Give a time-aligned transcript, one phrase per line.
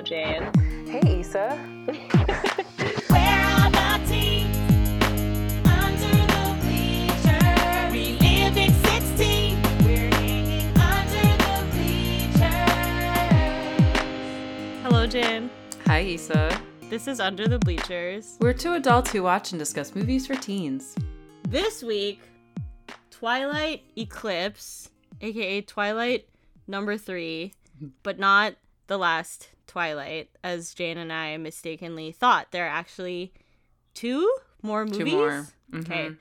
[0.00, 0.50] Hello, Jane.
[0.86, 1.56] Hey, Issa.
[3.08, 4.56] Where are the teens?
[5.66, 7.92] Under the bleachers.
[7.92, 9.60] Reliving 16.
[9.84, 12.40] We're hanging under the bleachers.
[14.84, 15.50] Hello, Jane.
[15.84, 16.58] Hi, Issa.
[16.88, 18.38] This is Under the Bleachers.
[18.40, 20.96] We're two adults who watch and discuss movies for teens.
[21.46, 22.22] This week,
[23.10, 24.88] Twilight Eclipse,
[25.20, 26.26] aka Twilight
[26.66, 27.52] number three,
[28.02, 28.54] but not
[28.86, 32.50] the last Twilight, as Jane and I mistakenly thought.
[32.50, 33.32] There are actually
[33.94, 34.28] two
[34.62, 34.98] more movies.
[34.98, 35.46] Two more.
[35.76, 36.06] Okay.
[36.08, 36.18] Mhm.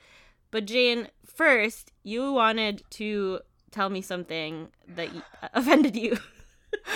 [0.51, 3.39] But Jane, first, you wanted to
[3.71, 5.09] tell me something that
[5.53, 6.17] offended you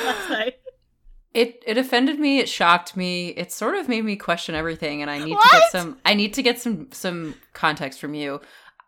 [0.03, 0.55] last night.
[1.33, 2.37] It it offended me.
[2.37, 3.29] It shocked me.
[3.29, 5.97] It sort of made me question everything, and I need to get some.
[6.05, 8.39] I need to get some some context from you.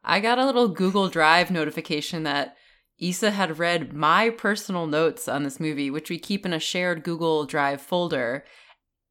[0.04, 2.56] I got a little Google Drive notification that
[3.00, 7.04] Issa had read my personal notes on this movie, which we keep in a shared
[7.04, 8.46] Google Drive folder.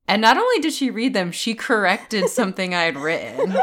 [0.09, 3.57] And not only did she read them, she corrected something I had written.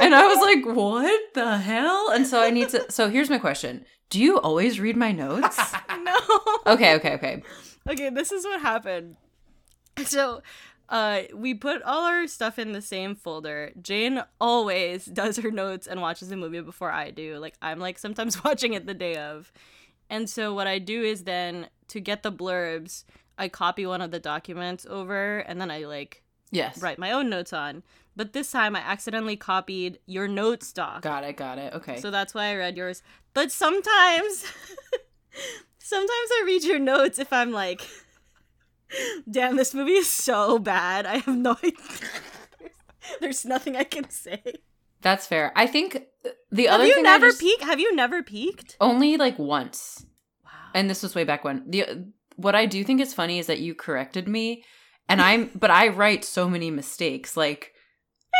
[0.00, 2.10] And I was like, what the hell?
[2.10, 2.90] And so I need to.
[2.90, 5.58] So here's my question Do you always read my notes?
[6.02, 6.16] no.
[6.66, 7.42] Okay, okay, okay.
[7.88, 9.16] Okay, this is what happened.
[10.04, 10.42] So,
[10.90, 13.72] uh, we put all our stuff in the same folder.
[13.80, 17.38] Jane always does her notes and watches the movie before I do.
[17.38, 19.52] Like, I'm like sometimes watching it the day of.
[20.08, 23.04] And so, what I do is then to get the blurbs,
[23.38, 26.82] I copy one of the documents over and then I like Yes.
[26.82, 27.84] write my own notes on.
[28.16, 31.02] But this time I accidentally copied your notes doc.
[31.02, 31.72] Got it, got it.
[31.74, 32.00] Okay.
[32.00, 33.02] So that's why I read yours.
[33.34, 34.44] But sometimes,
[35.78, 37.88] sometimes I read your notes if I'm like,
[39.30, 41.06] damn, this movie is so bad.
[41.06, 41.72] I have no idea.
[43.20, 44.42] There's nothing I can say.
[45.02, 45.52] That's fair.
[45.56, 46.02] I think
[46.52, 47.62] the Have other you thing never just, peeked?
[47.62, 48.76] Have you never peaked?
[48.80, 50.04] only like once,
[50.44, 50.50] Wow.
[50.74, 51.64] and this was way back when.
[51.70, 52.04] The
[52.36, 54.64] what I do think is funny is that you corrected me,
[55.08, 57.36] and I'm but I write so many mistakes.
[57.36, 57.72] Like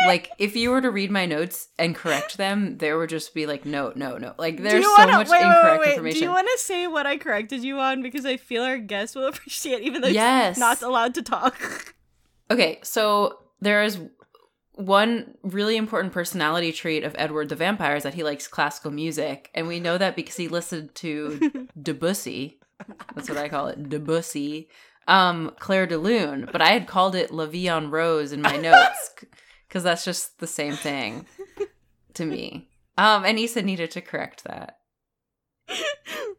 [0.05, 3.45] like if you were to read my notes and correct them, there would just be
[3.45, 4.33] like no, no, no.
[4.37, 5.89] Like there's so wanna- much wait, incorrect wait, wait.
[5.91, 6.19] information.
[6.19, 8.01] Do you want to say what I corrected you on?
[8.01, 10.57] Because I feel our guests will appreciate, even though Yes.
[10.57, 11.93] not allowed to talk.
[12.49, 13.99] Okay, so there is
[14.75, 19.49] one really important personality trait of Edward the Vampire is that he likes classical music,
[19.53, 22.59] and we know that because he listened to Debussy.
[23.15, 24.69] That's what I call it, Debussy.
[25.07, 28.55] Um, Clair de Lune, but I had called it La Vie en Rose in my
[28.57, 29.13] notes
[29.71, 31.25] because that's just the same thing
[32.13, 32.67] to me.
[32.97, 34.79] Um, and Issa needed to correct that.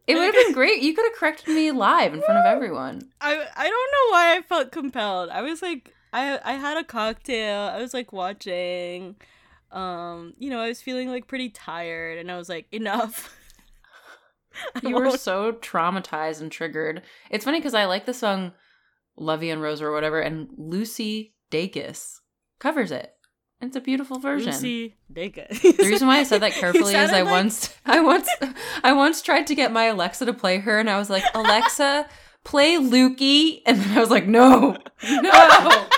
[0.05, 0.83] It would have been great.
[0.83, 3.01] You could have corrected me live in front of everyone.
[3.19, 5.29] I I don't know why I felt compelled.
[5.29, 7.61] I was like I I had a cocktail.
[7.61, 9.15] I was like watching.
[9.71, 13.35] Um, you know, I was feeling like pretty tired and I was like enough.
[14.83, 17.01] You were so traumatized and triggered.
[17.31, 18.51] It's funny because I like the song
[19.17, 22.19] Lovey and Rose or whatever, and Lucy Dacus
[22.59, 23.15] covers it.
[23.67, 24.51] It's a beautiful version.
[24.51, 25.47] Lucy Dacre.
[25.61, 28.29] The reason why I said that carefully is I like- once I once
[28.83, 32.07] I once tried to get my Alexa to play her and I was like, Alexa,
[32.43, 34.77] play Lukey and then I was like, No,
[35.09, 35.87] no.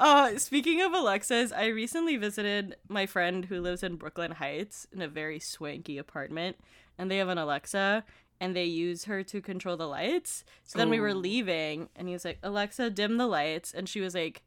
[0.00, 5.00] Uh, speaking of Alexas, I recently visited my friend who lives in Brooklyn Heights in
[5.00, 6.56] a very swanky apartment,
[6.98, 8.04] and they have an Alexa,
[8.40, 10.44] and they use her to control the lights.
[10.64, 14.00] So then we were leaving, and he was like, "Alexa, dim the lights," and she
[14.00, 14.42] was like,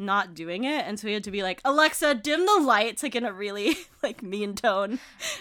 [0.00, 3.14] not doing it, and so he had to be like, "Alexa, dim the lights," like
[3.14, 4.92] in a really like mean tone.
[4.92, 4.98] You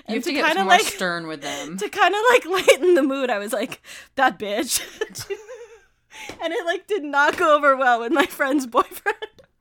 [0.07, 1.77] And have to get kinda, more like stern with them.
[1.77, 3.81] to kind of like lighten the mood, I was like,
[4.15, 4.81] "That bitch."
[6.41, 9.17] and it like did not go over well with my friend's boyfriend.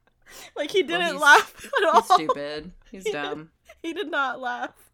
[0.56, 2.02] like he didn't he's- laugh at all.
[2.02, 2.72] He's stupid.
[2.90, 3.50] He's dumb.
[3.82, 4.87] He did not laugh.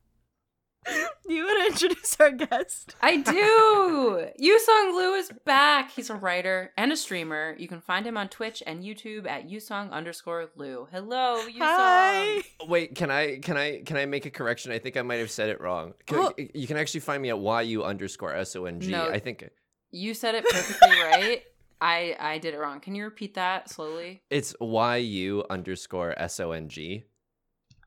[1.27, 2.95] You want to introduce our guest?
[3.01, 4.27] I do.
[4.39, 5.91] Yusong Liu is back.
[5.91, 7.57] He's a writer and a streamer.
[7.59, 10.87] You can find him on Twitch and YouTube at Yusong underscore Lu.
[10.93, 11.59] Hello, Yusong.
[11.61, 12.43] Hi.
[12.69, 14.71] Wait, can I can I can I make a correction?
[14.71, 15.95] I think I might have said it wrong.
[16.07, 16.33] Can, Oh.
[16.37, 18.91] You can actually find me at yu underscore s o n g.
[18.91, 19.09] No.
[19.09, 19.49] I think
[19.93, 21.43] You said it perfectly right.
[21.81, 22.81] I I did it wrong.
[22.81, 24.21] Can you repeat that slowly?
[24.29, 27.05] it's yu underscore s o n g.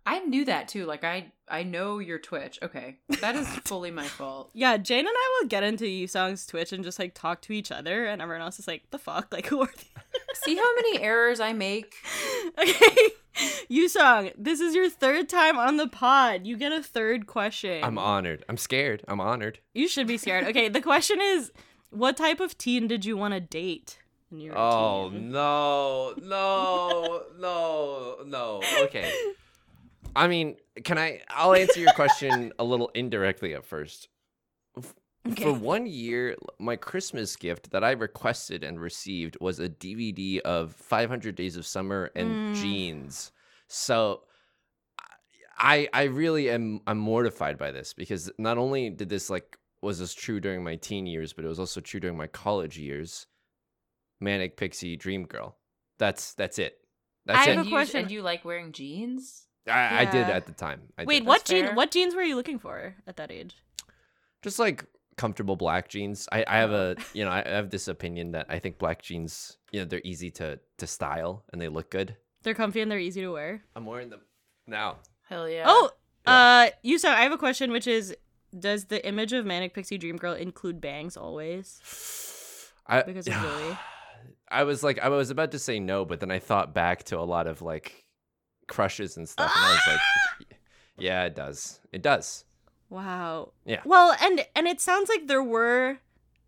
[0.10, 0.86] I knew that too.
[0.86, 2.58] Like I I know your Twitch.
[2.64, 4.52] Okay, that is fully my fault.
[4.54, 7.72] Yeah, Jane and I will get into Yusong's Twitch and just like talk to each
[7.74, 9.28] other, and everyone else is like, "The fuck?
[9.34, 9.86] Like, who are these?"
[10.44, 11.94] See how many errors I make.
[12.58, 12.96] okay,
[13.70, 16.48] Yusong, this is your third time on the pod.
[16.48, 17.84] You get a third question.
[17.84, 18.46] I'm honored.
[18.48, 19.04] I'm scared.
[19.10, 19.60] I'm honored.
[19.74, 20.46] You should be scared.
[20.46, 21.52] Okay, the question is,
[21.90, 24.00] what type of teen did you want to date?
[24.30, 25.32] When you Oh teen?
[25.32, 28.62] no, no, no, no.
[28.84, 29.12] Okay.
[30.18, 31.22] I mean, can I?
[31.30, 34.10] I'll answer your question a little indirectly at first.
[35.42, 40.74] For one year, my Christmas gift that I requested and received was a DVD of
[40.74, 42.56] 500 Days of Summer and Mm.
[42.56, 43.32] Jeans.
[43.68, 44.24] So
[45.58, 50.00] I I really am I'm mortified by this because not only did this like was
[50.00, 53.28] this true during my teen years, but it was also true during my college years.
[54.20, 55.58] Manic Pixie Dream Girl.
[56.00, 56.78] That's that's it.
[57.26, 57.48] That's I it.
[57.50, 58.02] have and a you, question.
[58.04, 59.47] And you like wearing jeans?
[59.68, 60.82] I, I did at the time.
[60.98, 61.28] I Wait, did.
[61.28, 61.66] what That's jeans?
[61.68, 61.76] fair.
[61.76, 63.56] What jeans were you looking for at that age?
[64.44, 64.86] just like
[65.18, 66.28] comfortable black jeans.
[66.32, 69.02] I, I have a you know I I have this opinion that I think black
[69.02, 72.16] jeans you know they're easy to to style and they look good.
[72.44, 73.64] They're comfy and they're easy to wear.
[73.76, 74.22] I'm wearing them
[74.68, 74.98] now.
[75.28, 75.64] Hell yeah.
[75.68, 75.92] Oh,
[76.26, 76.34] Yeah.
[76.34, 77.10] uh, Yusong.
[77.10, 78.16] I have a question, which is,
[78.58, 81.82] does the image of manic pixie dream girl include bangs always?
[82.86, 83.78] I Because of Zooey.
[84.50, 87.20] I was like I was about to say no, but then I thought back to
[87.20, 88.06] a lot of like
[88.68, 90.58] crushes and stuff, and I was like,
[90.98, 91.80] yeah, it does.
[91.92, 92.46] It does.
[92.90, 93.52] Wow.
[93.66, 93.82] Yeah.
[93.86, 95.98] Well, and and it sounds like there were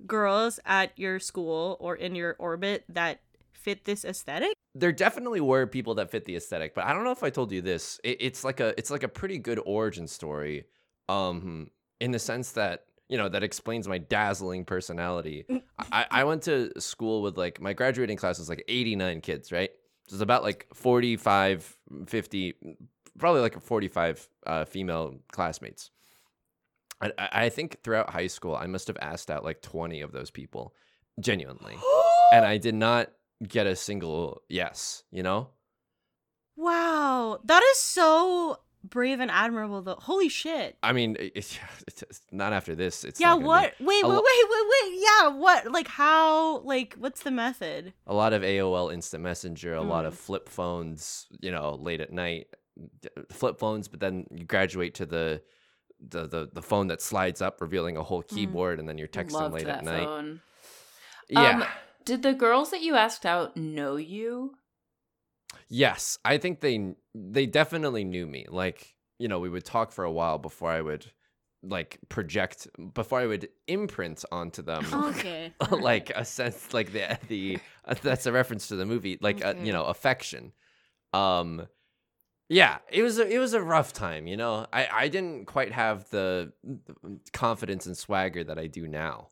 [0.07, 3.19] girls at your school or in your orbit that
[3.51, 4.53] fit this aesthetic.
[4.75, 7.51] there definitely were people that fit the aesthetic, but I don't know if I told
[7.51, 7.99] you this.
[8.03, 10.65] It, it's like a it's like a pretty good origin story,
[11.09, 11.69] um,
[11.99, 15.45] in the sense that you know that explains my dazzling personality.
[15.91, 19.71] I, I went to school with like my graduating class was like 89 kids, right?
[20.09, 21.77] So it's about like 45,
[22.07, 22.55] 50,
[23.19, 25.91] probably like 45 uh, female classmates.
[27.01, 30.75] I, think throughout high school, I must have asked out like 20 of those people,
[31.21, 31.77] genuinely
[32.33, 33.11] and I did not
[33.47, 35.03] get a single yes.
[35.09, 35.49] You know,
[36.57, 39.81] Wow, that is so brave and admirable.
[39.81, 40.77] Though, holy shit.
[40.83, 43.03] I mean, it's, it's not after this.
[43.03, 43.29] It's yeah.
[43.35, 43.73] not gonna be- What?
[43.79, 44.03] Wait.
[44.03, 44.05] Wait.
[44.05, 44.45] lo- Wait.
[44.49, 44.65] Wait.
[44.91, 44.99] Wait.
[45.01, 45.27] Yeah.
[45.29, 45.71] What?
[45.71, 46.59] Like how?
[46.59, 47.93] Like what's the method?
[48.07, 50.07] a lot of AOL Instant Messenger, a lot Mm.
[50.09, 51.27] of flip phones.
[51.39, 52.47] You know, late at night,
[53.31, 53.87] flip phones.
[53.87, 55.41] But then you graduate to the
[55.99, 59.31] the the, the phone that slides up, revealing a whole keyboard, and then you're texting
[59.33, 60.03] Loved late that at night.
[60.05, 60.41] phone.
[61.29, 61.49] Yeah.
[61.59, 61.63] Um,
[62.05, 64.55] did the girls that you asked out know you?
[65.67, 68.45] Yes, I think they they definitely knew me.
[68.49, 71.05] Like, you know, we would talk for a while before I would
[71.61, 75.53] like project before I would imprint onto them Okay.
[75.71, 79.49] like a sense like the the uh, that's a reference to the movie like uh,
[79.49, 79.65] Okay.
[79.65, 80.53] you know affection.
[81.13, 81.67] Um
[82.51, 84.65] yeah, it was a, it was a rough time, you know.
[84.73, 86.51] I I didn't quite have the
[87.33, 89.29] confidence and swagger that I do now.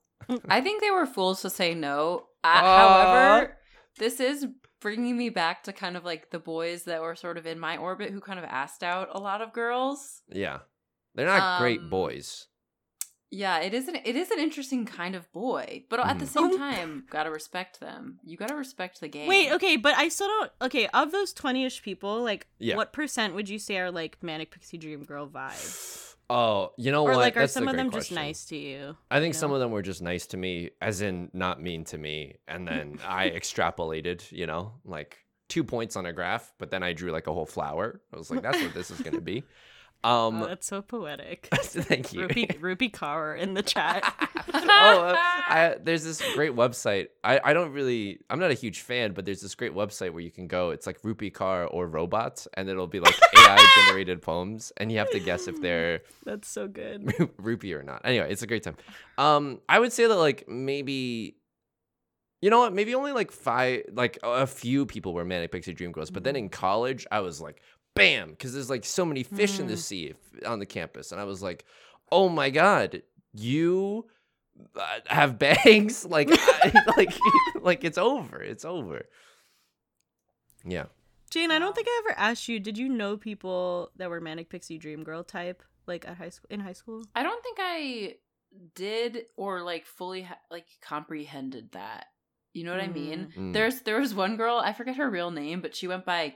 [0.50, 2.28] I think they were fools to say no.
[2.44, 2.76] Aw.
[2.76, 3.58] however,
[3.98, 4.48] this is
[4.80, 7.78] bringing me back to kind of like the boys that were sort of in my
[7.78, 10.22] orbit who kind of asked out a lot of girls.
[10.30, 10.60] Yeah.
[11.16, 12.48] They're not great Um, boys.
[13.30, 16.30] Yeah, it is an it is an interesting kind of boy, but at the Mhm.
[16.30, 16.58] same Oh.
[16.58, 18.20] time, gotta respect them.
[18.24, 19.28] You gotta respect the game.
[19.28, 20.52] Wait, okay, but I still don't.
[20.62, 22.78] Okay, of those 20 ish people, like, Yeah.
[22.78, 26.16] what percent would you say are like Manic Pixie Dream Girl vibes?
[26.30, 27.18] Oh, you know or what?
[27.18, 28.98] like, are That's some of them just nice to you?
[29.10, 31.86] I think you some of them were just nice to me, as in not mean
[31.86, 32.38] to me.
[32.48, 36.94] And then I extrapolated, you know, like two points on a graph, but then I
[36.94, 38.02] drew like a whole flower.
[38.14, 39.44] I was like, that's what this is going to be.
[40.08, 41.50] Um, oh, that's so poetic.
[41.54, 42.22] thank you.
[42.22, 44.04] Rupi, Rupi Kaur in the chat.
[44.54, 47.08] oh, uh, I, there's this great website.
[47.26, 50.22] I, I don't really, I'm not a huge fan, but there's this great website where
[50.22, 50.70] you can go.
[50.70, 54.98] It's like Rupi Kaur or Robots, and it'll be like AI generated poems, and you
[55.00, 57.20] have to guess if they're that's so good.
[57.20, 58.02] Ru- Rupi or not.
[58.06, 58.78] Anyway, it's a great time.
[59.18, 61.36] Um, I would say that like maybe,
[62.42, 62.74] you know what?
[62.74, 66.12] Maybe only like five, like a a few people were manic pixie dream girls.
[66.12, 67.62] But then in college, I was like,
[67.98, 69.78] bam, because there's like so many fish in the Mm.
[69.78, 71.66] sea f- on the campus, and I was like,
[72.12, 73.02] oh my god,
[73.34, 74.06] you
[74.76, 77.14] uh, have bangs, like, I- like,
[77.62, 79.06] like it's over, it's over.
[80.66, 80.86] Yeah.
[81.30, 82.60] Jane, I don't think I ever asked you.
[82.60, 86.48] Did you know people that were Manic Pixie Dream Girl type, like at high school?
[86.50, 87.04] In high school?
[87.16, 88.16] I don't think I
[88.76, 92.06] did or like fully ha- like comprehended that.
[92.54, 93.34] You know what I mean?
[93.38, 93.54] Mm.
[93.54, 96.36] There's there was one girl, I forget her real name, but she went by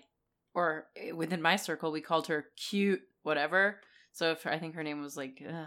[0.53, 3.79] or eh, within my circle we called her cute whatever.
[4.13, 5.65] So if I think her name was like uh,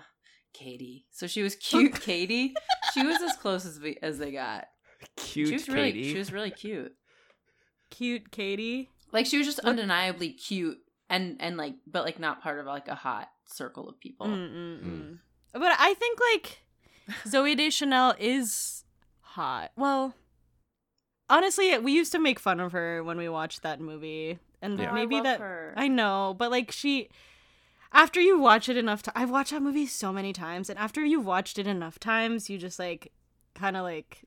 [0.53, 1.07] Katie.
[1.11, 2.55] So she was cute Katie.
[2.93, 4.67] She was as close as we as they got.
[5.17, 6.13] Cute she was really Katie.
[6.13, 6.93] she was really cute.
[7.91, 8.91] Cute Katie.
[9.13, 10.79] Like she was just undeniably cute
[11.11, 14.27] and and like but like not part of like a hot circle of people.
[14.27, 15.19] Mm-mm-mm.
[15.53, 16.63] But I think like
[17.27, 18.85] Zooey Deschanel is
[19.21, 19.73] hot.
[19.77, 20.15] Well,
[21.29, 24.87] honestly, we used to make fun of her when we watched that movie, and Yeah.
[24.89, 25.75] Oh, I maybe love that her.
[25.77, 27.09] I know, but like she.
[27.93, 31.05] After you watch it enough times, I've watched that movie so many times, and after
[31.05, 33.13] you've watched it enough times, you just like
[33.55, 34.25] kind of like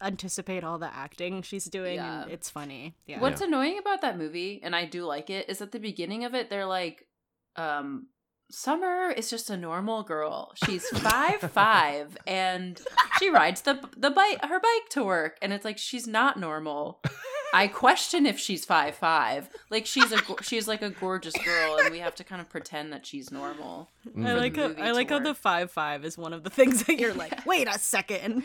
[0.00, 2.22] anticipate all the acting she's doing, Yeah.
[2.22, 2.96] and it's funny.
[3.06, 3.20] Yeah.
[3.20, 6.34] What's annoying about that movie, and I do like it, is at the beginning of
[6.34, 7.06] it, they're like,
[7.54, 8.08] um,
[8.50, 10.52] Summer is just a normal girl.
[10.66, 12.80] She's five five, and
[13.18, 17.00] she rides the the bike her bike to work, and it's like she's not normal.
[17.52, 19.48] I question if she's five five.
[19.70, 22.92] Like she's a she's like a gorgeous girl, and we have to kind of pretend
[22.92, 23.90] that she's normal.
[24.06, 24.36] I Mm.
[24.38, 25.36] like how, I to like how the work.
[25.38, 28.44] five five is one of the things that you're like, wait a second,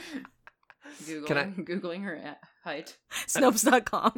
[1.04, 2.98] Googling, Can I- googling her height.
[3.28, 4.14] Snopes.com.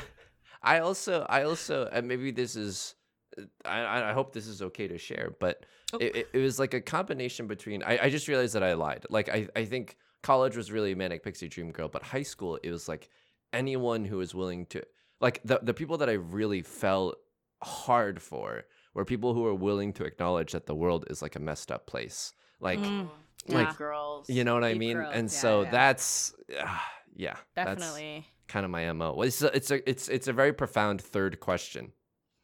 [0.62, 2.94] I also, I also, and maybe this is,
[3.64, 5.98] I- I, I hope this is okay to share, but Oh.
[5.98, 7.82] it, it, it was like a combination between.
[7.82, 9.06] I, I just realized that I lied.
[9.10, 12.70] Like I, I think college was really manic pixie dream girl, but high school it
[12.70, 13.08] was like
[13.52, 14.82] anyone who is willing to,
[15.20, 17.14] like the the people that I really fell
[17.62, 18.64] hard for
[18.94, 21.86] were people who were willing to acknowledge that the world is like a messed up
[21.86, 22.32] place.
[22.60, 23.08] Like Mm,
[23.48, 23.74] Like yeah.
[23.76, 24.28] girls.
[24.28, 24.96] you know what I mean?
[24.98, 25.70] girls, And yeah, so yeah.
[25.70, 26.78] that's, uh,
[27.14, 28.26] yeah, that's definitely.
[28.48, 29.14] kind of my mo.
[29.14, 31.92] Well, It's a, it's a, it's it's a very profound third question.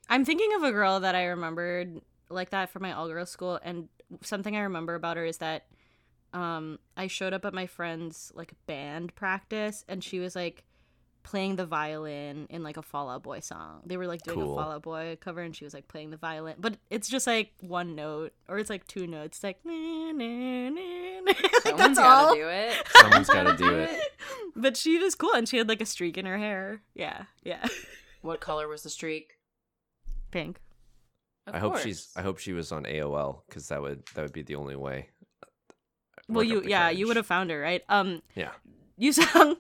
[0.09, 3.59] I'm thinking of a girl that I remembered like that from my all girls school,
[3.63, 3.89] and
[4.23, 5.67] something I remember about her is that
[6.33, 10.65] um, I showed up at my friend's like band practice, and she was like
[11.27, 13.81] playing the violin in like a Fall Out Boy song.
[13.85, 14.57] They were like doing Cool.
[14.59, 17.27] a Fall Out Boy cover, and she was like playing the violin, but it's just
[17.27, 19.39] like one note, or it's like two notes.
[19.39, 19.73] It's like, nah,
[20.13, 21.27] nah, nah, nah.
[21.27, 22.35] like Someone's that's all.
[22.37, 22.75] gotta do it.
[22.95, 24.01] Someone's got to do it.
[24.55, 26.81] But she was cool, and she had like a streak in her hair.
[26.95, 27.67] Yeah, yeah,
[28.23, 29.33] What color was the streak?
[30.31, 30.61] pink.
[31.47, 32.09] Of I hope she's.
[32.17, 35.09] I hope she was on AOL because that would that would be the only way.
[36.29, 37.83] Well, you up the yeah, you would have found her, right?
[37.89, 38.51] Um, Yeah.
[39.01, 39.57] Yusong.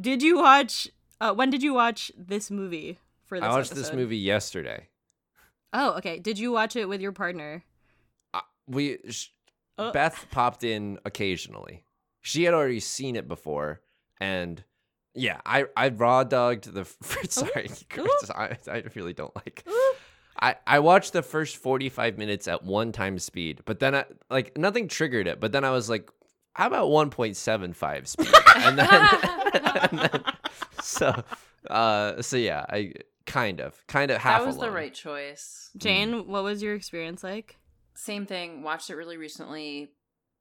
[0.00, 0.88] Did you watch?
[1.20, 2.98] Uh, when did you watch this movie?
[3.24, 4.88] For this I watched this movie yesterday.
[5.72, 6.18] Oh, okay.
[6.18, 7.64] Did you watch it with your partner?
[8.32, 9.28] Uh, we sh-
[9.78, 9.90] Uh.
[9.92, 11.82] Beth popped in occasionally.
[12.20, 13.80] She had already seen it before,
[14.20, 14.62] and
[15.14, 16.80] yeah, I I raw dogged the.
[17.02, 17.70] f- Sorry,
[18.34, 19.64] I I really don't like.
[20.38, 24.56] I, I watched the first 45 minutes at one time speed, but then I like
[24.58, 25.40] nothing triggered it.
[25.40, 26.10] But then I was like,
[26.54, 28.28] how about 1.75 speed?
[28.56, 28.88] and, then,
[29.90, 30.22] and then
[30.82, 31.22] so
[31.70, 32.92] uh so yeah, I
[33.26, 35.70] kind of kind of half that was the right choice.
[35.76, 37.56] Jane, what was your experience like?
[37.94, 38.62] Same thing.
[38.62, 39.92] Watched it really recently.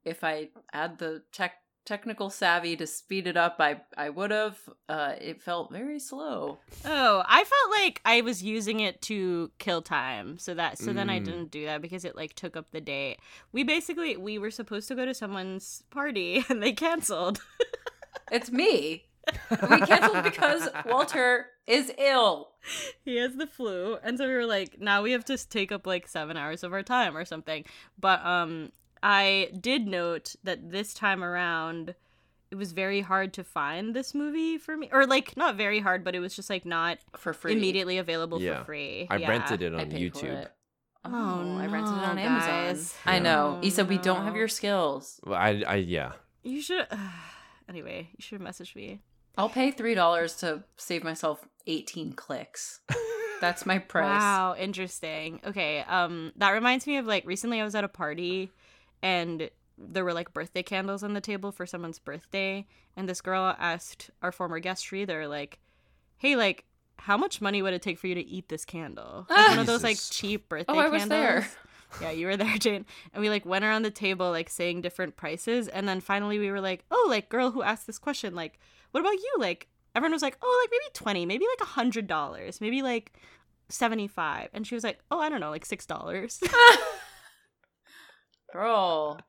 [0.03, 1.53] If I had the tech
[1.85, 4.57] technical savvy to speed it up, I I would have.
[4.89, 6.59] Uh, it felt very slow.
[6.83, 11.09] Oh, I felt like I was using it to kill time, so that so then
[11.09, 11.25] I Mm.
[11.25, 13.17] didn't do that because it like took up the day.
[13.51, 17.41] We basically we were supposed to go to someone's party and they canceled.
[18.31, 19.05] It's me.
[19.49, 22.51] We canceled because Walter is ill.
[23.03, 25.85] he has the flu and so we were like now we have to take up
[25.85, 27.63] like seven hours of our time or something
[27.99, 28.71] but um
[29.03, 31.93] i did note that this time around
[32.49, 36.03] it was very hard to find this movie for me or like not very hard
[36.03, 37.53] but it was just like not For free.
[37.53, 38.59] immediately available Yeah.
[38.59, 39.29] for free I Yeah.
[39.29, 40.23] rented it on YouTube.
[40.23, 40.51] it.
[41.03, 42.49] Oh, Oh, I rented it on no, Amazon.
[42.49, 42.95] guys.
[43.05, 43.59] I know.
[43.61, 45.19] Oh, Issa, we don't have your skills.
[45.23, 46.13] Well, I I yeah.
[46.41, 46.87] you should
[47.69, 49.01] anyway you should have messaged me
[49.37, 52.79] I'll pay three dollars to save myself eighteen clicks.
[53.41, 54.21] That's my price.
[54.21, 55.41] Wow, interesting.
[55.45, 58.51] Okay, um that reminds me of like recently I was at a party
[59.01, 62.65] and there were like birthday candles on the table for someone's birthday
[62.95, 65.59] and this girl asked our former guest Sri, they're like,
[66.17, 66.63] "Hey, like
[66.97, 69.65] how much money would it take for you to eat this candle?" Like, one of
[69.65, 71.45] those like cheap birthday Oh, I was candles.
[71.99, 72.09] There.
[72.09, 72.85] Yeah, you were there, Jane.
[73.13, 76.51] And we like went around the table like saying different prices and then finally we
[76.51, 78.59] were like, "Oh, like girl who asked this question, like
[78.91, 82.61] what about you?" Like everyone was like, "Oh, like maybe 20, maybe like a $100,
[82.61, 83.13] maybe like
[83.69, 86.41] 75." And she was like, "Oh, I don't know, like $6."
[88.53, 89.19] Girl.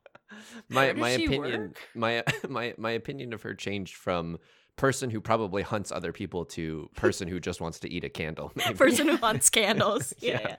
[0.69, 1.79] My my opinion work?
[1.95, 4.39] my my my opinion of her changed from
[4.77, 8.53] person who probably hunts other people to person who just wants to eat a candle.
[8.55, 8.75] maybe.
[8.75, 10.13] Person who hunts candles.
[10.21, 10.41] Yeah.
[10.41, 10.57] Yeah.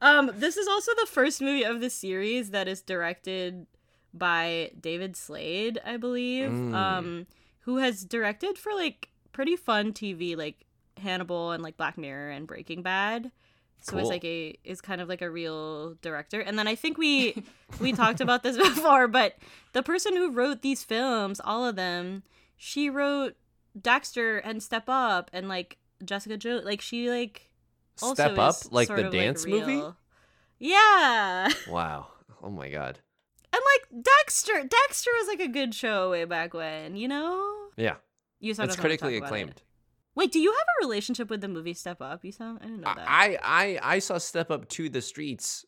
[0.00, 3.66] Um this is also the first movie of the series that is directed
[4.12, 6.50] by David Slade, I believe.
[6.50, 6.74] Mm.
[6.74, 7.26] Um
[7.60, 10.64] who has directed for like pretty fun TV like
[10.98, 13.30] Hannibal and like Black Mirror and Breaking Bad.
[13.80, 16.40] So it's like a is kind of like a real director.
[16.40, 17.42] And then I think we
[17.80, 19.36] we talked about this before, but
[19.72, 22.22] the person who wrote these films, all of them,
[22.64, 23.34] she wrote
[23.78, 26.64] Dexter and Step Up and like Jessica Jones.
[26.64, 27.50] Like she like
[28.00, 29.82] also Step up is like sort the of, dance movie.
[30.60, 31.48] Yeah.
[31.68, 32.06] Wow.
[32.40, 33.00] Oh my god.
[33.52, 37.68] And like Dexter, Dexter was like a good show way back when, you know.
[37.76, 37.96] Yeah.
[38.38, 39.62] You sound It's critically acclaimed.
[40.14, 42.24] Wait, do you have a relationship with the movie Step Up?
[42.24, 43.06] You sound I didn't know that.
[43.08, 45.64] I I I saw Step Up to the streets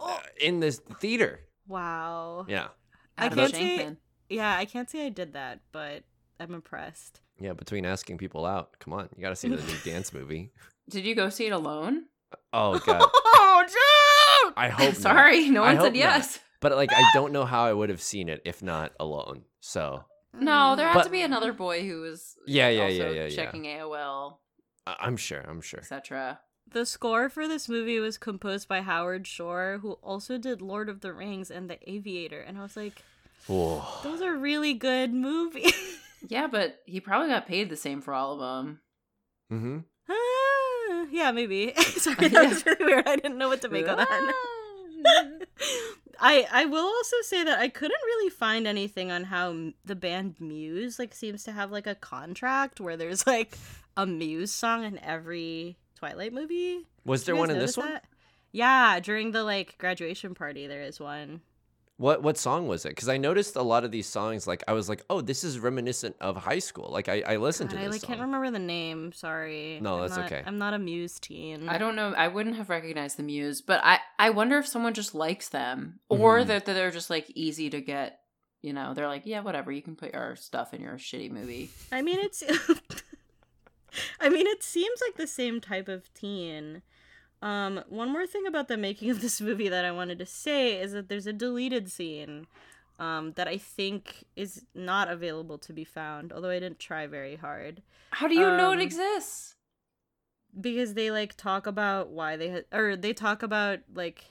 [0.00, 1.38] uh, in this theater.
[1.68, 2.46] wow.
[2.48, 2.68] Yeah.
[3.16, 3.96] I can't say- Shankman.
[4.28, 6.04] Yeah, I can't say I did that, but
[6.42, 7.20] I'm impressed.
[7.40, 8.78] Yeah, between asking people out.
[8.78, 9.08] Come on.
[9.16, 10.52] You got to see the new dance movie.
[10.88, 12.04] Did you go see it alone?
[12.32, 13.02] Uh, oh god.
[13.14, 14.96] Oh, I hope not.
[14.96, 15.98] Sorry, no one hope said not.
[15.98, 16.38] yes.
[16.60, 19.42] But like, I don't know how I would have seen it if not alone.
[19.60, 20.04] So
[20.38, 23.10] No, there had But- to be another boy who was Yeah, like, yeah, also yeah,
[23.10, 23.36] yeah, yeah.
[23.36, 24.38] checking AOL,
[24.86, 25.40] I- I'm sure.
[25.40, 25.80] I'm sure.
[25.80, 26.40] etc.
[26.70, 31.00] The score for this movie was composed by Howard Shore, who also did Lord of
[31.00, 32.40] the Rings and The Aviator.
[32.40, 33.02] And I was like,
[33.46, 33.82] Whoa.
[34.02, 35.74] those are really good movies.
[36.28, 38.80] Yeah, but he probably got paid the same for all of them.
[39.52, 39.78] Mm-hmm.
[40.08, 41.74] Ah, yeah, maybe.
[41.96, 43.06] Sorry, that was really weird.
[43.08, 44.34] I didn't know what to make of that.
[46.20, 49.96] I I will also say that I couldn't really find anything on how m- the
[49.96, 53.56] band Muse like seems to have like a contract where there's like
[53.96, 56.86] a Muse song in every Twilight movie.
[57.04, 57.92] Was Did there one in this notice one?
[57.94, 58.04] that?
[58.52, 61.40] Yeah, during the like graduation party there is one.
[61.98, 62.90] What what song was it?
[62.90, 64.46] Because I noticed a lot of these songs.
[64.46, 66.88] Like I was like, oh, this is reminiscent of high school.
[66.90, 68.08] Like I, I listened God, to I this like song.
[68.08, 69.12] can't remember the name.
[69.12, 69.78] Sorry.
[69.80, 70.42] No, I'm that's not- okay.
[70.44, 71.68] I'm not a Muse teen.
[71.68, 72.12] I don't know.
[72.16, 76.00] I wouldn't have recognized the Muse, but I I wonder if someone just likes them,
[76.08, 76.48] or mm-hmm.
[76.48, 78.18] that that they're just like easy to get.
[78.62, 79.72] You know, they're like, yeah, whatever.
[79.72, 81.70] You can put your stuff in your shitty movie.
[81.90, 82.44] I mean, it's.
[84.20, 86.82] I mean, it seems like the same type of teen.
[87.42, 90.80] Um, one more thing about the making of this movie that I wanted to say
[90.80, 92.46] is that there's a deleted scene,
[93.00, 96.32] um, that I think is not available to be found.
[96.32, 97.82] Although I didn't try very hard,
[98.12, 99.56] How do you know it Um, exists?
[100.60, 104.24] because they like talk about why they had, or they talk about like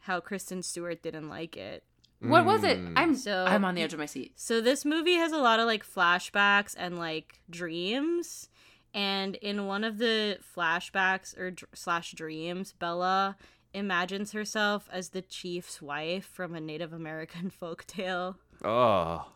[0.00, 1.84] how Kristen Stewart didn't like it.
[2.20, 2.78] What was it?
[2.78, 2.92] Mm.
[2.96, 4.32] I'm So- I'm on the edge of my seat.
[4.36, 8.48] So this movie has a lot of like flashbacks and like dreams,
[8.96, 13.36] and in one of the flashbacks or dr- slash dreams, Bella
[13.74, 18.36] imagines herself as the chief's wife from a Native American folktale.
[18.64, 19.26] Oh.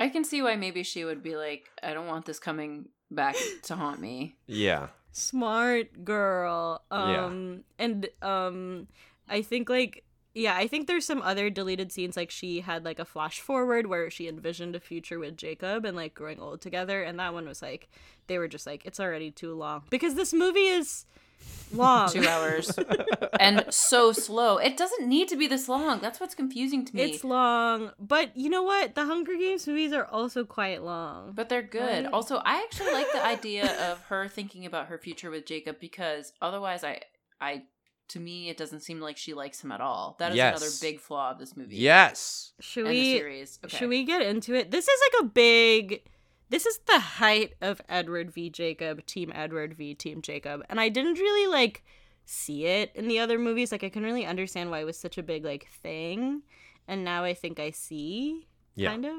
[0.00, 3.36] I can see why maybe she would be like, I don't want this coming back
[3.64, 4.36] to haunt me.
[4.46, 4.88] Yeah.
[5.12, 6.82] Smart girl.
[6.90, 7.26] Yeah.
[7.26, 8.88] Um and um
[9.28, 10.04] I think like
[10.34, 13.86] yeah, I think there's some other deleted scenes like she had like a flash forward
[13.86, 17.46] where she envisioned a future with Jacob and like growing old together and that one
[17.46, 17.88] was like
[18.26, 21.06] they were just like it's already too long because this movie is
[21.72, 22.10] long.
[22.10, 22.76] Two hours
[23.40, 24.58] and so slow.
[24.58, 26.00] It doesn't need to be this long.
[26.00, 27.02] That's what's confusing to me.
[27.02, 28.94] It's long, but you know what?
[28.94, 31.32] The Hunger Games movies are also quite long.
[31.34, 32.04] But they're good.
[32.04, 32.12] Right?
[32.12, 36.32] Also, I actually like the idea of her thinking about her future with Jacob because
[36.40, 37.00] otherwise, I,
[37.40, 37.62] I,
[38.08, 40.16] to me, it doesn't seem like she likes him at all.
[40.18, 41.76] That is another big flaw of this movie.
[41.76, 42.52] Yes.
[42.60, 43.58] should we series.
[43.64, 43.76] Okay.
[43.76, 44.70] should we get into it?
[44.70, 46.02] This is like a big
[46.50, 50.62] this is the height of Edward v Jacob, team Edward v team Jacob.
[50.68, 51.82] And I didn't really like
[52.26, 53.72] see it in the other movies.
[53.72, 56.42] Like I couldn't really understand why it was such a big like thing.
[56.86, 58.90] And now I think I see Yeah.
[58.90, 59.14] kind of.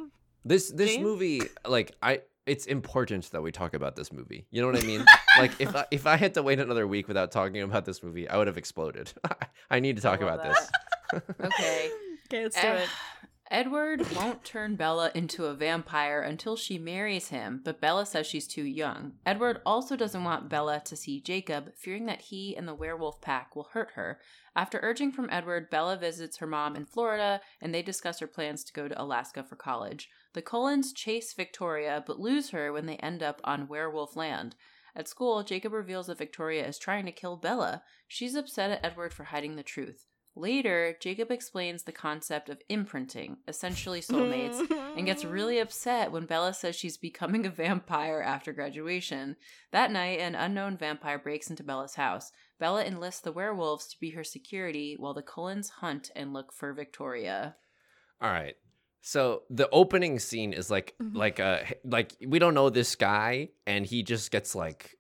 [0.46, 1.04] This this James?
[1.04, 4.46] movie, like I, it's important that we talk about this movie.
[4.52, 5.04] You know what I mean?
[5.40, 8.28] like if I, if I had to wait another week without talking about this movie,
[8.30, 9.12] I would have exploded.
[9.70, 10.54] I need to talk about that.
[10.54, 11.22] this.
[11.44, 11.90] Okay.
[12.28, 12.90] Okay, let's do Eh, it.
[13.52, 18.48] Edward won't turn Bella into a vampire until she marries him, but Bella says she's
[18.48, 19.14] too young.
[19.24, 23.56] Edward also doesn't want Bella to see Jacob, fearing that he and the werewolf pack
[23.56, 24.20] will hurt her.
[24.56, 28.64] After urging from Edward, Bella visits her mom in Florida and they discuss her plans
[28.64, 30.10] to go to Alaska for college.
[30.36, 34.58] The Cullens chase Victoria but lose her when they end up on werewolf land.
[34.94, 37.84] At school, Jacob reveals that Victoria is trying to kill Bella.
[38.06, 40.08] She's upset at Edward for hiding the truth.
[40.36, 44.60] Later, Jacob explains the concept of imprinting, essentially soulmates,
[44.98, 49.38] and gets really upset when Bella says she's becoming a vampire after graduation.
[49.72, 52.34] That night, an unknown vampire breaks into Bella's house.
[52.60, 56.74] Bella enlists the werewolves to be her security while the Cullens hunt and look for
[56.74, 57.56] Victoria.
[58.22, 58.56] All right.
[59.08, 61.16] So the opening scene is like Mhm.
[61.16, 64.98] like uh like we don't know this guy and he just gets like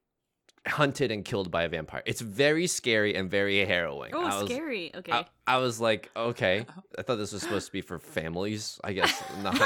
[0.67, 2.03] hunted and killed by a vampire.
[2.05, 4.13] It's very scary and very harrowing.
[4.13, 4.91] Oh, I was, scary.
[4.95, 5.11] Okay.
[5.11, 6.65] I, I was like, okay.
[6.99, 8.79] I thought this was supposed to be for families.
[8.83, 9.59] I guess not.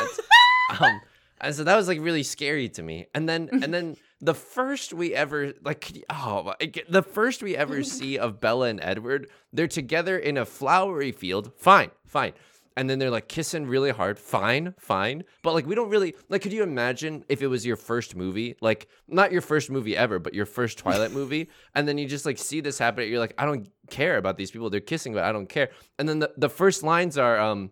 [0.80, 1.02] um,
[1.42, 3.08] and so that was like really scary to me.
[3.14, 6.54] And then and then the first we ever like oh
[6.88, 11.52] the first we ever see of Bella and Edward, they're together in a flowery field.
[11.58, 12.32] Fine, fine.
[12.78, 14.18] And then they're like kissing really hard.
[14.18, 15.24] Fine, fine.
[15.44, 18.56] But like we don't really like could you imagine if it was your first movie?
[18.62, 22.26] Like not your first movie ever, but your first Twilight movie, and then you just
[22.26, 24.70] like see this happen, you're like, I don't care about these people.
[24.70, 25.70] They're kissing, but I don't care.
[25.98, 27.72] And then the, the first lines are um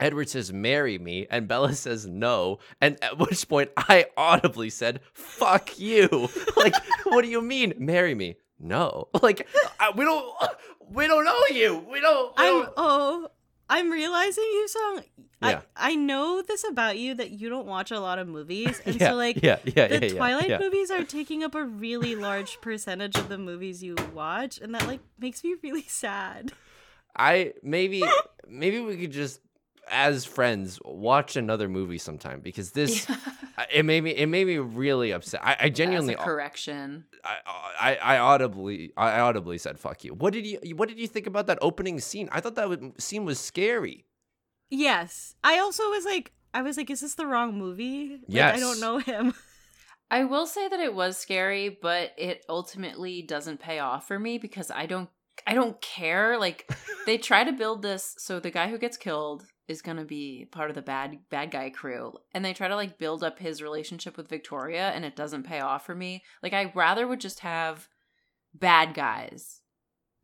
[0.00, 2.58] Edward says, marry me, and Bella says no.
[2.80, 6.28] And at which point I audibly said, fuck you.
[6.56, 6.74] like,
[7.04, 8.36] what do you mean, marry me?
[8.58, 9.08] No.
[9.22, 9.46] Like,
[9.78, 10.34] I, we don't,
[10.90, 11.84] we don't know you.
[11.90, 12.36] We don't.
[12.36, 13.28] we I'm don't- oh
[13.68, 15.04] I'm realizing Yusong.
[15.42, 15.60] Yeah.
[15.76, 19.00] I I know this about you that you don't watch a lot of movies, and
[19.00, 20.58] yeah, so like yeah, yeah, the yeah, Twilight yeah.
[20.58, 24.86] movies are taking up a really large percentage of the movies you watch, and that
[24.86, 26.52] like makes me really sad.
[27.16, 28.02] I maybe
[28.48, 29.40] maybe we could just
[29.88, 33.14] as friends watch another movie sometime because this I-
[33.58, 35.40] uh, it made me it made me really upset.
[35.44, 37.04] I, I genuinely a correction.
[37.24, 37.36] I,
[37.80, 40.14] I I audibly I audibly said fuck you.
[40.14, 42.28] What did you what did you think about that opening scene?
[42.32, 44.06] I thought that was, scene was scary.
[44.70, 48.18] Yes, I also was like, I was like, is this the wrong movie?
[48.28, 49.34] Like, I don't know him.
[50.10, 54.38] I will say that it was scary, but it ultimately doesn't pay off for me
[54.38, 55.08] because I don't
[55.46, 56.38] I don't care.
[56.38, 56.70] Like
[57.06, 60.46] they try to build this so the guy who gets killed is going to be
[60.50, 63.62] part of the bad bad guy crew and they try to like build up his
[63.62, 66.22] relationship with Victoria and it doesn't pay off for me.
[66.42, 67.88] Like I rather would just have
[68.54, 69.60] bad guys.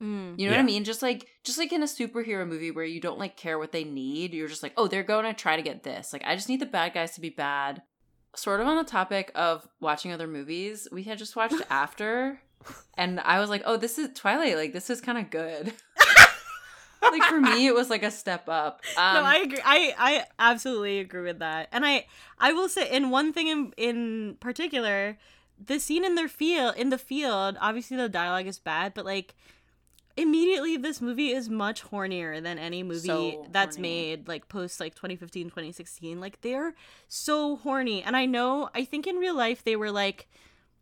[0.03, 0.39] Mm.
[0.39, 0.85] You know what I mean?
[0.85, 3.85] Just like just like in a superhero movie where you don't like care what they
[3.85, 4.33] need.
[4.33, 6.61] You're just like, "Oh, they're going to try to get this." Like I just need
[6.61, 7.83] the bad guys to be bad.
[8.35, 12.41] Sort of on the topic of watching other movies, we had just watched After
[12.97, 14.57] and I was like, "Oh, this is Twilight.
[14.57, 15.73] Like this is kind of good."
[17.03, 18.83] like for me, it was like a step up.
[18.97, 19.61] Um, no, I agree.
[19.65, 21.69] I I absolutely agree with that.
[21.73, 22.07] And I
[22.39, 25.19] I will say in one thing in in particular,
[25.65, 29.35] the scene in their field in the field, obviously the dialogue is bad, but like
[30.17, 33.89] immediately this movie is much hornier than any movie So that's horny.
[33.89, 36.75] made like post like 2015 2016 like they're
[37.09, 40.29] so horny and i know i think in real life they were like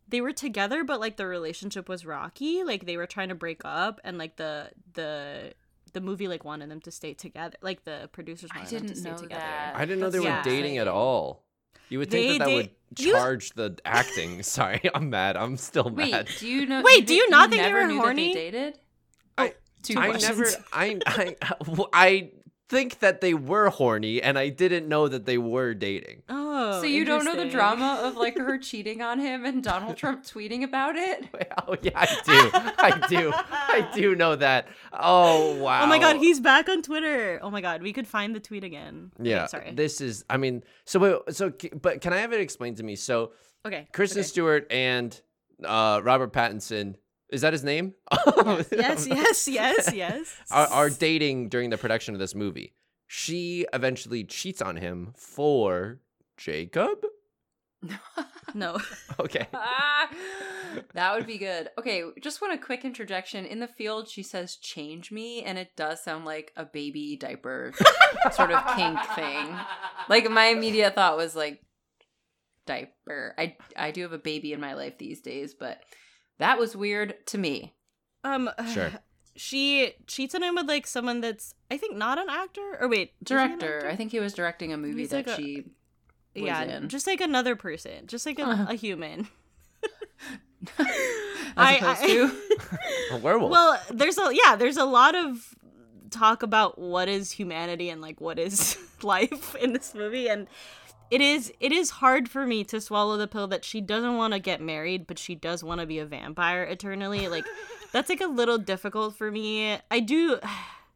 [0.09, 3.61] they were together but like the relationship was rocky like they were trying to break
[3.65, 5.53] up and like the the
[5.93, 9.11] the movie like wanted them to stay together like the producers wanted them to stay
[9.11, 9.75] together that.
[9.77, 11.45] I didn't know they That's were dating at all.
[11.89, 14.43] You would think They that that would date- you- charge the acting.
[14.57, 15.37] Sorry, I'm mad.
[15.37, 16.29] I'm still Wait, mad.
[16.39, 16.83] do you know?
[16.83, 18.35] Wait, do you did- not think they were knew that horny?
[18.35, 18.79] they dated?
[19.39, 20.39] I- oh, Two I questions.
[20.39, 21.37] never I I
[21.93, 22.31] I
[22.69, 26.23] think that they were horny and I didn't know that they were dating.
[26.29, 29.97] oh so you don't know the drama of like her cheating on him and Donald
[29.97, 31.25] Trump tweeting about it?
[31.67, 32.51] Oh yeah, I do.
[32.79, 33.33] I do.
[33.35, 34.69] I do know that.
[34.93, 35.83] Oh wow.
[35.83, 38.65] oh my god he's back on twitter oh my god we could find the tweet
[38.65, 39.47] again Okay, Yeah.
[39.47, 41.53] sorry This is I mean, so wait, so
[41.83, 42.97] but can I have it explained to me?
[42.97, 43.33] So
[43.67, 44.29] okay Kristen okay.
[44.29, 45.19] Stewart and
[45.65, 46.95] uh Robert Pattinson,
[47.31, 47.95] is that his name?
[48.73, 52.75] yes yes yes yes are, are dating during the production of this movie.
[53.07, 56.01] She eventually cheats on him for
[56.37, 56.99] Jacob.
[58.55, 58.77] no
[59.21, 59.47] Okay.
[59.55, 60.11] ah,
[60.95, 61.69] that would be good.
[61.79, 63.45] Okay, just want a quick interjection.
[63.45, 67.73] In the field, she says "change me," and it does sound like a baby diaper
[68.33, 69.57] sort of kink thing.
[70.09, 71.63] Like my immediate thought was like
[72.67, 73.35] diaper.
[73.39, 75.81] I I do have a baby in my life these days, but
[76.39, 77.75] that was weird to me.
[78.25, 78.91] um Sure.
[79.37, 83.13] she cheats on him with like someone that's i think not an actor or wait
[83.25, 83.89] is he an Director.
[83.89, 85.55] I think he was directing a movie He's that like a- she
[86.35, 86.89] was yeah in.
[86.89, 88.67] just like another person just like a, Uh-huh.
[88.71, 89.29] a human
[90.79, 90.87] as
[91.57, 92.33] I- opposed I- to
[93.13, 93.51] A werewolf.
[93.53, 95.55] well there's a yeah there's a lot of
[96.11, 100.49] talk about what is humanity and like what is life in this movie and
[101.11, 104.33] it is it is hard for me to swallow the pill that she doesn't want
[104.33, 107.45] to get married but she does want to be a vampire eternally like
[107.93, 110.39] that's like a little difficult for me i do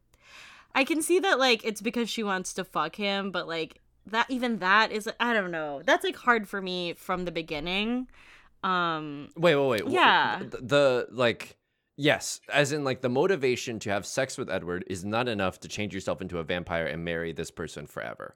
[0.75, 4.25] i can see that like it's because she wants to fuck him but like that
[4.29, 8.07] even that is i don't know that's like hard for me from the beginning
[8.63, 9.93] um wait, wait, wait.
[9.93, 10.39] yeah.
[10.39, 11.57] The, the like
[11.97, 15.67] yes, as in like the motivation to have sex with Edward is not enough to
[15.67, 18.35] change yourself into a vampire and marry this person forever.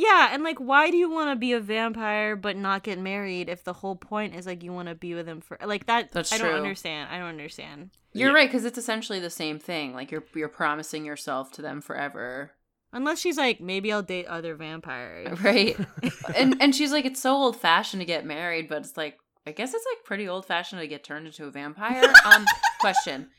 [0.00, 3.48] Yeah, and like, why do you want to be a vampire but not get married
[3.48, 6.12] if the whole point is like you want to be with him for like that?
[6.12, 7.08] That's I don't understand.
[7.10, 7.90] I don't understand.
[8.12, 8.34] You're Yeah.
[8.36, 9.94] right because it's essentially the same thing.
[9.94, 12.52] Like you're you're promising yourself to them forever,
[12.92, 15.40] Unless she's like, maybe I'll date other vampires.
[15.42, 15.76] right?
[16.36, 19.50] and and she's like, it's so old fashioned to get married, but it's like I
[19.50, 22.04] guess it's like pretty old fashioned to get turned into a vampire.
[22.24, 22.44] um,
[22.78, 23.30] question: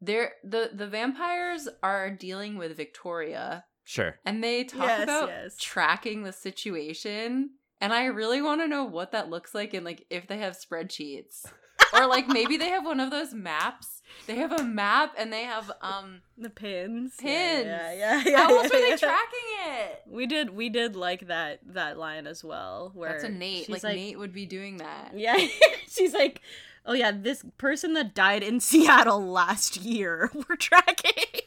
[0.00, 4.16] There the the vampires are dealing with Victoria, Sure.
[4.26, 5.56] and they talk Yes, about yes.
[5.56, 7.52] tracking the situation.
[7.80, 10.58] And I really want to know what that looks like and like if they have
[10.58, 11.46] spreadsheets.
[11.94, 14.02] or like maybe they have one of those maps.
[14.26, 17.14] They have a map and they have um The pins.
[17.18, 17.64] Pins.
[17.66, 18.36] Yeah, yeah, yeah.
[18.36, 20.02] how else yeah, are they tracking it?
[20.06, 20.50] We did.
[20.50, 22.90] We did like that that line as well.
[22.94, 23.66] Where That's a Nate.
[23.66, 25.12] she's Like, Nate would be doing that.
[25.16, 25.38] Yeah,
[25.88, 26.42] she's like,
[26.84, 31.37] oh yeah, this person that died in Seattle last year, we're tracking.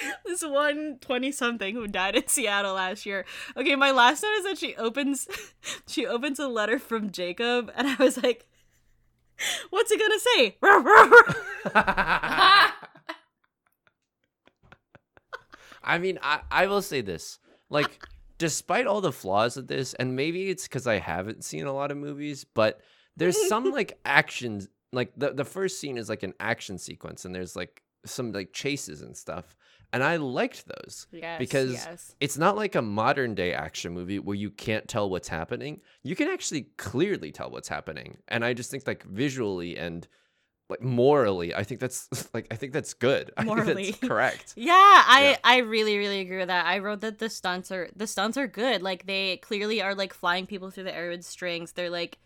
[0.24, 3.24] this one 20 something who died in Seattle last year.
[3.56, 5.26] Okay, my last note is that she opens
[5.86, 8.46] she opens a letter from Jacob and I was like
[9.70, 10.56] what's it gonna say?
[15.82, 17.38] I mean, I, I will say this.
[17.70, 18.04] Like,
[18.38, 21.90] despite all the flaws of this, and maybe it's because I haven't seen a lot
[21.90, 22.82] of movies, but
[23.16, 24.68] there's some like actions.
[24.92, 28.52] Like the the first scene is like an action sequence, and there's like some like
[28.52, 29.56] chases and stuff,
[29.92, 31.06] and I liked those.
[31.12, 32.14] Yes, because yes.
[32.20, 35.80] it's not like a modern day action movie where you can't tell what's happening.
[36.02, 38.18] You can actually clearly tell what's happening.
[38.28, 40.06] And I just think like visually and
[40.68, 43.30] like morally, I think that's like I think that's good.
[43.36, 43.90] I think Morally.
[43.92, 44.54] that's correct.
[44.56, 45.36] Yeah, I Yeah.
[45.44, 46.66] I really really agree with that.
[46.66, 48.82] I wrote that the stunts are the stunts are good.
[48.82, 51.72] Like they clearly are like flying people through the air with strings.
[51.72, 52.18] They're like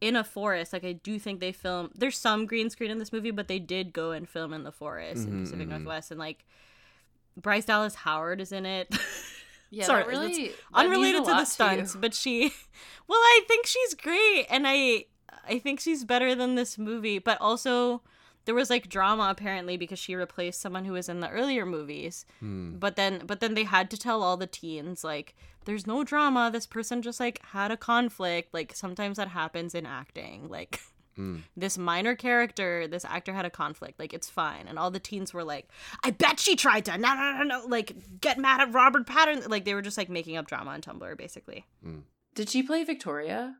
[0.00, 0.72] in a forest.
[0.72, 1.90] Like I do think they film.
[1.94, 4.72] There's some green screen in this movie, but they did go and film in the
[4.72, 5.70] forest in Mhm, the Pacific mhm.
[5.70, 6.44] Northwest, and like
[7.40, 8.94] Bryce Dallas Howard is in it.
[9.70, 11.44] Yeah, Sorry, that really that's that means unrelated to the lot you.
[11.44, 12.44] stunts, but she
[13.06, 15.04] well, I think she's great and I
[15.46, 18.00] I think she's better than this movie, but also
[18.46, 22.24] there was like drama apparently because she replaced someone who was in the earlier movies.
[22.40, 22.78] Hmm.
[22.78, 26.48] But then but then they had to tell all the teens like there's no drama,
[26.50, 28.54] this person just like had a conflict.
[28.54, 30.48] Like sometimes that happens in acting.
[30.48, 30.80] Like
[31.18, 31.38] Hmm.
[31.56, 33.98] this minor character, this actor had a conflict.
[33.98, 35.68] Like it's fine, and all the teens were like,
[36.04, 39.48] "I bet she tried to no no no no like get mad at Robert Pattinson."
[39.48, 41.66] Like they were just like making up drama on Tumblr, basically.
[42.36, 43.56] Did she play Victoria?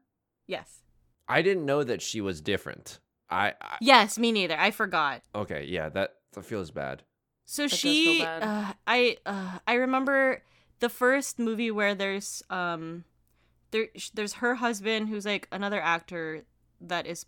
[0.47, 0.83] Yes,
[1.27, 3.01] I didn't know that she was different.
[3.29, 4.57] I, I yes, me neither.
[4.57, 5.23] I forgot.
[5.35, 7.03] okay, yeah, that that feels bad.
[7.44, 8.42] So does feel she, bad.
[8.44, 10.42] uh, I, uh, I remember
[10.79, 13.03] the first movie where there's um,
[13.73, 16.44] there there's her husband who's like another actor
[16.81, 17.27] that is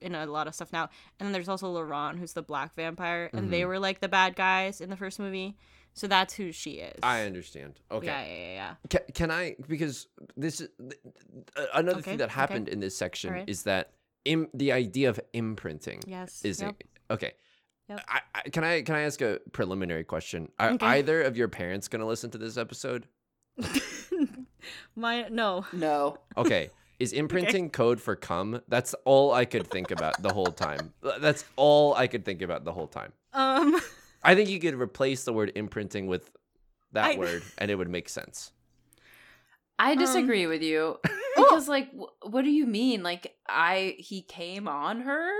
[0.00, 3.30] in a lot of stuff now, and then there's also Laurent who's the black vampire,
[3.32, 3.68] and they Mhm.
[3.68, 5.56] were like the bad guys in the first movie.
[5.94, 6.98] So that's who she is.
[7.02, 7.80] I understand.
[7.90, 8.06] Okay.
[8.06, 8.74] Yeah, yeah, yeah, yeah.
[8.88, 10.06] Can, can I because
[10.36, 10.68] this is
[11.56, 12.34] uh, another Okay, thing that okay.
[12.34, 13.48] happened in this section Alright.
[13.48, 13.92] is that
[14.24, 16.44] Im, the idea of imprinting Yes.
[16.44, 16.76] is yep.
[17.10, 17.32] okay.
[17.88, 18.04] Yep.
[18.06, 20.52] I, I, can I can I ask a preliminary question?
[20.60, 20.86] Are Okay.
[20.86, 23.08] either of your parents going to listen to this episode?
[24.94, 25.64] My no.
[25.72, 26.18] No.
[26.36, 26.70] Okay.
[26.98, 28.60] Is imprinting code for cum?
[28.68, 30.92] That's all I could think about the whole time.
[31.20, 33.12] That's all I could think about the whole time.
[33.32, 33.80] Um.
[34.24, 36.28] I think you could replace the word imprinting with
[36.92, 38.52] that I- word and it would make sense.
[39.78, 40.98] I Um, disagree with you
[41.36, 43.04] because, like, wh- what do you mean?
[43.04, 45.30] Like, I he came on her.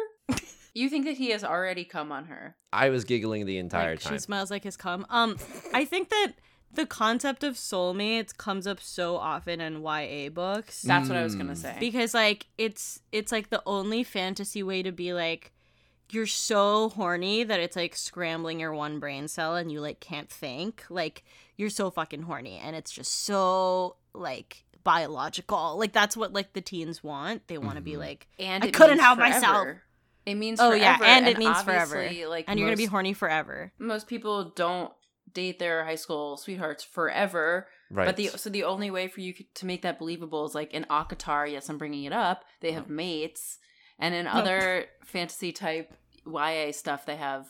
[0.75, 2.55] you think that he has already come on her?
[2.73, 4.13] I was giggling the entire like, time.
[4.13, 5.07] She smells like his cum.
[5.11, 5.37] Um,
[5.75, 6.35] I think that
[6.73, 11.35] the concept of soulmates comes up so often in YA books That's what I was
[11.35, 11.57] gonna Mm.
[11.57, 11.77] say.
[11.81, 15.53] because like it's it's like the only fantasy way to be like
[16.11, 20.31] you're so horny that it's like scrambling your one brain cell and you like can't
[20.31, 21.23] think like
[21.57, 26.61] you're so fucking horny and it's just so like biological like that's what like the
[26.61, 27.99] teens want they want to be Mhm.
[27.99, 29.69] like and I couldn't means help myself.
[30.27, 32.07] It means Oh, forever, yeah, and it means forever.
[32.29, 34.93] Like, and you're gonna be horny forever Most people don't
[35.33, 37.67] date their high school sweethearts forever.
[37.91, 38.07] right.
[38.07, 40.85] But the so the only way for you to make that believable is like in
[40.85, 41.51] ACOTAR.
[41.51, 42.45] Yes, I'm bringing it up.
[42.61, 42.91] They have mm.
[42.91, 43.59] mates,
[43.99, 45.95] and in other fantasy type
[46.27, 47.47] YA stuff, they have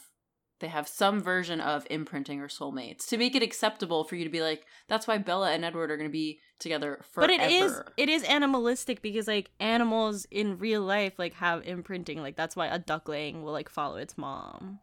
[0.60, 4.30] they have some version of imprinting or soulmates to make it acceptable for you to
[4.30, 4.64] be like.
[4.88, 7.32] That's why Bella and Edward are going to be together forever.
[7.32, 12.20] But it is it is animalistic because like animals in real life like have imprinting.
[12.20, 14.80] Like that's why a duckling will like follow its mom.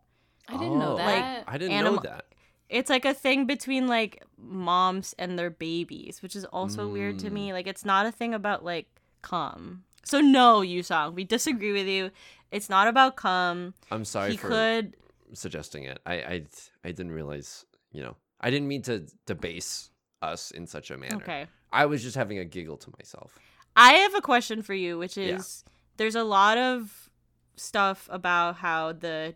[0.47, 1.43] I didn't know Oh, that.
[1.47, 2.25] I didn't animal- know that.
[2.69, 7.29] It's like a thing between like moms and their babies, which is also weird to
[7.29, 7.33] Mm.
[7.33, 7.53] me.
[7.53, 8.87] Like it's not a thing about like
[9.21, 9.83] cum.
[10.03, 12.11] So no, Yusong, we disagree with you.
[12.51, 13.73] It's not about cum.
[13.91, 14.95] I'm sorry he for could
[15.33, 15.99] suggesting it.
[16.05, 16.43] I, I
[16.83, 19.89] I didn't realize, you know, I didn't mean to debase
[20.21, 21.17] us in such a manner.
[21.17, 21.47] Okay.
[21.71, 23.37] I was just having a giggle to myself.
[23.75, 25.35] I have a question for you, which Yeah.
[25.35, 25.63] is
[25.97, 27.09] there's a lot of
[27.57, 29.35] stuff about how the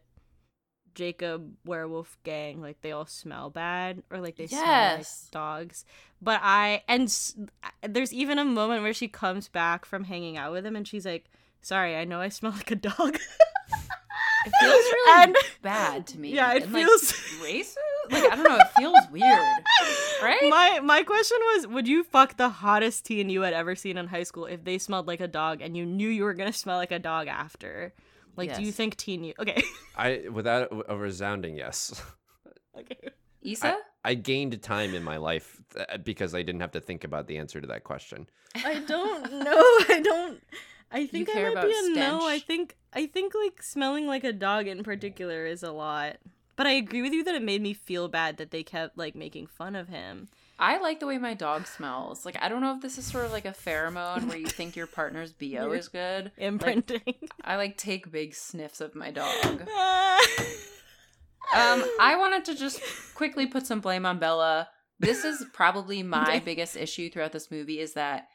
[0.99, 5.85] Jacob werewolf gang like they all smell bad or like they smell like dogs.
[6.21, 7.35] But I and s-
[7.87, 11.05] there's even a moment where she comes back from hanging out with him and she's
[11.05, 11.25] like,
[11.61, 13.17] "Sorry, I know I smell like a dog."
[14.45, 16.33] It feels really And- bad to me.
[16.33, 17.11] Yeah, it And, like, feels-
[17.43, 17.75] racist.
[18.11, 18.57] Like I don't know.
[18.57, 19.63] It feels weird,
[20.23, 20.49] right?
[20.49, 24.07] My my question was, would you fuck the hottest teen you had ever seen in
[24.07, 26.77] high school if they smelled like a dog and you knew you were gonna smell
[26.77, 27.93] like a dog after?
[28.47, 29.33] Like, do you think teen you?
[29.39, 29.61] Okay,
[29.95, 32.01] I without a resounding yes.
[32.77, 33.09] okay.
[33.41, 33.77] Issa.
[34.03, 37.27] I gained time in my life th- uh, because I didn't have to think about
[37.27, 38.27] the answer to that question.
[38.55, 39.57] I don't know.
[39.89, 40.41] I don't.
[40.91, 42.27] I think I care might be about a no.
[42.27, 46.17] I think I think like smelling like a dog in particular is a lot.
[46.55, 49.15] But I agree with you that it made me feel bad that they kept like
[49.15, 50.27] making fun of him.
[50.59, 52.25] I like the way my dog smells.
[52.25, 54.75] Like I don't know if this is sort of like a pheromone where you think
[54.75, 56.31] your partner's bo is good.
[56.37, 57.15] Imprinting.
[57.43, 59.67] I like take big sniffs of my dog.
[61.51, 62.79] Um, I wanted to just
[63.15, 64.69] quickly put some blame on Bella.
[64.99, 68.27] This is probably my biggest issue throughout this movie is that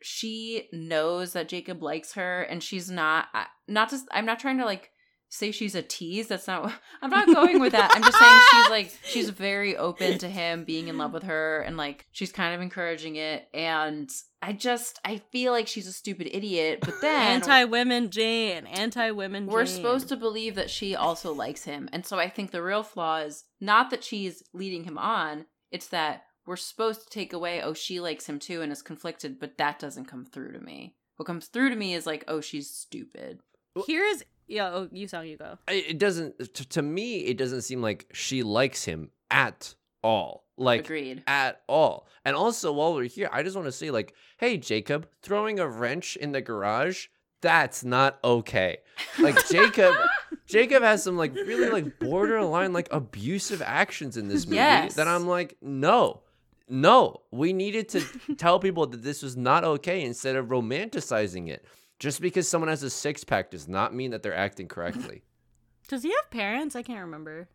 [0.00, 3.26] she knows that Jacob likes her, and she's not.
[3.66, 4.06] Not just.
[4.12, 4.90] I'm not trying to like
[5.32, 6.28] say she's a tease.
[6.28, 6.72] That's not.
[7.02, 7.92] I'm not going with that.
[7.94, 11.60] I'm just saying she's like she's very open to him being in love with her,
[11.62, 13.48] and like she's kind of encouraging it.
[13.54, 16.80] And I just I feel like she's a stupid idiot.
[16.82, 18.66] But then Anti women Jane.
[18.66, 21.88] Anti women we're supposed to believe that she also likes him.
[21.92, 25.88] And so I think the real flaw is not that she's leading him on, it's
[25.88, 29.58] that we're supposed to take away, oh, she likes him too and is conflicted, but
[29.58, 30.96] that doesn't come through to me.
[31.16, 33.38] What comes through to me is like, oh, she's stupid.
[33.86, 35.58] Here's yeah, oh, you sound you go.
[35.68, 40.80] It doesn't to, to me it doesn't seem like she likes him at all like
[40.84, 41.22] Agreed.
[41.26, 45.08] at all and also while we're here i just want to say like hey jacob
[45.22, 47.06] throwing a wrench in the garage
[47.40, 48.78] that's not okay
[49.20, 49.94] like jacob
[50.46, 54.94] jacob has some like really like borderline like abusive actions in this movie Yes.
[54.96, 56.20] that i'm like no
[56.68, 58.00] no we needed to
[58.36, 61.64] tell people that this was not okay instead of romanticizing it
[62.02, 65.22] just because someone has a six-pack does not mean that they're acting correctly
[65.88, 66.74] Does he have parents?
[66.74, 67.48] I can't remember.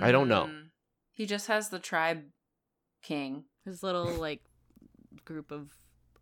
[0.00, 0.44] I don't know.
[0.44, 0.68] Mm.
[1.12, 2.24] He just has the tribe
[3.02, 3.44] king.
[3.64, 4.42] His little like
[5.24, 5.70] group of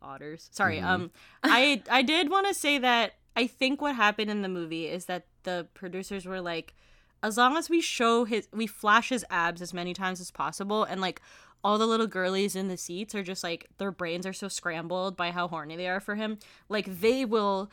[0.00, 0.48] otters.
[0.52, 0.78] Sorry.
[0.78, 0.84] Mhm.
[0.84, 1.10] Um
[1.42, 5.06] I I did want to say that I think what happened in the movie is
[5.06, 6.74] that the producers were like
[7.22, 10.84] as long as we show his we flash his abs as many times as possible
[10.84, 11.20] and like
[11.62, 15.16] all the little girlies in the seats are just like their brains are so scrambled
[15.16, 17.70] by how horny they are for him like they will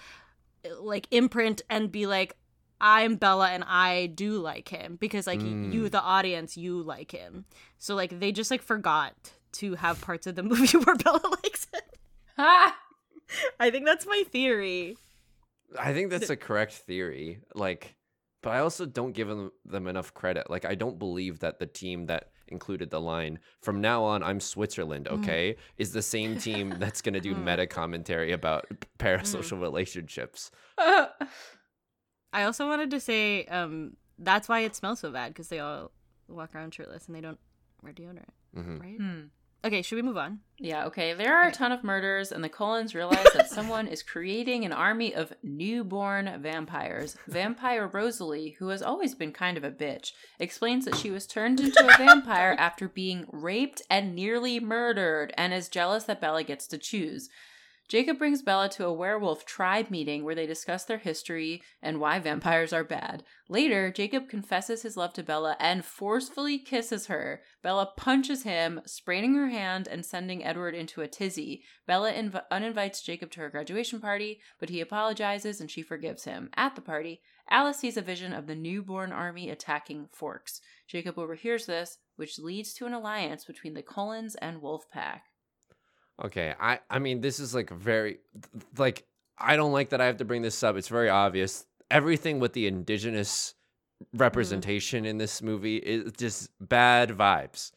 [0.79, 2.35] like imprint and be like
[2.79, 5.73] I'm Bella and I do like him because like Mm.
[5.73, 7.45] you the audience you like him.
[7.79, 9.15] So like they just like forgot
[9.53, 11.81] to have parts of the movie where Bella likes him.
[13.59, 14.95] I think that's my theory.
[15.79, 17.39] I think that's a correct theory.
[17.55, 17.95] Like,
[18.47, 20.49] but I also don't give them, them enough credit.
[20.49, 24.39] Like, I don't believe that the team that included the line "From now on, I'm
[24.39, 27.43] Switzerland," okay, is the same team that's going to do Mm.
[27.43, 30.49] meta commentary about p- parasocial relationships.
[32.33, 35.91] I also wanted to say um that's why it smells so bad because they all
[36.27, 37.39] walk around shirtless and they don't
[37.83, 38.97] wear deodorant, hmm right?
[38.97, 39.21] Hmm.
[39.65, 40.39] Okay, should we move on?
[40.59, 41.13] Yeah, okay.
[41.13, 44.71] There are a ton of murders, and the Cullens realize that someone is creating an
[44.71, 47.17] army of newborn vampires.
[47.27, 51.59] Vampire Rosalie, who has always been kind of a bitch, explains that she was turned
[51.59, 56.67] into a vampire after being raped and nearly murdered, and is jealous that Bella gets
[56.67, 57.29] to choose.
[57.87, 62.19] Jacob brings Bella to a werewolf tribe meeting where they discuss their history and why
[62.19, 63.23] vampires are bad.
[63.47, 67.41] Later, Jacob confesses his love to Bella and forcefully kisses her.
[67.63, 71.63] Bella punches him, spraining her hand and sending Edward into a tizzy.
[71.85, 76.49] Bella inv- uninvites Jacob to her graduation party, but he apologizes and she forgives him.
[76.57, 80.59] At the party, Alice sees a vision of the newborn army attacking Forks.
[80.89, 85.21] Jacob overhears this, which leads to an alliance between the Cullens and Wolfpack.
[86.23, 88.17] Okay, I I mean this is like very
[88.77, 89.05] like
[89.37, 90.75] I don't like that I have to bring this up.
[90.75, 91.65] It's very obvious.
[91.91, 93.53] Everything with the indigenous
[94.13, 97.71] representation in this movie is just bad vibes.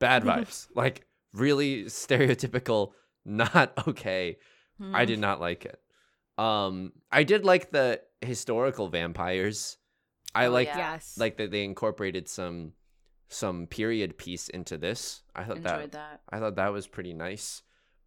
[0.00, 0.66] Bad vibes.
[0.74, 2.92] like really stereotypical,
[3.24, 4.38] not okay.
[4.80, 5.06] I Hmm.
[5.06, 5.80] did not like it.
[6.36, 9.76] Um I did like the historical vampires.
[10.34, 10.94] I Oh, like yeah.
[10.94, 11.16] Yes.
[11.16, 12.72] like that they incorporated some
[13.28, 15.22] some period piece into this.
[15.34, 16.20] I thought that that.
[16.28, 17.62] I thought that was pretty nice.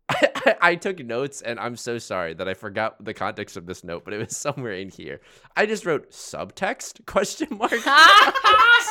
[0.10, 3.66] I, I, I took notes and I'm so sorry that I forgot the context of
[3.66, 5.22] this note, but it was somewhere in here.
[5.56, 7.72] I just wrote subtext question mark.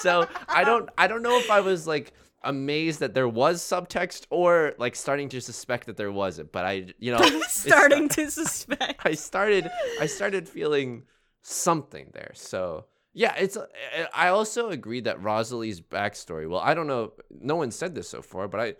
[0.00, 2.12] so I don't I don't know if I was like
[2.44, 6.86] amazed that there was subtext or like starting to suspect that there wasn't, but I
[6.98, 9.00] you know starting to suspect.
[9.04, 11.04] I started I started feeling
[11.42, 12.32] something there.
[12.34, 13.56] So yeah, it's
[14.14, 16.48] I also agree that Rosalie's backstory.
[16.48, 17.12] Well, I don't know.
[17.30, 18.74] No one said this so far, but I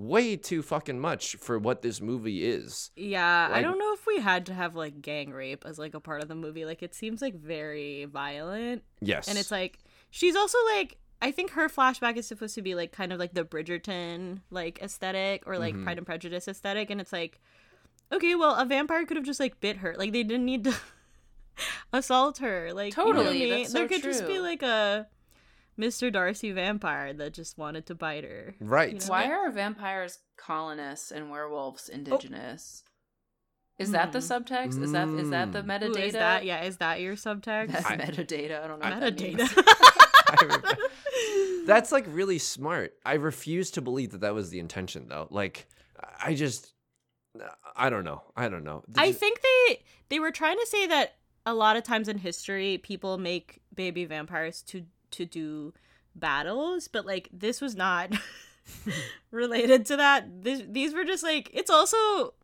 [0.00, 2.92] way too fucking much for what this movie is.
[2.94, 5.98] Yeah, I don't know if we had to have like gang rape as like a
[6.00, 6.64] part of the movie.
[6.64, 8.84] Like it seems like very violent.
[9.00, 9.80] Yes, And it's like
[10.10, 13.34] she's also like I think her flashback is supposed to be like kind of like
[13.34, 15.82] the Bridgerton like aesthetic or like Mhm.
[15.82, 17.40] Pride and Prejudice aesthetic and it's like
[18.12, 19.96] okay, well a vampire could have just like bit her.
[19.98, 20.74] Like they didn't need to
[21.92, 22.72] assault her.
[22.72, 23.50] Like you know I Totally, mean?
[23.50, 24.42] that's there so could just be true.
[24.42, 25.08] like a
[25.78, 26.12] Mr.
[26.12, 28.54] Darcy vampire that just wanted to bite her.
[28.60, 28.94] right.
[28.94, 29.06] you know?
[29.06, 32.82] Why are vampires colonists and werewolves indigenous?
[33.78, 34.32] Is that the Hmm.
[34.32, 34.82] subtext?
[34.82, 35.66] Is that is that the Mm.
[35.66, 35.96] metadata?
[35.96, 37.70] Ooh, is that yeah, is that your subtext?
[37.72, 38.64] That's I- metadata.
[38.64, 38.90] I don't know.
[38.90, 39.40] what that means.
[39.40, 40.76] Metadata.
[40.80, 42.94] I That's like really smart.
[43.06, 45.28] I refuse to believe that that was the intention, though.
[45.30, 45.66] Like,
[46.22, 46.72] I just,
[47.76, 48.22] I don't know.
[48.36, 48.82] I don't know.
[48.96, 51.14] I you- think they they were trying to say that
[51.46, 55.74] a lot of times in history people make baby vampires to to do
[56.14, 58.12] battles, but like this was not
[59.30, 60.42] related to that.
[60.42, 62.34] This, these were just like it's also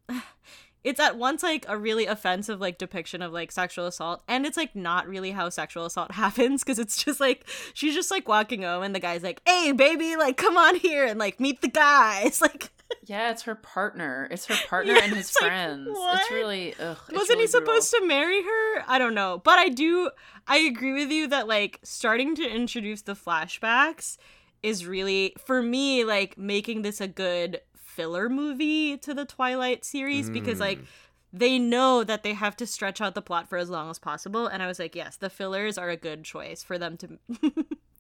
[0.85, 4.57] it's at once like a really offensive like depiction of like sexual assault and it's
[4.57, 8.63] like not really how sexual assault happens because it's just like she's just like walking
[8.63, 11.69] home and the guy's like hey baby like come on here and like meet the
[11.69, 12.71] guys like
[13.07, 14.29] Yeah, it's her partner.
[14.31, 15.89] It's her partner Yeah, and his it's like, friends.
[15.91, 16.21] what?
[16.21, 16.99] It's really ugh.
[17.11, 20.11] wasn't really he supposed to marry her i don't know but i do
[20.47, 24.19] i agree with you that like starting to introduce the flashbacks
[24.63, 27.61] is really for me like making this a good
[27.95, 30.85] filler movie to the twilight series because like Mm.
[31.33, 34.47] they know that they have to stretch out the plot for as long as possible
[34.47, 37.07] and i was like yes the fillers are a good choice for them to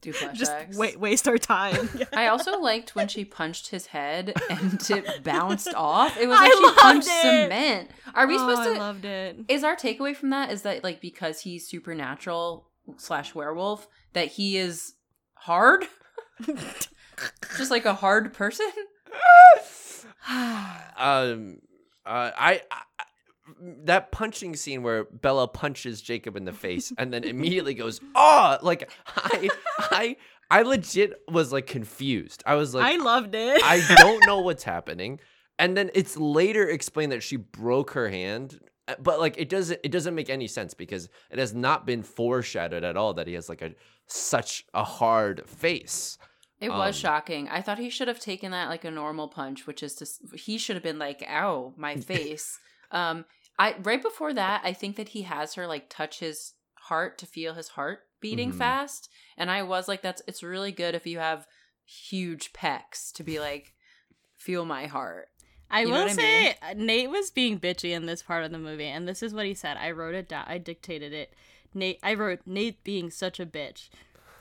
[0.00, 0.34] do flashbacks.
[0.34, 5.24] just wa- waste our time I also liked when she punched his head and it
[5.24, 6.16] bounced off.
[6.18, 7.22] It was I she loved punched it.
[7.44, 7.90] cement.
[8.14, 8.78] Are we Oh, supposed i to?
[8.78, 12.68] loved it Is our takeaway from that is that like because he's supernatural
[12.98, 14.92] slash werewolf that he is
[15.34, 15.84] hard,
[17.56, 18.70] just like a hard person?
[20.96, 21.58] um
[22.06, 22.82] uh, I, I
[23.84, 28.58] that punching scene where Bella punches Jacob in the face and then immediately goes, "Oh!"
[28.62, 29.48] Like I
[29.78, 30.16] I
[30.50, 32.42] I legit was like confused.
[32.46, 35.20] I was like i loved it I don't know what's happening.
[35.58, 38.58] And then it's later explained that she broke her hand,
[38.88, 42.02] uh, but like it doesn't it doesn't make any sense because it has not been
[42.02, 43.72] foreshadowed at all that he has like a
[44.06, 46.18] such a hard face.
[46.60, 47.48] It was Um, shocking.
[47.48, 50.56] I thought he should have taken that like a normal punch, which is to he
[50.58, 52.58] should have been like, "Ow, my face."
[52.90, 53.24] um,
[53.58, 56.54] I right before that, I think that he has her like touch his
[56.88, 58.58] heart to feel his heart beating Mhm.
[58.58, 61.46] fast, and I was like, "That's it's really good if you have
[61.84, 63.74] huge pecs to be like,
[64.36, 65.28] feel my heart."
[65.70, 68.44] I You know will what I say uh, Nate was being bitchy in this part
[68.44, 69.76] of the movie, and this is what he said.
[69.76, 70.44] I wrote it down.
[70.46, 71.34] I dictated it.
[71.72, 73.88] Nate, I wrote Nate being such a bitch.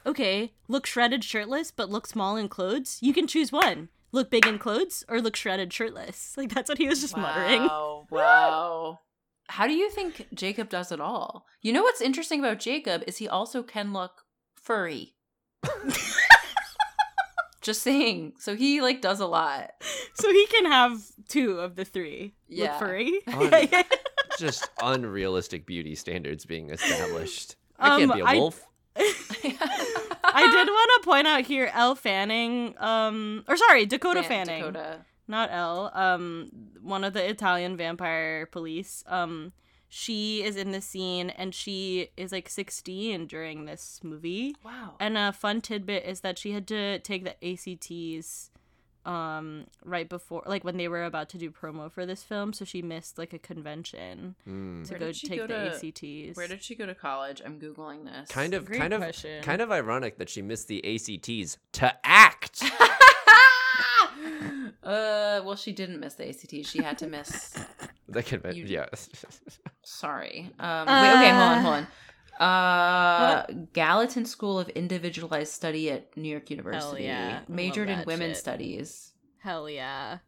[0.05, 2.97] Okay, look shredded shirtless, but look small in clothes.
[3.01, 3.89] You can choose one.
[4.11, 6.33] Look big in clothes or look shredded shirtless.
[6.37, 7.63] Like that's what he was just muttering.
[7.63, 8.99] Wow, wow.
[9.47, 11.45] How do you think Jacob does it all?
[11.61, 14.23] You know what's interesting about Jacob is he also can look
[14.55, 15.15] furry.
[17.61, 18.33] Just saying.
[18.39, 19.71] So he like does a lot.
[20.15, 20.97] So he can have
[21.29, 22.33] two of the three.
[22.47, 22.71] Yeah.
[22.71, 23.21] Look furry.
[23.27, 23.83] Un-
[24.37, 27.55] Just unrealistic beauty standards being established.
[27.79, 28.65] I Um, can't be a wolf.
[28.97, 29.92] I
[30.41, 34.63] did want to point out here Elle Fanning, um, or sorry, Dakota Fan- Fanning.
[34.63, 35.05] Dakota.
[35.27, 36.49] not Elle, um,
[36.81, 39.03] one of the Italian vampire police.
[39.07, 39.53] Um,
[39.89, 44.55] she is in the scene and she is like 16 during this movie.
[44.65, 44.95] Wow.
[44.99, 48.49] And a fun tidbit is that she had to take the ACTs
[49.05, 52.63] um right before like when they were about to do promo for this film so
[52.63, 54.87] she missed like a convention Mm.
[54.87, 56.37] to go take go the to- ACTs.
[56.37, 57.41] Where did she go to college?
[57.45, 58.29] I'm googling this.
[58.29, 59.03] Kind of Great kind of
[59.41, 62.63] kind of ironic that she missed the ACTs to act.
[64.83, 66.65] uh, well, she didn't miss the ACT.
[66.65, 67.55] She had to miss.
[68.09, 68.85] the could be You- yeah.
[69.83, 70.49] Sorry.
[70.59, 71.61] Um, wait, okay, hold on, Uh.
[71.61, 71.87] hold on.
[72.39, 77.03] Uh, Gallatin School of Individualized Study at New York University.
[77.03, 77.41] yeah.
[77.47, 78.43] Majored in that women's shit.
[78.43, 79.13] studies.
[79.39, 80.19] Hell yeah.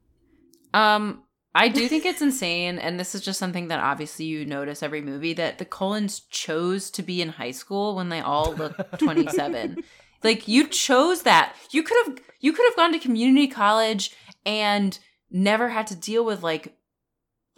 [0.74, 4.84] Um, I do think it's insane, and this is just something that obviously you notice
[4.84, 8.76] every movie that the Cullens chose to be in high school when they all look
[9.00, 9.84] 27.
[10.24, 11.56] like you chose that.
[11.72, 14.12] You could have you could have gone to community college
[14.46, 15.00] and
[15.32, 16.78] never had to deal with like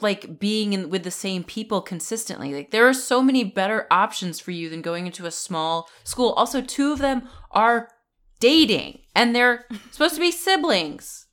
[0.01, 2.53] like being in with the same people consistently.
[2.53, 6.33] Like there are so many better options for you than going into a small school.
[6.33, 7.89] Also, two of them are
[8.39, 11.25] dating and they're supposed to be siblings.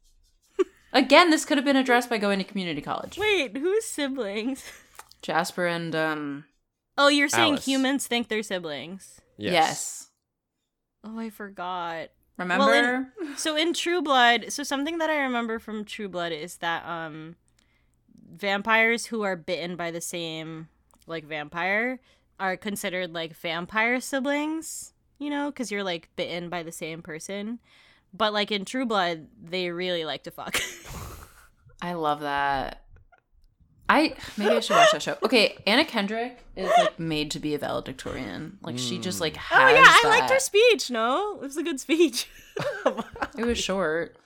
[0.92, 3.18] Again, this could have been addressed by going to community college.
[3.18, 4.64] Wait, who's siblings?
[5.22, 6.44] Jasper and um
[6.96, 7.64] Oh, you're saying Alice.
[7.66, 9.20] humans think they're siblings.
[9.36, 10.08] yes.
[11.02, 12.08] Oh, I forgot.
[12.38, 12.64] Remember?
[13.20, 16.84] Well, So in True Blood, so something that I remember from True Blood is that
[16.86, 17.36] um
[18.34, 20.68] vampires who are bitten by the same
[21.06, 22.00] like vampire
[22.40, 27.60] are considered like vampire siblings, you know, cuz you're like bitten by the same person.
[28.12, 30.60] But like in True Blood, they really like to fuck.
[31.82, 32.84] I love that.
[33.88, 35.18] I maybe I should watch that show.
[35.22, 38.58] Okay, Anna Kendrick is like made to be a valedictorian.
[38.62, 40.08] Like she just like oh has oh yeah, I that.
[40.08, 41.34] liked her speech, no?
[41.36, 42.28] It was a good speech.
[43.36, 44.16] It was short.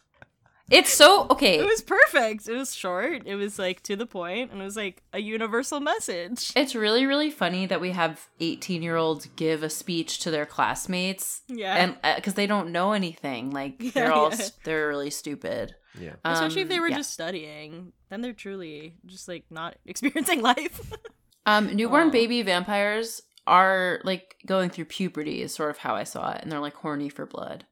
[0.70, 1.58] It's so okay.
[1.58, 2.46] It was perfect.
[2.48, 3.22] It was short.
[3.26, 6.52] It was like to the point and it was like a universal message.
[6.54, 11.74] It's really really funny that we have 18-year-olds give a speech to their classmates Yeah.
[12.02, 13.50] and because they don't know anything.
[13.50, 14.46] Like Yeah, they're all yeah.
[14.64, 15.74] they're really stupid.
[15.98, 16.16] Yeah.
[16.24, 16.96] Especially if they Um, were yeah.
[16.98, 20.92] just studying, then they're truly just like not experiencing life.
[21.46, 22.10] Um, newborn Aw.
[22.10, 26.52] baby vampires are like going through puberty is sort of how I saw it, and
[26.52, 27.64] they're like horny for blood.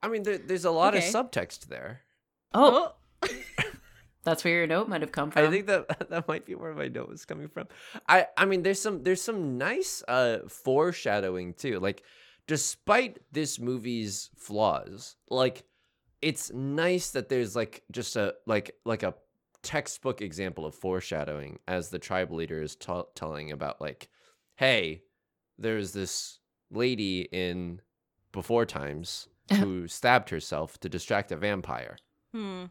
[0.00, 1.08] I mean, there, there's a lot Okay.
[1.08, 2.02] of subtext there.
[2.54, 2.94] Oh,
[4.24, 5.46] that's where your note might have come from.
[5.46, 7.68] I think that that might be where my note was coming from.
[8.08, 11.80] I I mean, there's some there's some nice uh foreshadowing too.
[11.80, 12.02] Like,
[12.46, 15.64] despite this movie's flaws, like
[16.20, 19.14] it's nice that there's like just a like like a
[19.62, 24.08] textbook example of foreshadowing as the tribal leader is t- telling about like,
[24.56, 25.02] hey,
[25.58, 26.38] there's this
[26.70, 27.80] lady in
[28.32, 29.28] before times
[29.58, 31.96] who stabbed herself to distract a vampire.
[32.34, 32.64] Hmm.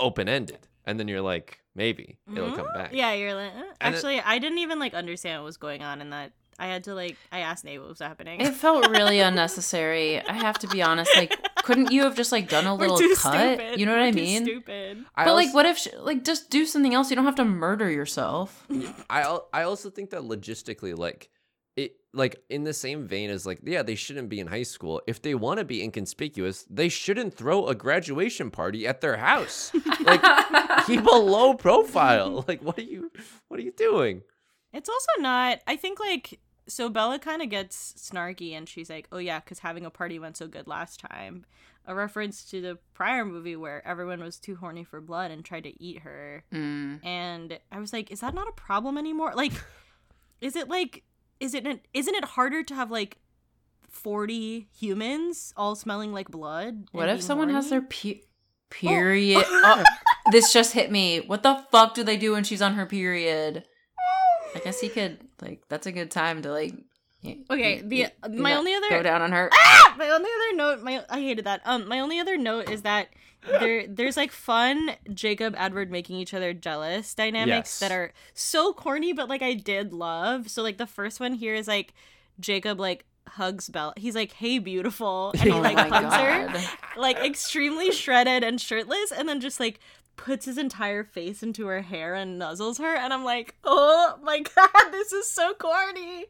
[0.00, 2.74] Open ended, and then you're like, maybe it'll come Mhm.
[2.74, 2.90] back.
[2.92, 3.50] Yeah, you're like.
[3.52, 3.58] eh.
[3.80, 6.32] And it- Actually, I didn't even like understand what was going on in that.
[6.60, 7.16] I had to like.
[7.32, 8.40] I asked Nate what was happening.
[8.40, 10.20] it felt really unnecessary.
[10.20, 11.10] I have to be honest.
[11.16, 13.34] Like, couldn't you have just like done a We're little too cut?
[13.34, 13.78] stupid.
[13.80, 14.44] You know what We're I too mean?
[14.44, 15.04] Stupid.
[15.16, 17.10] I but like, what if sh like just do something else?
[17.10, 18.66] You don't have to murder yourself.
[19.10, 21.28] I al- I also think that logistically, like
[21.78, 25.00] it, like in the same vein as like, yeah, they shouldn't be in high school.
[25.06, 29.70] If they want to be inconspicuous, they shouldn't throw a graduation party at their house.
[30.00, 30.20] like,
[30.86, 32.18] keep a low profile.
[32.48, 33.12] Like, what are you,
[33.48, 34.22] what are you doing?
[34.72, 35.60] It's also not.
[35.66, 39.58] I think like so Bella kind of gets snarky and she's like, "Oh yeah, because
[39.58, 41.44] having a party went so good last time."
[41.86, 45.64] A reference to the prior movie where everyone was too horny for blood and tried
[45.64, 46.44] to eat her.
[46.52, 47.04] Mm.
[47.04, 49.32] And I was like, "Is that not a problem anymore?
[49.34, 49.52] Like,
[50.40, 51.02] is it like,
[51.40, 53.18] is it isn't it harder to have like
[53.88, 56.88] forty humans all smelling like blood?
[56.92, 58.26] What if someone has their pe- oh.
[58.70, 59.44] period?
[59.50, 59.84] Oh,
[60.30, 61.20] this just hit me.
[61.20, 63.64] What the fuck do they do when she's on her period?
[64.54, 65.62] I guess he could like.
[65.68, 66.74] That's a good time to like.
[67.50, 69.50] Okay, the y- my only other go down on her.
[69.52, 69.94] Ah!
[69.98, 73.08] my only other note my i hated that um my only other note is that
[73.60, 77.78] there there's like fun jacob edward making each other jealous dynamics Yes.
[77.80, 81.54] that are so corny but like i did love so like the first one here
[81.54, 81.94] is like
[82.38, 87.18] jacob like hugs belle he's like hey beautiful and he Oh like hugs her like
[87.18, 89.80] extremely shredded and shirtless and then just like
[90.16, 94.40] puts his entire face into her hair and nuzzles her and i'm like oh my
[94.54, 96.26] god this is so corny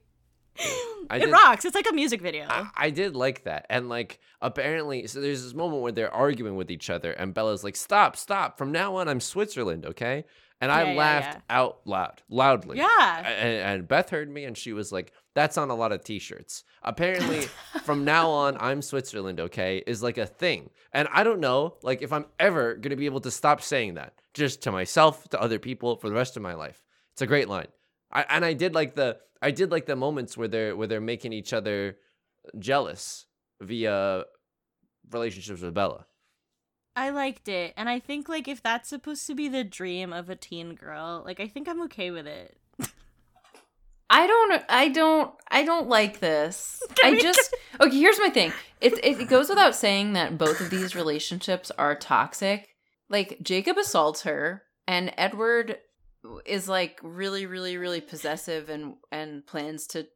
[1.10, 3.66] I it did- rocks it's like a music video I, I did like that.
[3.70, 7.64] And like apparently so there's this moment where they're arguing with each other and Bella's
[7.64, 8.58] like, Stop, stop.
[8.58, 10.24] From now on I'm Switzerland, okay?
[10.60, 11.56] And I Yeah, laughed yeah.
[11.56, 12.78] out loud, loudly.
[12.78, 16.02] yeah And, and Beth heard me and she was like, That's on a lot of
[16.02, 16.64] t shirts.
[16.82, 17.42] Apparently,
[17.84, 20.70] from now on, I'm Switzerland, okay, is like a thing.
[20.92, 23.94] And I don't know, like, if I'm ever going to be able to stop saying
[23.94, 26.82] that just to myself, to other people for the rest of my life.
[27.12, 27.66] It's a great line.
[28.10, 31.00] I, and I did like the I did like the moments where they're where they're
[31.00, 31.96] making each other
[32.58, 33.26] jealous
[33.60, 34.24] via
[35.10, 36.06] relationships with Bella.
[36.96, 40.28] I liked it, and I think like if that's supposed to be the dream of
[40.28, 42.56] a teen girl, like I think I'm okay with it.
[44.10, 44.64] I don't.
[44.68, 45.32] I don't.
[45.48, 46.82] I don't like this.
[47.04, 47.54] I just.
[47.80, 47.96] Okay.
[47.96, 48.52] Here's my thing.
[48.80, 52.74] It it goes without saying that both of these relationships are toxic.
[53.08, 55.78] Like Jacob assaults her, and Edward
[56.46, 60.06] is like really, really, really possessive and and plans to.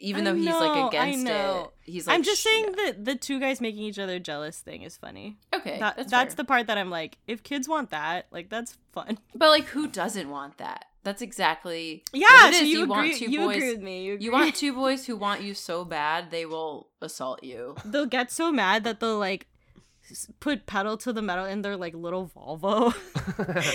[0.00, 2.14] Even though he's know, like I against it, he's like.
[2.14, 5.38] I'm just "Sh- saying that the two guys making each other jealous thing is funny.
[5.52, 8.78] Okay, That, that's, that's the part that I'm like, if kids want that, like that's
[8.92, 9.18] fun.
[9.34, 10.84] But like, who doesn't want that?
[11.02, 12.04] That's exactly.
[12.12, 12.68] Yeah, what it so is.
[12.68, 13.18] you, want agree.
[13.18, 13.56] two You boys.
[13.56, 14.04] agree with me.
[14.04, 17.74] You, You want two boys who want you so bad they will assault you.
[17.84, 19.48] They'll get so mad that they'll like
[20.40, 22.94] put pedal to the metal in their like little Volvo.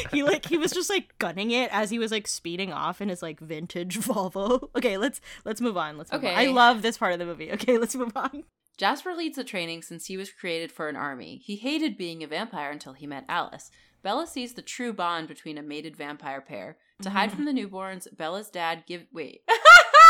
[0.12, 3.10] he like he was just like gunning it as he was like speeding off in
[3.10, 4.70] his like vintage Volvo.
[4.76, 5.98] Okay, let's let's move on.
[5.98, 6.36] Let's move on.
[6.36, 7.52] I love this part of the movie.
[7.52, 8.44] Okay, let's move on.
[8.78, 11.42] Jasper leads the training since he was created for an army.
[11.44, 13.70] He hated being a vampire until he met Alice.
[14.02, 16.78] Bella sees the true bond between a mated vampire pair.
[17.02, 17.44] To hide mm-hmm.
[17.44, 19.42] from the newborns, Bella's dad give wait.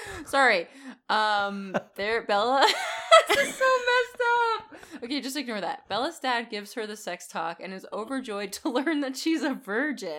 [0.26, 0.66] Sorry.
[1.08, 2.66] Um there Bella
[3.28, 4.22] this is so messed
[4.54, 5.02] up.
[5.04, 5.88] Okay, just ignore that.
[5.88, 9.54] Bella's dad gives her the sex talk and is overjoyed to learn that she's a
[9.54, 10.18] virgin.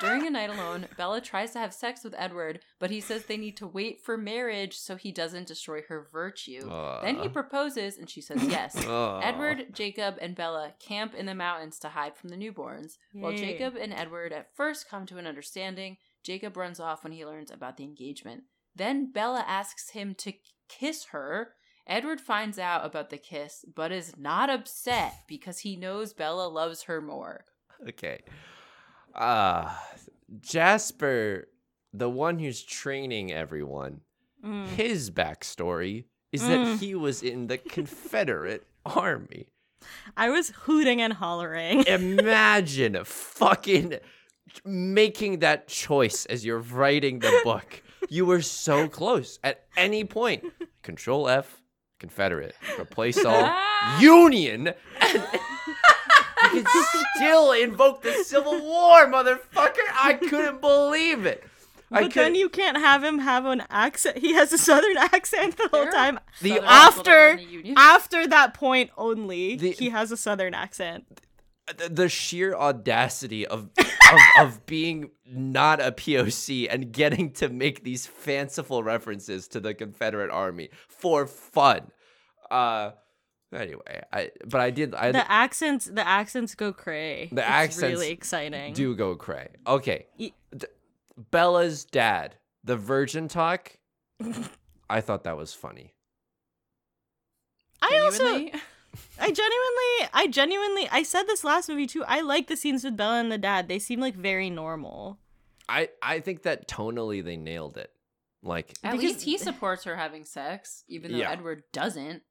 [0.00, 3.36] During a night alone, Bella tries to have sex with Edward, but he says they
[3.36, 6.68] need to wait for marriage so he doesn't destroy her virtue.
[7.02, 8.76] Then he proposes and she says yes.
[8.86, 9.20] Aw.
[9.20, 12.98] Edward, Jacob, and Bella camp in the mountains to hide from the newborns.
[13.12, 17.24] While Jacob and Edward at first come to an understanding, Jacob runs off when he
[17.24, 18.44] learns about the engagement.
[18.78, 20.32] Then Bella asks him to
[20.68, 21.52] kiss her.
[21.86, 26.82] Edward finds out about the kiss, but is not upset because he knows Bella loves
[26.84, 27.44] her more.
[27.88, 28.20] Okay.
[29.14, 29.74] Uh
[30.40, 31.48] Jasper,
[31.92, 34.00] the one who's training everyone,
[34.44, 34.66] Mm.
[34.68, 36.48] his backstory is Mm.
[36.48, 39.48] that he was in the Confederate Army.
[40.16, 41.84] I was hooting and hollering.
[41.86, 43.98] Imagine fucking
[44.64, 47.82] making that choice as you're writing the book.
[48.08, 50.44] You were so close at any point.
[50.82, 51.60] Control F,
[51.98, 52.54] Confederate.
[52.78, 54.00] Replace all ah!
[54.00, 54.68] Union.
[55.00, 55.22] And
[56.54, 56.84] you can
[57.16, 59.78] still invoke the Civil War, motherfucker.
[59.94, 61.44] I couldn't believe it.
[61.90, 64.18] I But then couldn't- you can't have him have an accent.
[64.18, 66.18] He has a southern accent the whole time.
[66.42, 67.74] The- Southern people that were After in the Union.
[67.78, 71.20] after that point only, The- he has a southern accent.
[71.88, 78.06] The, sheer audacity of, of of being not a POC and getting to make these
[78.06, 81.90] fanciful references to the Confederate Army for fun.
[82.50, 82.92] Uh
[83.52, 87.28] anyway, I but I did I The accents, the accents go cray.
[87.32, 88.72] The It's accents really exciting.
[88.74, 89.48] do go cray.
[89.66, 90.06] Okay.
[90.18, 90.32] D-
[91.30, 93.76] Bella's dad, the virgin talk,
[94.90, 95.94] I thought that was funny.
[97.82, 98.46] I also?
[99.20, 102.04] I genuinely, I genuinely, I said this last movie too.
[102.04, 103.68] I like the scenes with Bella and the dad.
[103.68, 105.18] They seem like very normal.
[105.68, 107.92] I I think that tonally they nailed it.
[108.42, 111.30] Like At Because- least he supports her having sex, even though Yeah.
[111.30, 112.22] Edward doesn't.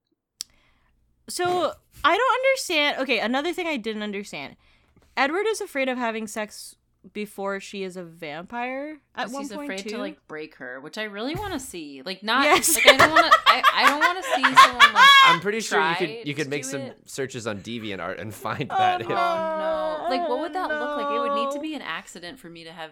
[1.30, 2.98] So I don't understand.
[3.02, 4.56] Okay, another thing I didn't understand.
[5.18, 6.76] Edward is afraid of having sex
[7.14, 9.90] before she is a vampire at 'Cause one he's point afraid too.
[9.92, 12.02] to like break her, which I really want to see.
[12.04, 12.76] Like not Yes.
[12.76, 13.40] like I don't want to.
[13.46, 15.10] I, I don't want to see someone like.
[15.24, 16.98] I'm pretty sure you could you could make some it.
[17.10, 19.02] searches on DeviantArt and find Oh, that.
[19.06, 20.10] Oh no!
[20.10, 21.16] Like what would that look like?
[21.16, 22.92] It would need to be an accident for me to have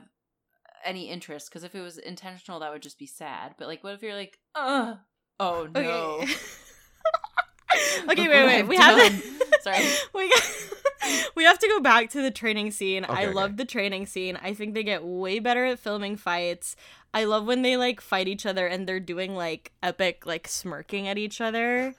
[0.83, 1.49] any interest.
[1.49, 3.55] Because if it was intentional, that would just be sad.
[3.57, 4.95] But like, what if you're like, uh,
[5.39, 6.19] oh no.
[6.21, 6.33] Okay.
[8.09, 8.63] okay, wait, wait.
[8.63, 9.11] We have done.
[9.11, 9.59] to.
[9.61, 9.83] Sorry.
[10.13, 10.43] we got,
[11.35, 13.05] we have to go back to the training scene.
[13.05, 13.33] I Okay, okay.
[13.33, 14.37] love the training scene.
[14.41, 16.75] I think they get way better at filming fights.
[17.13, 21.07] I love when they like fight each other and they're doing like epic like smirking
[21.07, 21.93] at each other.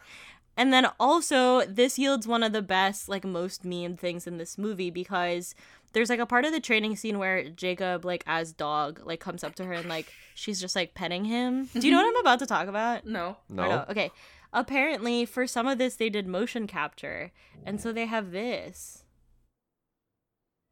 [0.57, 4.57] And then also this yields one of the best like most meme things in this
[4.59, 5.55] movie because
[5.93, 9.43] there's like a part of the training scene where Jacob like as dog like comes
[9.43, 11.67] up to her and like she's just like petting him.
[11.73, 13.07] Do you know what I'm about to talk about?
[13.07, 13.37] No.
[13.49, 13.85] No.
[13.89, 14.11] Okay.
[14.57, 17.31] Apparently, for some of this, they did motion capture,
[17.65, 19.05] and so they have this.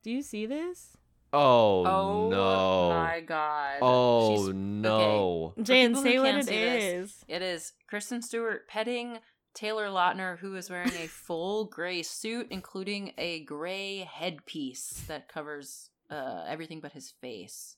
[0.03, 0.97] Do you see this,
[1.35, 2.89] Oh, Oh no.
[2.91, 3.79] my god.
[3.83, 5.53] Oh She's- no.
[5.63, 5.91] Jane?
[5.91, 7.25] people who Say what can't it see this, is.
[7.29, 9.19] It is Kristen Stewart petting
[9.53, 15.91] Taylor Lautner, who is wearing a full gray suit, including a gray headpiece that covers
[16.11, 17.77] uh, everything but his face.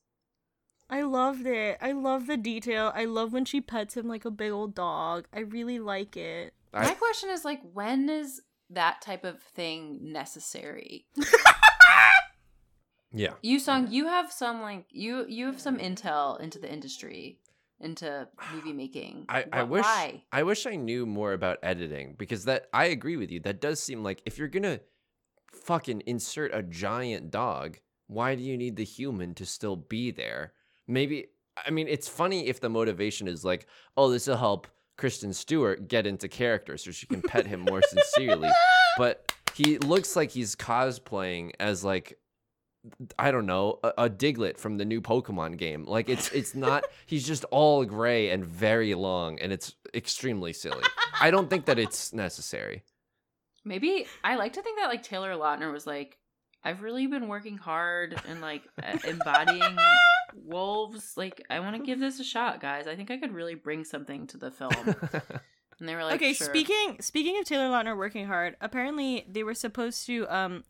[0.89, 1.79] I loved it.
[1.81, 2.93] I love the detail.
[2.95, 5.27] I love when she pets him like a big old dog.
[5.33, 6.55] I really like it.
[6.73, 11.07] My question is like, when is that type of thing necessary?
[13.13, 13.33] yeah.
[13.45, 17.39] Yusong, you have some like you you have some intel into the industry,
[17.81, 19.27] into movie making.
[19.29, 20.23] I, I Wh- wish Why?
[20.33, 23.41] I wish I knew more about editing because that I agree with you.
[23.41, 24.81] That does seem like if you're gonna
[25.53, 30.53] fucking insert a giant dog, why do you need the human to still be there?
[30.89, 31.27] Maybe
[31.67, 33.67] I mean it's funny if the motivation is like,
[33.97, 34.67] oh, this will help
[34.97, 38.51] Kristen Stewart get into character so she can pet him more sincerely.
[38.99, 42.19] But he looks like he's cosplaying as like
[43.19, 45.85] I don't know, a, a Diglett from the new Pokemon game.
[45.85, 50.83] Like it's it's not he's just all gray and very long and it's extremely silly.
[51.21, 52.85] I don't think that it's necessary.
[53.65, 56.19] Maybe I like to think that like Taylor Lautner was like,
[56.65, 58.63] I've really been working hard and like
[59.07, 59.77] embodying
[60.35, 61.17] wolves.
[61.17, 62.87] Like, I want to give this a shot, guys.
[62.87, 64.73] I think I could really bring something to the film.
[65.79, 66.47] And they were like, okay, sure.
[66.47, 70.65] speaking speaking of Taylor Lautner working hard, apparently they were supposed to um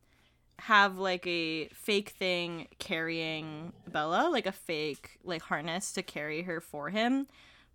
[0.59, 6.59] have like a fake thing carrying Bella, like a fake like harness to carry her
[6.59, 7.27] for him,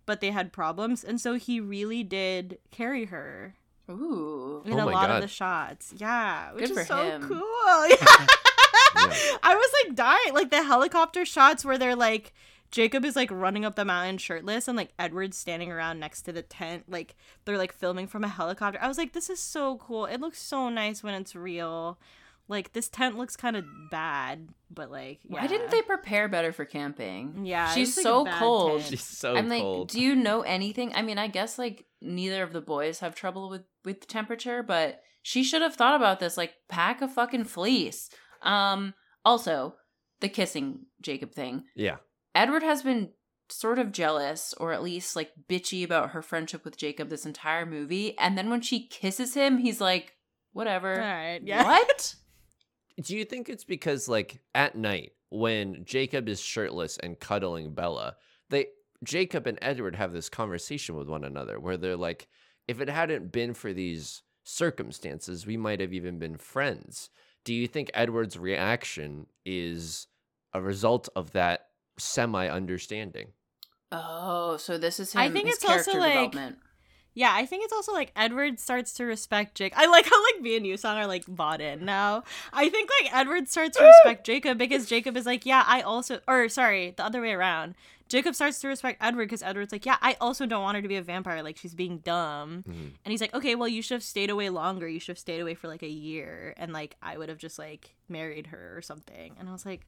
[0.05, 3.55] but they had problems, and so he really did carry her
[3.89, 4.61] Ooh.
[4.65, 5.15] in Oh a lot God.
[5.15, 5.91] of the shots.
[5.97, 7.27] Yeah, which Good is for so him.
[7.27, 7.39] cool.
[9.43, 12.33] I was like dying, like the helicopter shots where they're like
[12.71, 16.31] Jacob is like running up the mountain shirtless and like Edward's standing around next to
[16.31, 18.79] the tent, like they're like filming from a helicopter.
[18.81, 20.05] I was like, this is so cool.
[20.05, 21.99] It looks so nice when it's real.
[22.47, 26.65] Like this tent looks kind of bad, but like Why didn't they prepare better for
[26.65, 27.45] camping?
[27.45, 28.79] Yeah, She's was, like, so cold.
[28.79, 28.89] tent.
[28.89, 29.89] She's so I'm like, cold.
[29.89, 30.93] do you know anything?
[30.95, 35.03] I mean, I guess like neither of the boys have trouble with with temperature, but
[35.21, 36.37] she should have thought about this.
[36.37, 38.09] Like, pack a fucking fleece.
[38.43, 38.93] Um.
[39.25, 39.75] Also,
[40.19, 41.63] the kissing Jacob thing.
[41.75, 41.97] yeah.
[42.35, 43.09] Edward has been
[43.49, 47.65] sort of jealous, or at least like bitchy about her friendship with Jacob this entire
[47.65, 50.13] movie, and then when she kisses him, he's like,
[50.51, 50.93] whatever.
[50.93, 51.63] All right, yeah.
[51.63, 52.15] What?
[53.03, 58.15] Do you think it's because like at night when Jacob is shirtless and cuddling Bella,
[58.49, 58.67] they
[59.03, 62.27] Jacob and Edward have this conversation with one another where they're like,
[62.67, 67.09] if it hadn't been for these circumstances, we might have even been friends.
[67.43, 70.07] Do you think Edward's reaction is
[70.53, 71.67] a result of that
[71.97, 73.27] semi understanding?
[73.91, 75.21] Oh, so this is him.
[75.21, 76.57] I think his it's also, like- development.
[77.15, 79.73] Yeah, I think it's also like Edward starts to respect Jake.
[79.75, 82.23] I like how like me and Yusong are like bought in now.
[82.51, 86.21] I think like Edward starts to respect Jacob because Jacob is like, yeah, I also,
[86.27, 87.75] or sorry, the other way around.
[88.13, 90.87] Jacob starts to respect Edward because Edward's like, yeah, I also don't want her to
[90.87, 91.41] be a vampire.
[91.41, 92.63] Like she's being dumb.
[92.69, 92.91] Mhm.
[93.03, 94.87] And he's like, okay, well, you should have stayed away longer.
[94.87, 97.57] You should have stayed away for like a year, and like I would have just
[97.57, 99.33] like married her or something.
[99.39, 99.87] And I was like,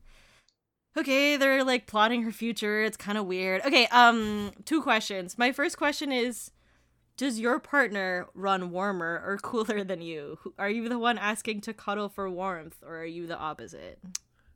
[0.97, 2.81] okay, they're like plotting her future.
[2.81, 3.61] It's kind of weird.
[3.63, 5.37] Okay, um, two questions.
[5.37, 6.49] My first question is,
[7.17, 10.39] does your partner run warmer or cooler than you?
[10.57, 13.99] Are you the one asking to cuddle for warmth, or are you the opposite?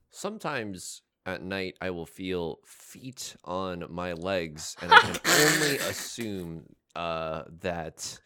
[0.10, 6.64] Sometimes at night I will feel feet on my legs, and I can only assume
[6.96, 8.20] uh, that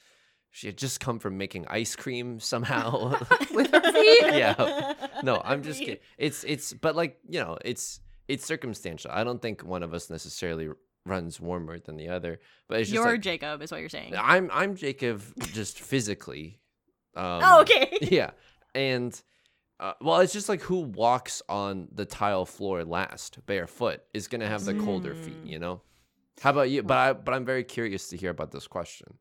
[0.51, 3.09] she had just come from making ice cream somehow.
[3.53, 4.21] With her feet?
[4.21, 4.93] yeah.
[5.23, 5.97] No, I'm just kidding.
[6.17, 9.11] It's it's but like, you know, it's it's circumstantial.
[9.11, 10.69] I don't think one of us necessarily
[11.05, 12.39] runs warmer than the other,
[12.69, 14.13] but it's just You're like, Jacob, is what you're saying.
[14.17, 15.23] I'm I'm Jacob
[15.53, 16.59] just physically.
[17.15, 17.97] Um, oh, okay.
[18.01, 18.31] yeah,
[18.73, 19.19] and
[19.84, 24.47] uh, well, it's just like who walks on the tile floor last barefoot is gonna
[24.47, 25.49] have the colder feet, Mm.
[25.49, 25.81] you know.
[26.41, 26.81] How about you?
[26.84, 29.17] But I but I'm very curious to hear about this question.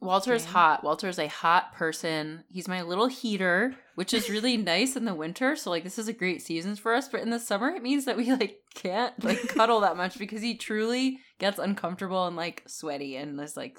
[0.00, 0.52] Walter's Jane?
[0.52, 0.84] hot.
[0.84, 2.44] Walter's a hot person.
[2.48, 5.56] He's my little heater, which is really nice in the winter.
[5.56, 7.08] So like this is a great season for us.
[7.08, 10.42] But in the summer, it means that we like can't like cuddle that much because
[10.42, 13.78] he truly gets uncomfortable and like sweaty and is like,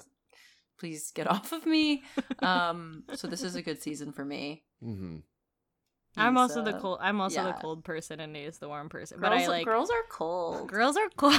[0.78, 2.02] please get off of me.
[2.42, 4.64] Um, so this is a good season for me.
[4.82, 5.18] hmm
[6.16, 6.98] I'm also the cold.
[7.00, 9.18] I'm also the cold person, and Nate is the warm person.
[9.18, 10.68] Girls, but I like girls are cold.
[10.68, 11.34] girls are cold.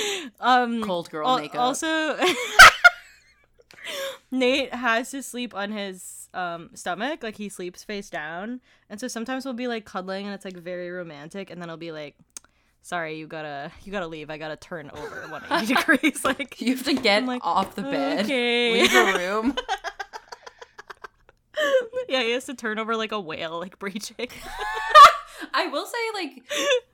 [0.40, 1.60] um, Cold girl al- makeup.
[1.60, 2.18] Also,
[4.30, 8.60] Nate has to sleep on his um stomach, like he sleeps face down,
[8.90, 11.76] and so sometimes we'll be like cuddling, and it's like very romantic, and then I'll
[11.76, 12.16] be like,
[12.82, 14.28] "Sorry, you gotta you gotta leave.
[14.28, 18.24] I gotta turn over 180 degrees." Like, you have to get like, off the bed.
[18.24, 18.72] okay.
[18.72, 19.56] Leave the room.
[22.08, 24.28] yeah, he has to turn over like a whale, like breaching.
[25.52, 26.42] I will say, like,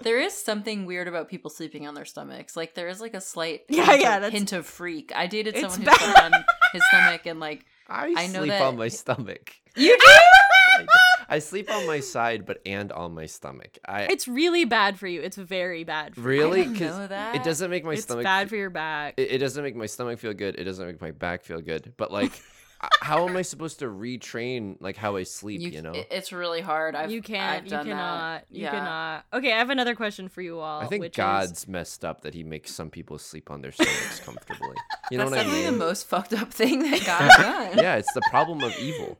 [0.02, 2.56] there is something weird about people sleeping on their stomachs.
[2.56, 5.12] Like, there is like a slight Yeah, hint, yeah, of, hint of freak.
[5.14, 5.96] I dated someone who bad.
[5.98, 9.52] slept on his stomach, and like, I, I know sleep that- on my stomach.
[9.76, 10.04] you do.
[10.04, 10.86] I,
[11.28, 13.78] I sleep on my side, but and on my stomach.
[13.86, 15.20] I it's really bad for you.
[15.20, 16.14] It's very bad.
[16.14, 16.26] For you.
[16.26, 17.34] really I didn't know 'cause that.
[17.36, 18.24] it doesn't make my it's stomach.
[18.24, 19.14] bad for your back.
[19.18, 20.58] it, it doesn't make my stomach feel good.
[20.58, 21.92] It doesn't make my back feel good.
[21.96, 22.42] But like, h-
[23.01, 25.61] how am I supposed to retrain like how I sleep?
[25.61, 26.95] You, know, it's really hard.
[26.95, 27.64] I've, you I've can't.
[27.64, 27.87] You cannot.
[27.87, 28.47] That.
[28.51, 28.70] You yeah.
[28.70, 29.24] cannot.
[29.33, 30.80] Okay, I have another question for you all.
[30.80, 34.20] I think which God's messed up that He makes some people sleep on their stomachs
[34.20, 34.76] comfortably.
[35.11, 35.78] You know That's what I definitely mean?
[35.78, 37.78] the most fucked up thing that God's done.
[37.78, 39.18] yeah, it's the problem of evil.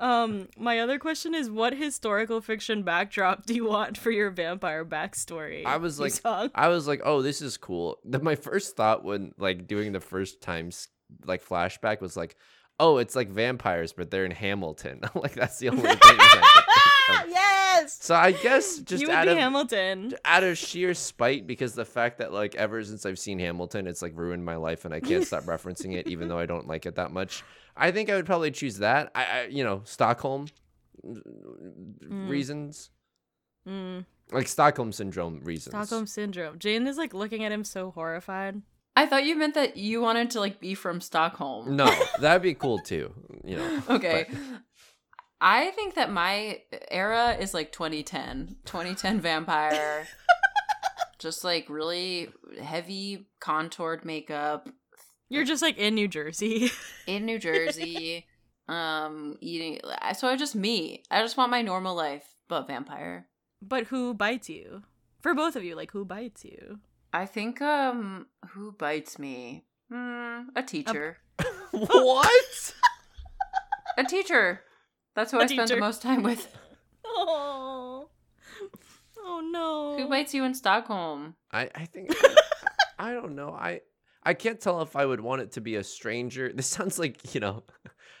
[0.00, 4.84] Um, my other question is, what historical fiction backdrop do you want for your vampire
[4.84, 5.66] backstory?
[5.66, 6.50] I was like, Yusong?
[6.54, 7.98] I was like, oh, this is cool.
[8.04, 10.88] The, my first thought when like doing the first times
[11.24, 12.36] like flashback was like,
[12.80, 15.00] oh, it's like vampires, but they're in Hamilton.
[15.14, 15.90] like that's the only thing.
[15.90, 17.28] I could think of.
[17.30, 17.98] yes.
[18.02, 20.14] So I guess just you would out be of Hamilton.
[20.24, 24.02] out of sheer spite because the fact that like ever since I've seen Hamilton, it's
[24.02, 26.86] like ruined my life and I can't stop referencing it even though I don't like
[26.86, 27.42] it that much.
[27.76, 29.10] I think I would probably choose that.
[29.14, 30.48] I, I you know, Stockholm
[32.02, 32.90] reasons.
[33.68, 35.74] Mm, Like Stockholm syndrome reasons.
[35.74, 36.58] Stockholm syndrome.
[36.58, 38.62] Jane is like looking at him so horrified.
[38.98, 41.76] I thought you meant that you wanted to like be from Stockholm.
[41.76, 41.86] No,
[42.20, 43.12] that'd be cool too.
[43.44, 43.82] You know.
[43.90, 44.26] Okay.
[44.28, 44.38] but-
[45.40, 48.56] I think that my era is like 2010.
[48.64, 50.06] 2010 vampire.
[51.20, 52.28] Just like really
[52.60, 54.68] heavy contoured makeup
[55.28, 56.70] You're just like in New Jersey.
[57.06, 58.26] in New Jersey.
[58.68, 59.80] um eating
[60.16, 61.02] so I just me.
[61.10, 63.26] I just want my normal life, but vampire.
[63.62, 64.82] but who bites you?
[65.20, 66.78] For both of you, like who bites you?
[67.12, 69.64] I think um who bites me?
[69.90, 71.18] Hmm, a teacher.
[71.70, 72.74] what?
[73.96, 74.60] a teacher.
[75.14, 76.46] That's who A I spend the most time with.
[77.04, 78.08] Oh.
[79.24, 79.96] Oh no.
[79.96, 81.34] Who bites you in Stockholm?
[81.52, 82.14] I, I think
[82.98, 83.50] I don't know.
[83.50, 83.80] I
[84.22, 86.52] I can't tell if I would want it to be a stranger.
[86.54, 87.64] This sounds like, you know,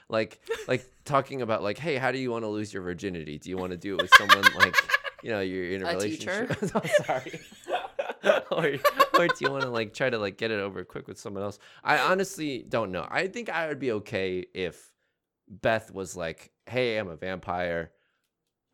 [0.08, 3.38] like like talking about like, hey, how do you want to lose your virginity?
[3.38, 4.74] Do you want to do it with someone like,
[5.22, 6.60] you know, you're in a, A relationship?
[6.60, 6.72] teacher?
[6.74, 7.40] oh, sorry.
[8.50, 8.74] or,
[9.18, 11.42] or do you want to like try to like get it over quick with someone
[11.42, 11.58] else?
[11.84, 13.06] I honestly don't know.
[13.08, 14.92] I think I would be okay if
[15.48, 17.92] Beth was like, "Hey, I'm a vampire.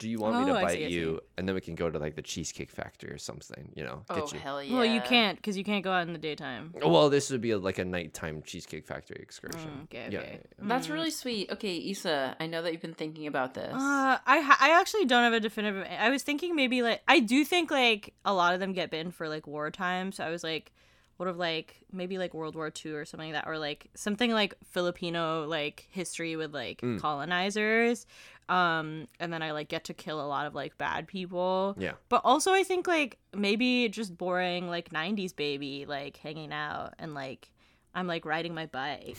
[0.01, 1.99] Do you want me Oh, to bite see, you?" And then we can go to
[2.01, 3.71] like the Cheesecake Factory or something.
[3.77, 4.39] You know, Oh get you.
[4.41, 4.75] hell yeah!
[4.75, 6.75] Well, you can't because you can't go out in the daytime.
[6.85, 9.71] Well, this would be a, like a nighttime Cheesecake Factory excursion.
[9.71, 10.41] Mm, okay, Yeah, okay.
[10.43, 10.93] yeah, That's Mm.
[10.95, 11.51] really sweet.
[11.53, 13.73] Okay, Issa, I know that you've been thinking about this.
[13.73, 15.87] Uh, I ha- I actually don't have a definitive.
[15.89, 19.13] I was thinking maybe like I do think like a lot of them get bitten
[19.13, 20.11] for like wartime.
[20.11, 20.73] So I was like,
[21.19, 24.33] what of like maybe like World War II or something like that, or like something
[24.33, 26.99] like Filipino like history with like Mm.
[27.01, 28.07] colonizers.
[28.49, 31.75] Um, and then I like get to kill a lot of like bad people.
[31.79, 31.93] Yeah.
[32.09, 37.15] But also I think like maybe just boring like 90s baby like hanging out and
[37.15, 37.51] like
[37.95, 39.17] I'm like riding my bike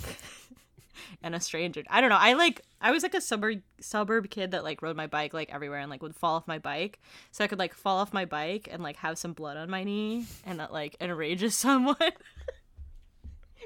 [1.23, 1.83] and a stranger.
[1.89, 2.17] I don't know.
[2.19, 5.53] I like I was like a suburb suburb kid that like rode my bike like
[5.53, 6.99] everywhere and like would fall off my bike.
[7.31, 9.83] So I could like fall off my bike and like have some blood on my
[9.83, 11.95] knee and that like enrages someone.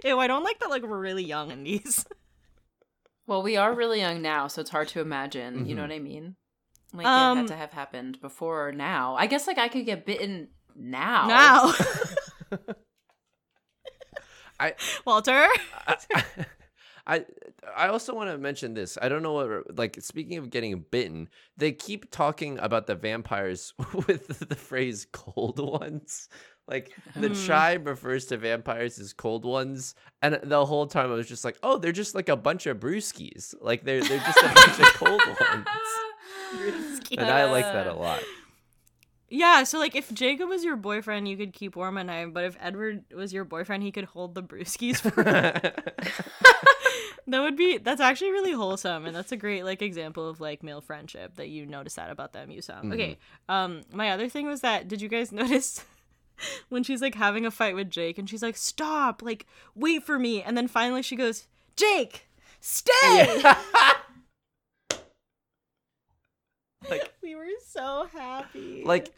[0.03, 2.05] Ew, I don't like that like we're really young in these.
[3.29, 5.67] Well, we are really young now, so it's hard to imagine.
[5.67, 5.89] You know Mhm.
[5.89, 6.35] what I mean?
[6.93, 9.13] Like Um, it had to have happened before or now.
[9.15, 11.27] I guess like I could get bitten now.
[11.27, 11.73] Now.
[14.59, 14.73] I
[15.05, 15.45] Walter.
[15.87, 15.95] I,
[17.05, 17.25] I
[17.77, 18.97] I also want to mention this.
[18.99, 23.73] I don't know what like speaking of getting bitten, they keep talking about the vampires
[24.07, 26.27] with the phrase cold ones.
[26.69, 27.45] Like the Hmm.
[27.45, 31.57] tribe refers to vampires as cold ones, and the whole time I was just like,
[31.63, 33.55] "Oh, they're just like a bunch of brewskis.
[33.59, 35.67] Like they're they're just a bunch of cold ones."
[37.17, 38.21] And I like that a lot.
[39.29, 42.43] Yeah, so like if Jacob was your boyfriend, you could keep warm at night, but
[42.45, 45.23] if Edward was your boyfriend, he could hold the brewskis for
[47.27, 50.63] That would be that's actually really wholesome and that's a great like example of like
[50.63, 52.79] male friendship that you notice that about them you saw.
[52.79, 53.19] Okay.
[53.47, 55.85] Um my other thing was that did you guys notice
[56.69, 60.19] when she's like having a fight with Jake and she's like stop, like wait for
[60.19, 62.27] me and then finally she goes, "Jake,
[62.59, 63.43] stay."
[66.89, 68.83] like we were so happy.
[68.85, 69.13] like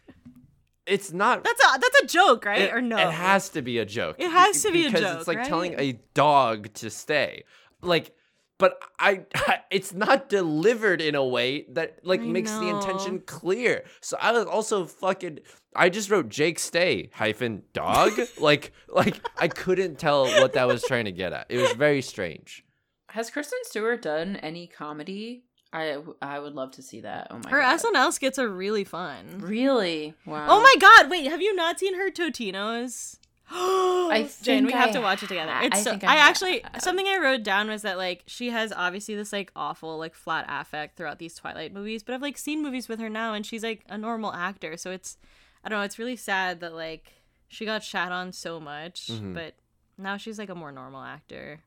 [0.86, 2.61] it's not that's a that's a joke, right?
[2.61, 2.97] it, or no?
[2.97, 4.17] It has to be a joke.
[4.19, 4.99] It has to be a joke.
[4.99, 7.43] because it's like telling a dog to stay.
[7.82, 8.15] Like,
[8.62, 9.26] but I,
[9.72, 13.84] it's not delivered in a way that like I makes the intention clear.
[14.01, 15.39] So I was also fucking.
[15.76, 18.12] I just wrote Jake stay hyphen dog.
[18.39, 21.47] like, like I couldn't tell what that was trying to get at.
[21.49, 22.64] It was very strange.
[23.09, 25.43] Has Kristen Stewart done any comedy?
[25.74, 27.30] I I would love to see that.
[27.32, 27.80] Oh my Her god.
[27.80, 29.39] SNL skits are really fun.
[29.39, 30.14] Really?
[30.28, 30.45] Wow.
[30.49, 33.18] Oh my god, wait, have you not seen her Totinos?
[33.54, 35.54] I Jane, we think have to watch it together.
[35.62, 38.24] It's I so, think I, I ha- actually something I wrote down was that like
[38.28, 42.22] she has obviously this like awful like flat affect throughout these Twilight movies, but I've
[42.22, 45.18] like seen movies with her now and she's like a normal actor, so it's
[45.64, 47.12] I don't know, it's really sad that like
[47.47, 49.34] she got shat on so much, Mhm.
[49.34, 49.56] but
[49.97, 51.60] now she's like a more normal actor.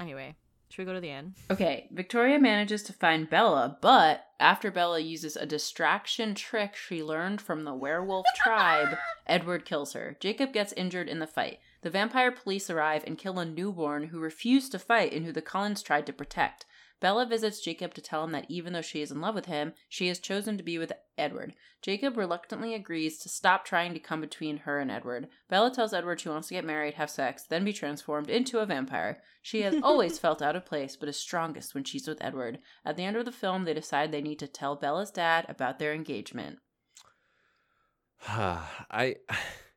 [0.00, 0.34] Anyway,
[0.68, 1.34] should we go to the end?
[1.50, 7.40] Okay, Victoria manages to find Bella, but after Bella uses a distraction trick she learned
[7.40, 8.96] from the werewolf tribe,
[9.26, 10.16] Edward kills her.
[10.20, 11.58] Jacob gets injured in the fight.
[11.80, 15.42] The vampire police arrive and kill a newborn who refused to fight and who the
[15.42, 16.66] Cullens tried to protect.
[17.00, 19.72] Bella visits Jacob to tell him that even though she is in love with him,
[19.88, 21.54] she has chosen to be with Edward.
[21.80, 25.28] Jacob reluctantly agrees to stop trying to come between her and Edward.
[25.48, 28.66] Bella tells Edward she wants to get married, have sex, then be transformed into a
[28.66, 29.22] vampire.
[29.42, 32.58] She has always felt out of place, but is strongest when she's with Edward.
[32.84, 35.78] At the end of the film, they decide they need to tell Bella's dad about
[35.78, 36.58] their engagement.
[38.28, 39.16] I.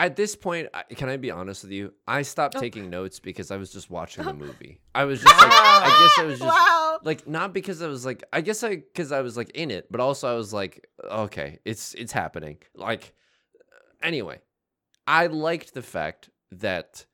[0.00, 1.92] At this point, can I be honest with you?
[2.08, 2.60] I stopped Oh.
[2.60, 4.34] taking notes because I was just watching the oh.
[4.34, 4.80] movie.
[4.94, 6.98] I was just like, I guess I was just wow.
[7.02, 9.88] like not because I was like I guess I because I was like in it,
[9.90, 12.58] but also I was like okay, it's it's happening.
[12.74, 13.12] Like
[14.02, 14.40] anyway,
[15.06, 17.04] I liked the fact that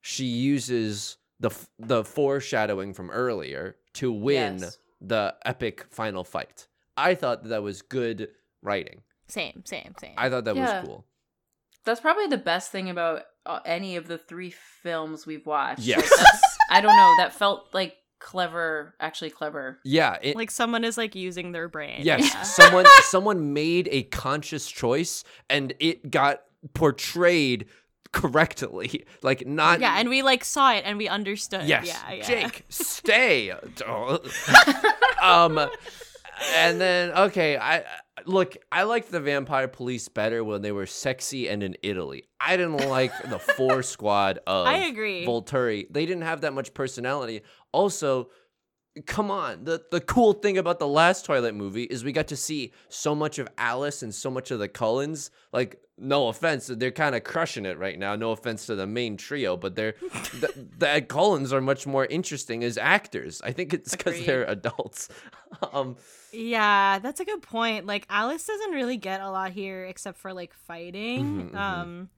[0.00, 4.78] she uses the the foreshadowing from earlier to win Yes.
[5.00, 6.66] the epic final fight.
[6.96, 8.28] I thought that, that was good
[8.60, 9.02] writing.
[9.28, 10.14] Same, same, same.
[10.16, 10.80] I thought that Yeah.
[10.80, 11.06] was cool.
[11.84, 14.50] That's probably the best thing about uh, any of the three
[14.82, 15.80] films we've watched.
[15.80, 16.08] Yes.
[16.08, 17.14] that's- I don't know.
[17.18, 19.78] That felt like clever, actually clever.
[19.84, 22.00] Yeah, it, like someone is like using their brain.
[22.02, 22.42] Yes, Yeah.
[22.42, 27.66] someone someone made a conscious choice and it got portrayed
[28.12, 29.04] correctly.
[29.22, 31.64] Like not Yeah, and we like saw it and we understood.
[31.68, 31.86] Yes.
[31.88, 32.22] Yeah, yeah.
[32.24, 33.50] Jake, stay.
[35.20, 35.58] um
[36.54, 37.84] and then okay, I
[38.26, 42.24] look, I liked the vampire police better when they were sexy and in Italy.
[42.40, 45.26] I didn't like the four squad of I agree.
[45.26, 45.86] Volturi.
[45.90, 47.42] They didn't have that much personality.
[47.72, 48.30] Also,
[49.06, 49.64] come on.
[49.64, 53.14] The the cool thing about the last Twilight movie is we got to see so
[53.14, 55.30] much of Alice and so much of the Cullens.
[55.52, 58.16] Like, no offense, they're kind of crushing it right now.
[58.16, 59.94] No offense to the main trio, but they're
[60.40, 63.40] the, the Cullens are much more interesting as actors.
[63.44, 65.08] I think it's because they're adults.
[65.72, 65.96] um,
[66.32, 67.86] Yeah, that's a good point.
[67.86, 71.50] Like Alice doesn't really get a lot here except for like fighting.
[71.50, 71.56] Mhm, mhm.
[71.56, 72.08] Um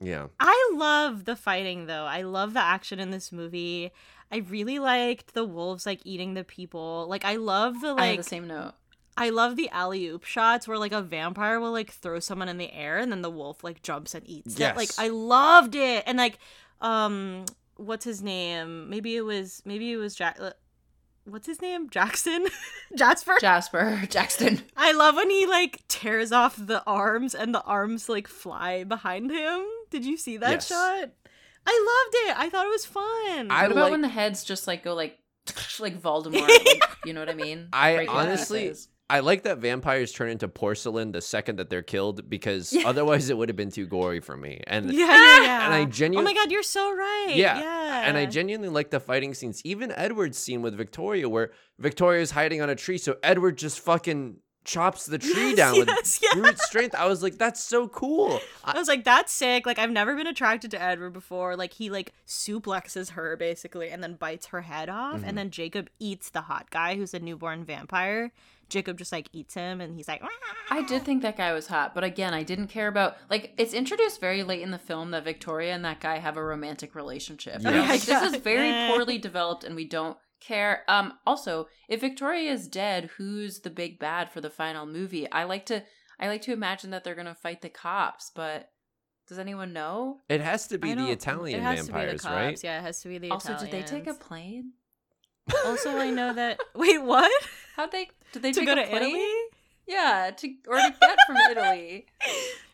[0.00, 0.26] yeah.
[0.40, 2.04] I love the fighting though.
[2.04, 3.92] I love the action in this movie.
[4.32, 7.06] I really liked the wolves like eating the people.
[7.08, 8.72] Like I love the I had like the same note.
[9.16, 12.58] I love the alley oop shots where like a vampire will like throw someone in
[12.58, 14.76] the air and then the wolf like jumps and eats it.
[14.76, 16.04] Like I loved it.
[16.06, 16.38] And like
[16.80, 17.44] um
[17.76, 18.88] what's his name?
[18.88, 20.52] Maybe it was maybe it was Jack uh,
[21.24, 21.90] what's his name?
[21.90, 22.46] Jackson?
[22.96, 23.36] Jasper?
[23.40, 24.62] Jasper Jackson.
[24.76, 29.30] I love when he like tears off the arms and the arms like fly behind
[29.30, 29.62] him.
[29.90, 30.66] Did you see that Yes.
[30.68, 31.10] shot?
[31.64, 32.38] I loved it.
[32.40, 33.50] I thought it was fun.
[33.50, 35.18] I What about like- when the heads just like go like
[35.80, 36.48] like Voldemort?
[36.48, 37.68] like, you know what I mean?
[37.72, 38.88] I Break honestly- pieces.
[39.10, 42.82] I like that vampires turn into porcelain the second that they're killed because Yeah.
[42.88, 44.62] otherwise it would have been too gory for me.
[44.66, 45.64] And yeah, yeah, yeah.
[45.66, 46.30] and I genuinely.
[46.30, 47.32] Oh my god, you're so right.
[47.34, 48.02] Yeah, Yeah.
[48.08, 49.60] and I genuinely like the fighting scenes.
[49.64, 54.36] Even Edward's scene with Victoria, where Victoria's hiding on a tree, so Edward just fucking
[54.64, 56.34] chops the tree Yes, down yes, with yes.
[56.38, 56.94] brute strength.
[56.94, 58.40] I was like, that's so cool.
[58.64, 59.66] I was like, that's sick.
[59.66, 61.56] Like, I've never been attracted to Edward before.
[61.56, 65.24] Like, he like suplexes her basically, and then bites her head off, Mhm.
[65.26, 68.32] and then Jacob eats the hot guy who's a newborn vampire.
[68.72, 70.22] Jacob just like eats him, and he's like,
[70.70, 73.74] I did think that guy was hot, but again, I didn't care about like it's
[73.74, 77.56] introduced very late in the film that Victoria and that guy have a romantic relationship.
[77.56, 77.88] And I'm Yeah.
[77.88, 80.82] like, this is very poorly developed, and we don't care.
[80.88, 85.30] Um, also, if Victoria is dead, who's the big bad for the final movie?
[85.30, 85.84] I like to,
[86.18, 88.70] I like to imagine that they're gonna fight the cops, but
[89.28, 90.18] does anyone know?
[90.28, 92.48] It has to be the Italian it has vampires, to be the right?
[92.54, 92.64] cops.
[92.64, 93.52] Yeah, it has to be the Italian.
[93.54, 94.72] also, did they take a plane?
[95.66, 96.58] Also, I know that.
[96.74, 97.30] Wait, what?
[97.76, 98.08] How'd they?
[98.32, 99.02] Did they to take go a to plane?
[99.02, 99.28] Italy?
[99.86, 102.06] Yeah, to or to get from Italy.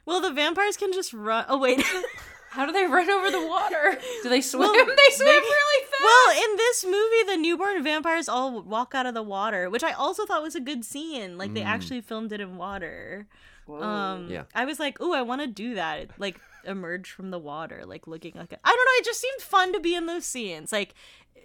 [0.06, 1.44] Well, the vampires can just run.
[1.50, 1.84] Oh wait.
[2.50, 3.98] How do they run over the water?
[4.22, 4.60] Do they swim?
[4.62, 6.02] Well, they swim they- really fast.
[6.02, 9.92] Well, in this movie, the newborn vampires all walk out of the water, which I
[9.92, 11.36] also thought was a good scene.
[11.36, 11.66] Like they Mm.
[11.66, 13.26] actually filmed it in water.
[13.66, 13.82] Whoa.
[13.82, 14.44] Um, Yeah.
[14.54, 18.06] I was like, "Ooh, I want to do that." Like emerge from the water, like
[18.06, 18.58] looking like a.
[18.64, 18.98] I don't know.
[19.00, 20.72] It just seemed fun to be in those scenes.
[20.72, 20.94] Like,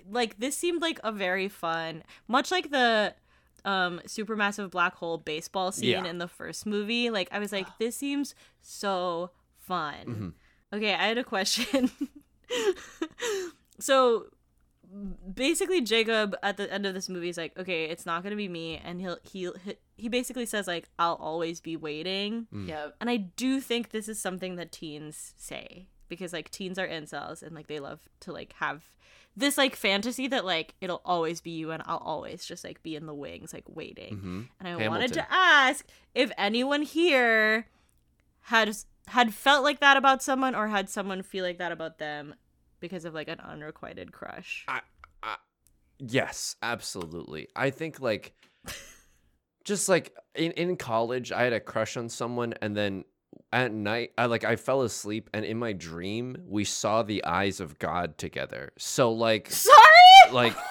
[0.10, 3.14] like this seemed like a very fun, much like the
[3.66, 6.06] um supermassive black hole baseball scene Yeah.
[6.06, 7.10] in the first movie.
[7.10, 10.06] Like, I was like, this seems so fun.
[10.06, 10.34] Mhm.
[10.78, 11.92] Okay, I had a question.
[13.80, 14.26] so
[15.34, 18.48] basically Jacob at the end of this movie is like, okay, it's not gonna be
[18.48, 22.88] me, and he'll he'll he, he basically says like, I'll always be waiting, yeah.
[23.00, 27.42] and I do think this is something that teens say because like teens are incels
[27.42, 28.84] and like they love to like have
[29.36, 32.96] this like fantasy that like it'll always be you and I'll always just like be
[32.96, 34.16] in the wings like waiting.
[34.18, 34.92] hmm And I Hamilton.
[34.92, 37.68] wanted to ask if anyone here
[38.42, 38.76] had
[39.08, 42.36] had felt like that about someone or had someone feel like that about them
[42.80, 44.66] because of like an unrequited crush.
[46.00, 47.48] Yes, absolutely.
[47.56, 48.34] I think like
[49.64, 53.06] just like in, in college, I had a crush on someone, and then
[53.54, 57.60] at night, I like I fell asleep, and in my dream, we saw the eyes
[57.60, 58.74] of God together.
[58.78, 59.76] So like, Sorry.
[60.32, 60.56] like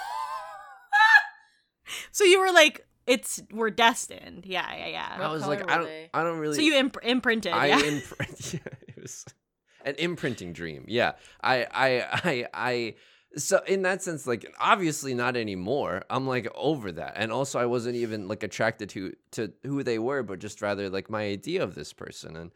[2.11, 4.45] So you were like, it's we're destined.
[4.45, 5.17] Yeah, yeah, yeah.
[5.17, 6.09] What I was color like, were I don't, they?
[6.13, 6.55] I don't really.
[6.55, 7.53] So you imp- imprinted.
[7.53, 7.79] I yeah.
[7.79, 8.53] imprint.
[8.53, 9.25] yeah, it was
[9.83, 10.85] an imprinting dream.
[10.87, 12.95] Yeah, I, I, I, I.
[13.35, 16.03] So in that sense, like obviously not anymore.
[16.09, 19.99] I'm like over that, and also I wasn't even like attracted to to who they
[19.99, 22.51] were, but just rather like my idea of this person, and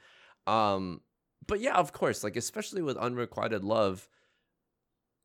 [0.47, 1.01] um,
[1.45, 4.07] but yeah, of course, like especially with unrequited love.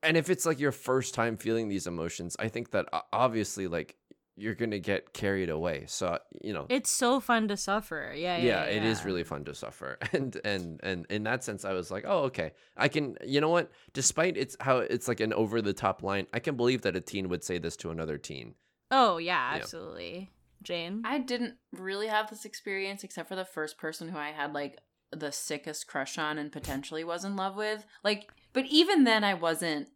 [0.04, 3.96] And if it's like your first time feeling these emotions, I think that obviously like
[4.36, 5.84] you're gonna get carried away.
[5.86, 8.12] So you know, it's so fun to suffer.
[8.16, 8.44] Yeah, yeah.
[8.44, 9.06] yeah, it is yeah.
[9.06, 12.52] really fun to suffer and and and in that sense i was like oh okay
[12.76, 16.26] i can you know what despite it's how it's like an over the top line
[16.32, 18.54] i can believe that a teen would say this to another teen
[18.92, 19.62] Oh yeah, Yeah.
[19.62, 20.30] absolutely.
[20.62, 21.02] Jane.
[21.04, 24.78] I didn't really have this experience except for the first person who I had like
[25.12, 27.84] the sickest crush on and potentially was in love with.
[28.02, 29.88] Like, but even then, I wasn't.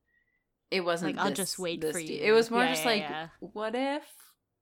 [0.71, 1.17] It wasn't.
[1.17, 2.11] Like, I'll just wait this for deep.
[2.11, 2.19] you.
[2.21, 3.29] It was more Yeah, just yeah, like, yeah.
[3.41, 4.03] what if?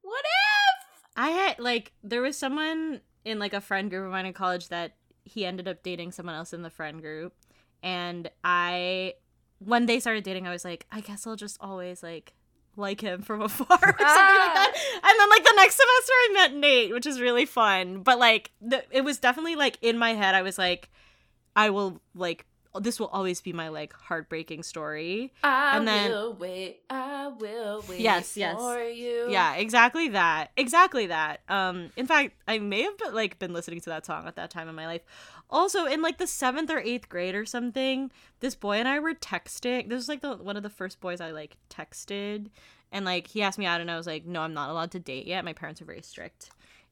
[0.03, 0.85] What if?
[1.17, 4.69] I had like there was someone in like a friend group of mine in college
[4.69, 7.35] that he ended up dating someone else in the friend group
[7.83, 9.15] and I
[9.59, 12.35] when they started dating I was like I guess I'll just always like
[12.77, 14.73] like him from afar or something like that.
[14.75, 15.11] Ah.
[15.11, 18.03] And then like the next semester I met Nate, which is really fun.
[18.03, 20.91] But like the, it was definitely like in my head I was like
[21.57, 22.47] I will like
[22.81, 25.33] this will always be my like heartbreaking story.
[25.43, 26.81] I And then- will wait.
[26.91, 28.01] I will wait.
[28.01, 28.57] Yes, yes.
[28.57, 29.29] For you.
[29.31, 30.51] Yeah, exactly that.
[30.57, 31.41] Exactly that.
[31.49, 34.51] Um, in fact, I may have been, like been listening to that song at that
[34.51, 35.03] time in my life.
[35.51, 38.11] Also, in like the seventh or eighth grade or something,
[38.41, 39.89] this boy and I were texting.
[39.89, 42.49] This was like the one of the first boys I like texted,
[42.91, 44.99] and like he asked me out, and I was like, "No, I'm not allowed to
[44.99, 45.45] date yet.
[45.45, 46.51] My parents are very strict."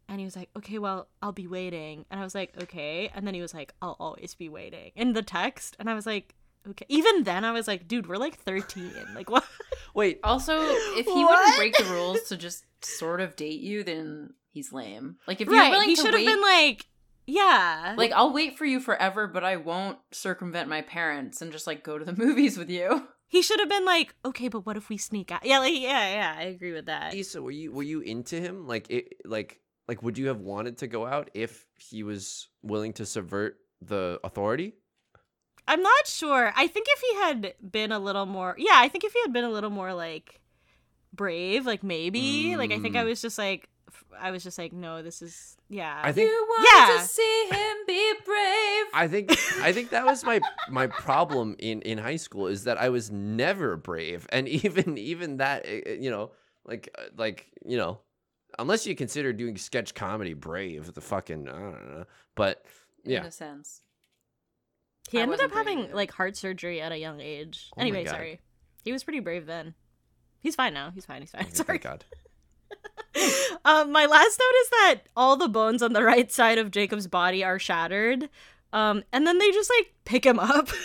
[0.09, 3.27] And he was like, "Okay, well, I'll be waiting." And I was like, "Okay." And
[3.27, 6.35] then he was like, "I'll always be waiting." In the text, and I was like,
[6.69, 8.93] "Okay." Even then, I was like, "Dude, we're like 13.
[9.15, 9.45] Like what?"
[9.95, 11.39] wait Also, if he What?
[11.39, 15.17] wouldn't break the rules to just sort of date you, then he's lame.
[15.27, 15.71] Like if you're right.
[15.71, 16.87] willing He to should have been like,
[17.27, 17.95] yeah.
[17.97, 21.83] like I'll wait for you forever, but I won't circumvent my parents and just like
[21.85, 23.07] go to the movies with you.
[23.29, 25.45] he should have been like, okay, but what if we sneak out?
[25.47, 26.35] Yeah, like yeah, yeah.
[26.39, 27.15] I agree with that.
[27.15, 28.67] Issa, were you were you into him?
[28.67, 32.93] Like it, like like would you have wanted to go out if he was willing
[32.95, 34.75] to subvert the authority?
[35.69, 36.53] I'm not sure.
[36.57, 39.33] I think if he had been a little more, yeah, I think if he had
[39.33, 40.41] been a little more like
[41.13, 43.07] brave, like maybe, like I think I Mm.
[43.07, 43.69] was just like,
[44.19, 46.01] I was just like, no, this is, yeah.
[46.05, 46.97] I think you want Yeah.
[46.99, 48.85] to see him be brave.
[48.95, 49.31] I think
[49.63, 53.11] I think that was my my problem in in high school is that I was
[53.11, 56.33] never brave, and even even that eh, eh, you know
[56.65, 58.01] like uh, like you know
[58.59, 62.65] unless you consider doing sketch comedy brave, the fucking I don't know, but
[63.05, 63.21] yeah.
[63.21, 63.83] In a sense.
[65.11, 65.95] he I ended up having either.
[65.95, 67.71] like heart surgery at a young age.
[67.77, 68.41] Oh anyway, sorry.
[68.85, 69.75] He was pretty brave then.
[70.41, 70.91] He's fine now.
[70.91, 71.23] He's fine.
[71.23, 71.53] He's fine.
[71.53, 71.79] Sorry.
[71.79, 72.05] thank God.
[73.65, 77.07] um, my last note is that all the bones on the right side of Jacob's
[77.07, 78.29] body are shattered.
[78.73, 80.69] Um, and then they just like pick him up.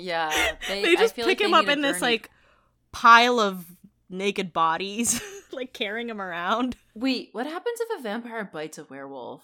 [0.00, 0.30] Yeah,
[0.68, 2.30] they, they I just feel pick like him up need a in this like
[2.92, 3.64] pile of
[4.08, 5.20] naked bodies,
[5.52, 6.76] like carrying him around.
[6.94, 9.42] Wait, what happens if a vampire bites a werewolf?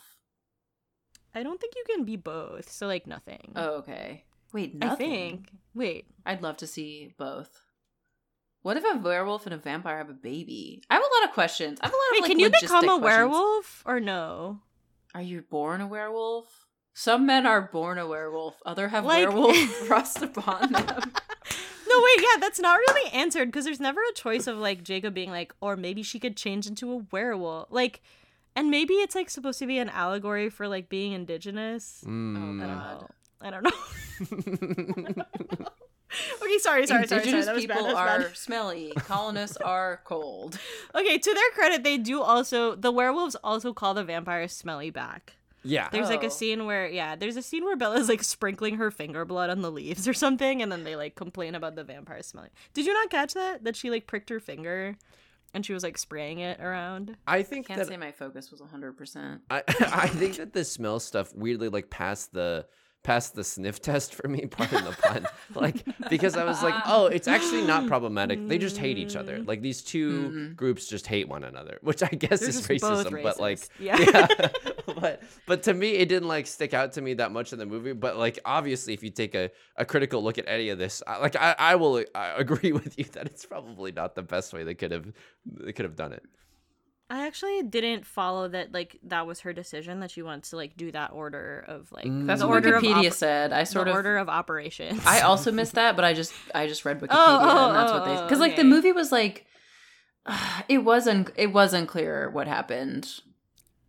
[1.35, 3.53] I don't think you can be both, so like nothing.
[3.57, 4.25] Oh, okay.
[4.53, 5.09] Wait, I nothing.
[5.11, 5.51] think.
[5.75, 7.61] Wait, I'd love to see both.
[8.63, 10.83] What if a werewolf and a vampire have a baby?
[10.89, 11.79] I have a lot of questions.
[11.83, 13.03] I have a lot wait, of like can you become a questions.
[13.03, 14.61] werewolf or no?
[15.15, 16.47] Are you born a werewolf?
[16.95, 18.57] Some men are born a werewolf.
[18.65, 21.13] Other have Like- werewolf thrust upon them.
[21.97, 25.15] No, wait, yeah, that's not really answered because there's never a choice of like Jacob
[25.15, 27.69] being like, or maybe she could change into a werewolf.
[27.71, 28.01] Like,
[28.57, 32.03] and maybe it's like supposed to be an allegory for like being indigenous.
[32.05, 32.35] I Mm.
[32.37, 33.09] don't know.
[33.41, 33.71] I don't know.
[36.43, 37.21] okay, sorry, sorry, sorry, sorry.
[37.23, 37.95] Indigenous That was people bad.
[37.97, 38.93] That was are smelly.
[38.97, 40.59] Colonists are cold.
[40.95, 45.35] Okay, to their credit, they do also the werewolves also call the vampires smelly back.
[45.65, 46.27] Yeah, There's like Oh.
[46.29, 49.63] a scene where yeah, there's a scene where Bella's like sprinkling her finger blood on
[49.63, 52.51] the leaves or something, and then they like complain about the vampire smelling.
[52.75, 53.65] Did you not catch that?
[53.65, 54.97] That she like pricked her finger
[55.55, 57.17] and she was like spraying it around.
[57.27, 59.41] I think I Can't that say my focus was 100%.
[59.51, 62.67] I I think that the smell stuff weirdly like passed the
[63.05, 64.47] passed the sniff test for me.
[64.51, 65.27] Pardon the pun.
[65.55, 68.49] Like because I was like, oh, it's actually not problematic.
[68.49, 69.39] They just hate each other.
[69.39, 70.57] Like these 2 Mhm.
[70.57, 73.23] groups just hate one another, which I guess They're is racism.
[73.23, 73.61] But like.
[73.79, 73.99] Yeah.
[74.01, 74.27] yeah.
[75.01, 77.67] but but to me, it didn't like stick out to me that much in the
[77.67, 77.93] movie.
[77.93, 81.19] But like, obviously, if you take a, a critical look at any of this, I,
[81.19, 84.65] like I, I will I agree with you that it's probably not the best way
[84.65, 85.13] they could have
[85.47, 86.25] they could have done it.
[87.11, 90.77] I actually didn't follow that like that was her decision that she wants to like
[90.77, 92.27] do that order of like Mm.
[92.27, 93.53] That's what order of Wikipedia op- said.
[93.53, 95.03] I sort the of order of operations.
[95.05, 98.05] I also missed that, but I just I just read Wikipedia oh, and that's what
[98.07, 99.47] they oh, because like the movie was like
[100.69, 103.07] it wasn't it was unclear what happened.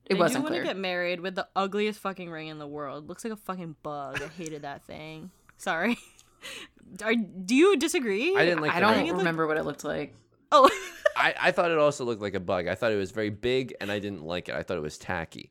[0.06, 0.62] It They wasn't want clear.
[0.62, 3.08] to get married with the ugliest fucking ring in the world.
[3.10, 4.22] Looks like a fucking bug.
[4.22, 5.32] I hated that thing.
[5.58, 5.98] Sorry.
[7.04, 8.36] Are, do you disagree?
[8.38, 9.18] I didn't like I don't ring.
[9.18, 10.14] remember what it looked like.
[10.56, 10.70] Oh,
[11.18, 12.68] I, I thought it also looked like a bug.
[12.68, 14.56] I thought it was very big, and I didn't like it.
[14.56, 15.50] I thought it was tacky.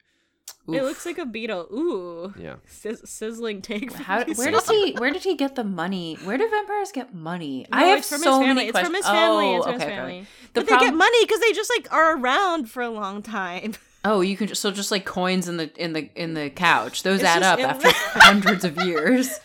[0.69, 1.67] it looks like a beetle.
[1.73, 2.57] Ooh, Yeah.
[2.67, 3.93] Sizz- sizzling take.
[3.93, 4.53] How, where Sarah.
[4.53, 6.17] does he where did he get the money?
[6.25, 7.67] Where do vampires get money?
[7.71, 8.55] No, I have it's from so his family.
[8.55, 9.47] many It's from his family.
[9.47, 9.97] Oh, it's from okay, his okay.
[9.97, 10.27] family.
[10.55, 13.75] The but they get money because they just like are around for a long time.
[14.07, 17.05] Oh, you can just so just like coins in the in the in the couch.
[17.05, 17.89] Those It's add up in after
[18.21, 19.41] hundreds of years.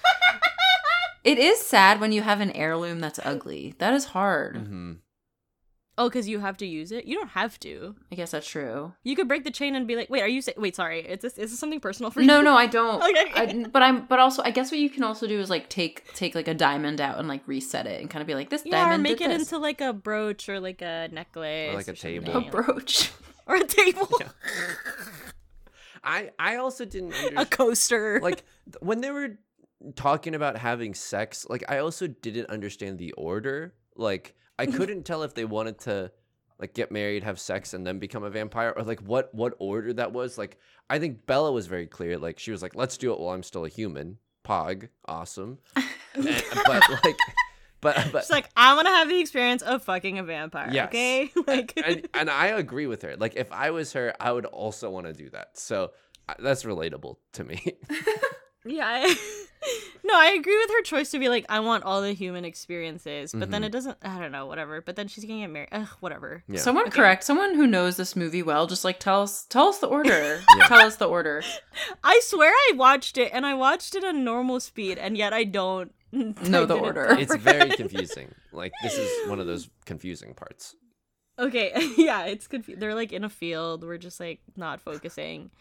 [1.24, 3.76] It is sad when you have an heirloom that's ugly.
[3.80, 4.58] That is hard.
[4.58, 4.92] hmm
[6.00, 7.04] Oh, because you have to use it.
[7.06, 7.94] You don't have to.
[8.12, 8.94] I guess that's true.
[9.04, 10.42] You could break the chain and be like, "Wait, are you?
[10.42, 11.02] Say- Wait, sorry.
[11.02, 13.04] Is this is this something personal for you?" No, no, I don't.
[13.10, 13.32] Okay.
[13.36, 14.06] I, but I'm.
[14.06, 16.54] But also, I guess what you can also do is like take take like a
[16.54, 19.04] diamond out and like reset it and kind of be like this Yeah, or diamond
[19.04, 19.52] make did it this.
[19.52, 22.24] into like a brooch or like a necklace, Or like a something.
[22.24, 22.38] table.
[22.48, 23.12] a brooch.
[23.46, 24.08] or a table,
[26.04, 28.20] I I also didn't a coaster.
[28.22, 28.44] like
[28.80, 29.38] when they were
[29.96, 35.24] talking about having sex like i also didn't understand the order like i couldn't tell
[35.24, 36.12] if they wanted to
[36.60, 39.94] like get married have sex and then become a vampire or like what what order
[39.94, 40.58] that was like
[40.90, 43.44] i think bella was very clear like she was like let's do it while i'm
[43.44, 44.18] still a human.
[44.46, 45.60] Pog awesome.
[45.76, 45.86] And-
[46.66, 47.18] but like
[47.82, 50.70] but but She's like, I want to have the experience of fucking a vampire.
[50.72, 50.88] Yes.
[50.88, 53.16] Okay, like and, and i agree with her.
[53.16, 55.58] Like if i was her i would also want to do that.
[55.58, 55.92] So
[56.28, 57.78] I- that's relatable to me
[58.66, 58.86] yeah.
[58.88, 59.16] I-
[60.04, 63.32] no, I agree with her choice to be like, I want all the human experiences,
[63.34, 63.66] but then Mhm.
[63.66, 63.98] it doesn't.
[64.02, 64.82] I don't know, whatever.
[64.82, 65.70] But then she's gonna get married.
[65.72, 66.44] Ugh, whatever.
[66.48, 66.60] Yeah.
[66.60, 66.96] Someone Okay.
[66.96, 67.24] correct.
[67.24, 68.68] Someone who knows this movie well.
[68.68, 69.46] Just like tell us.
[69.50, 70.42] Tell us the order.
[70.58, 70.68] Yeah.
[70.68, 71.44] Tell us the order.
[72.04, 75.44] I swear I watched it and I watched it on normal speed, and yet I
[75.44, 77.16] don't Know the didn't order.
[77.20, 80.76] it's very confusing like this is one of those confusing parts
[81.38, 82.80] Okay, yeah, it's confusing.
[82.82, 83.84] They're like in a field.
[83.86, 85.52] We're just like not focusing.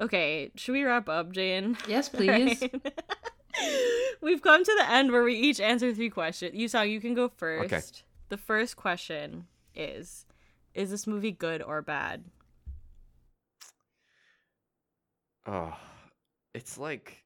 [0.00, 1.76] Okay, should we wrap up, Jane?
[1.86, 2.62] Yes, please.
[2.62, 2.82] Alright.
[4.20, 6.56] We've come to the end where we each answer three questions.
[6.56, 7.72] Yusong you can go first.
[7.72, 7.82] Okay.
[8.30, 10.26] The first question is
[10.74, 12.24] Is this movie good or bad?
[15.46, 15.76] Oh,
[16.54, 17.22] it's like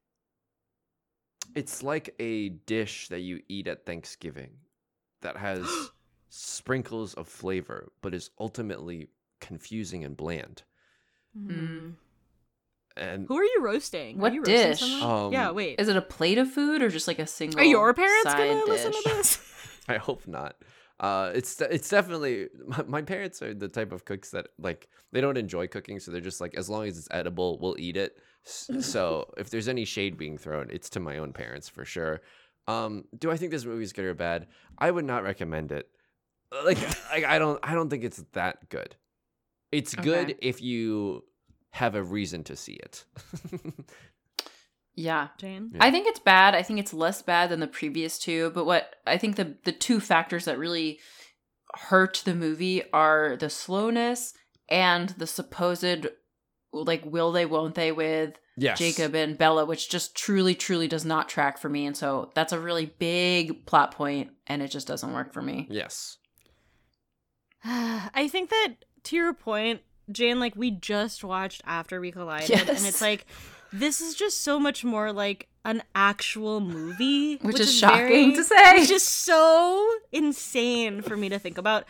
[1.55, 4.51] it's like a dish that you eat at Thanksgiving
[5.23, 5.67] that has
[6.29, 9.09] sprinkles of flavor, but is ultimately
[9.41, 10.63] confusing and bland.
[11.37, 11.95] Mm.
[12.99, 14.17] And Who are you roasting?
[14.19, 14.81] Are What you roasting dish?
[14.81, 15.27] someone?
[15.27, 15.79] Um, yeah, wait.
[15.81, 17.61] Is it a plate of food or just like a single?
[17.61, 19.39] Are your parents side gonna listen to this?
[19.89, 20.57] I hope not.
[21.01, 25.21] Uh, it's it's definitely my, my parents are the type of cooks that like they
[25.21, 28.19] don't enjoy cooking, so they're just like as long as it's edible, we'll eat it.
[28.43, 32.21] So if there's any shade being thrown, it's to my own parents for sure.
[32.67, 34.47] Um, do I think this movie is good or bad?
[34.79, 35.89] I would not recommend it.
[36.65, 36.79] Like,
[37.11, 38.97] like I don't I don't think it's that good.
[39.71, 40.39] It's good Okay.
[40.41, 41.25] if you
[41.71, 43.05] have a reason to see it.
[44.99, 45.29] Yeah.
[45.39, 45.71] Jane?
[45.75, 45.85] Yeah.
[45.85, 46.57] I think it's bad.
[46.57, 48.51] I think it's less bad than the previous two.
[48.51, 50.99] But what I think the the two factors that really
[51.75, 54.35] hurt the movie are the slowness
[54.69, 56.09] and the supposed
[56.73, 58.77] like will they won't they with yes.
[58.77, 61.87] Jacob and Bella, which just truly truly does not track for me.
[61.87, 65.69] And so that's a really big plot point, and it just doesn't work for me.
[65.71, 66.17] Yes.
[67.65, 68.75] I think that
[69.05, 73.27] to your point, Jane, like we just watched After We Collided, and it's like
[73.73, 78.55] this is just so much more like an actual movie, Which is shocking to say.
[78.77, 81.85] It's just so insane for me to think about.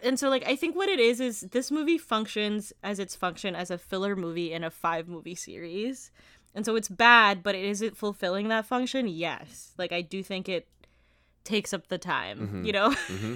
[0.00, 3.56] And so, like, I think what it is is this movie functions as its function
[3.56, 6.12] as a filler movie in a five movie series.
[6.54, 9.08] And so it's bad, but is it fulfilling that function?
[9.08, 9.72] Yes.
[9.76, 10.68] Like, I do think it
[11.42, 12.66] takes up the time, Mhm.
[12.66, 12.92] you know?
[12.92, 13.34] hmm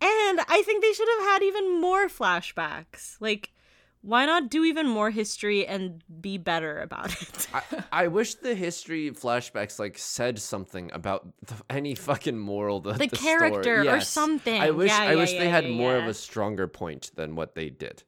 [0.00, 3.16] And I think they should have had even more flashbacks.
[3.20, 3.52] Like,
[4.00, 7.48] why not do even more history and be better about it?
[7.54, 7.62] I,
[7.92, 13.06] I wish the history flashbacks like said something about the, any fucking moral the, The
[13.06, 13.88] the character story.
[13.88, 14.60] or something.
[14.60, 17.36] I wish Yeah, I yeah, wish yeah, they had more of a stronger point than
[17.36, 18.02] what they did.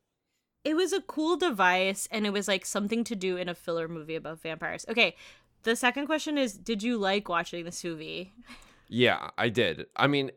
[0.64, 3.86] it was a cool device and it was like something to do in a filler
[3.86, 4.86] movie about vampires.
[4.88, 5.14] Okay,
[5.62, 8.32] the second question is Did you like watching this movie?
[8.88, 9.86] Yeah, I did.
[9.96, 10.30] I mean,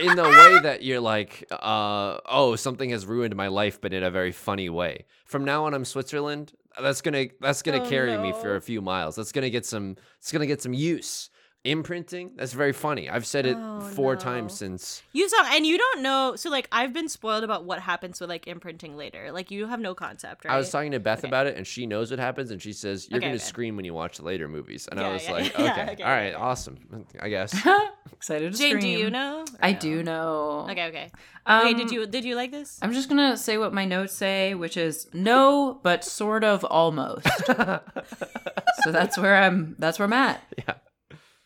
[0.00, 4.02] in the way that you're like, uh, oh, something has ruined my life, but in
[4.02, 5.04] a very funny way.
[5.26, 6.52] From now on, I'm Switzerland.
[6.80, 9.14] That's gonna that's gonna Oh, carry me for a few miles.
[9.14, 9.96] That's gonna get some.
[10.18, 11.30] It's gonna get some use.
[11.64, 12.32] Imprinting.
[12.36, 13.08] That's very funny.
[13.08, 14.20] I've said it Oh, four no.
[14.20, 15.02] times since.
[15.14, 16.34] Yusong, and you don't know.
[16.36, 19.32] So, like, I've been spoiled about what happens with like imprinting later.
[19.32, 20.52] Like, you have no concept, right?
[20.52, 21.28] I was talking to Beth Okay.
[21.28, 23.44] about it, and she knows what happens, and she says you're Okay, gonna okay.
[23.44, 24.88] scream when you watch the later movies.
[24.90, 26.42] And I was yeah, like, yeah, okay, okay, all right, okay.
[26.42, 26.78] awesome.
[27.18, 27.54] I guess.
[28.12, 28.80] Excited to Jane, scream.
[28.82, 29.44] do you know?
[29.62, 29.78] I no?
[29.78, 30.66] do know.
[30.70, 31.10] Okay, okay.
[31.46, 32.78] Um, okay, did you did you like this?
[32.82, 37.26] I'm just gonna say what my notes say, which is no, but sort of almost.
[37.46, 39.76] so that's where I'm.
[39.78, 40.42] That's where I'm at.
[40.58, 40.74] yeah.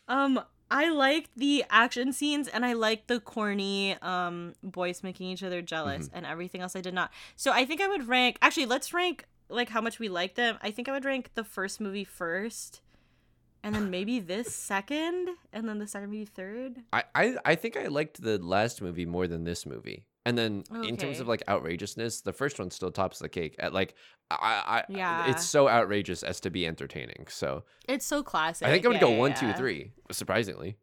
[0.09, 0.41] Um,
[0.71, 5.63] I liked the action scenes and I liked the corny um boys making each other
[5.63, 6.17] jealous Mm-hmm.
[6.17, 7.11] and everything else I did not.
[7.37, 10.59] So I think I would rank actually let's rank like how much we like them.
[10.63, 12.83] I think I would rank the first movie first
[13.63, 16.83] and then maybe this second and then the second movie third.
[16.93, 20.05] I, I I think I liked the last movie more than this movie.
[20.29, 23.57] And then in terms of like outrageousness, the first one still tops the cake.
[23.59, 23.95] At like
[24.31, 25.31] I, I Yeah.
[25.31, 27.27] it's so outrageous as to be entertaining.
[27.31, 28.69] So It's so classic.
[28.69, 29.93] I think I would Yeah, go yeah, one, two, three.
[30.11, 30.77] Surprisingly,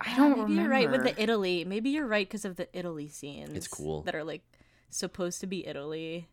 [0.00, 0.60] I don't maybe remember.
[0.62, 1.64] you're right with the Italy.
[1.64, 3.52] Maybe you're right because of the Italy scenes.
[3.54, 4.02] It's cool.
[4.02, 4.42] That are like
[4.88, 6.28] supposed to be Italy.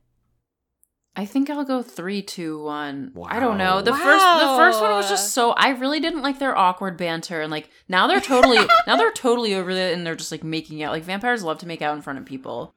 [1.16, 3.12] I think I'll go three, two, one.
[3.28, 3.82] I don't know.
[3.82, 3.98] The Wow.
[3.98, 5.52] first, the first one was just so.
[5.52, 9.54] I really didn't like their awkward banter, and like now they're totally, now they're totally
[9.54, 10.94] over it, and they're just like making out.
[10.94, 12.74] Like vampires love to make out in front of people.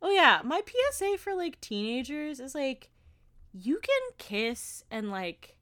[0.00, 2.90] Oh yeah, my PSA for like teenagers is like
[3.52, 5.56] you can kiss and like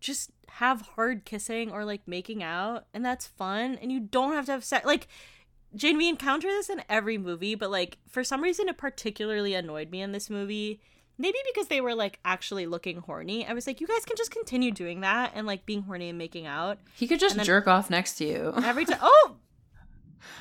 [0.00, 4.46] just have hard kissing or like making out and that's fun and you don't have
[4.46, 4.84] to have sex.
[4.84, 5.08] Like
[5.74, 9.90] Jane, we encounter this in every movie, but like for some reason it particularly annoyed
[9.90, 10.80] me in this movie.
[11.16, 13.46] Maybe because they were like actually looking horny.
[13.46, 16.18] I was like, you guys can just continue doing that and like being horny and
[16.18, 18.52] making out He could just jerk off next to you.
[18.64, 18.98] every time.
[19.02, 19.36] Oh,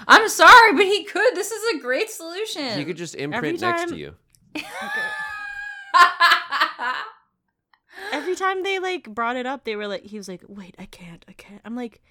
[0.07, 1.35] I'm sorry, but he could.
[1.35, 2.79] This is a great solution.
[2.79, 4.15] you could just imprint next to time- you.
[8.11, 10.85] every time they like brought it up, they were like, he was like, wait, I
[10.85, 11.61] can't, I can't.
[11.65, 12.01] I'm like,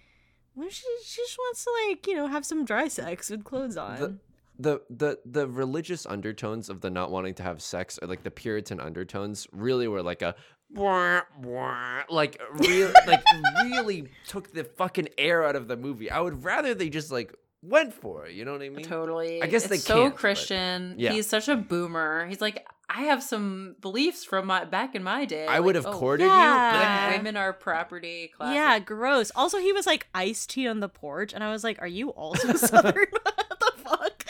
[0.55, 3.77] well, she, she just wants to like, you know, have some dry sex with clothes
[3.77, 3.99] on.
[4.01, 4.17] The,
[4.59, 8.31] the the the religious undertones of the not wanting to have sex or like the
[8.31, 10.35] Puritan undertones really were like a
[10.75, 13.23] "Bwah, bwah," like real like
[13.65, 16.11] really took the fucking air out of the movie.
[16.11, 18.35] I would rather they just like went for it.
[18.35, 18.85] You know what I mean?
[18.85, 19.43] Totally.
[19.43, 20.95] I guess it's they so can't, but- Christian.
[20.99, 21.13] Yeah.
[21.13, 22.27] He's such a boomer.
[22.27, 25.47] He's like, I have some beliefs from my back in my day.
[25.47, 27.07] I would have oh, courted yeah.
[27.07, 28.33] you, but women are property.
[28.37, 28.55] Classic.
[28.55, 29.33] Yeah, gross.
[29.35, 32.11] Also, he was like iced tea on the porch, and I was like, "Are you
[32.11, 33.07] also Southern?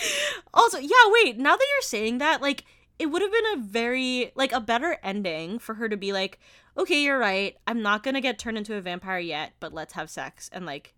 [0.03, 1.11] what the fuck?" Also, yeah.
[1.25, 1.39] Wait.
[1.39, 2.65] Now that you're saying that, like,
[2.99, 6.39] it would have been a very like a better ending for her to be like,
[6.77, 7.57] "Okay, you're right.
[7.67, 10.95] I'm not gonna get turned into a vampire yet, but let's have sex and like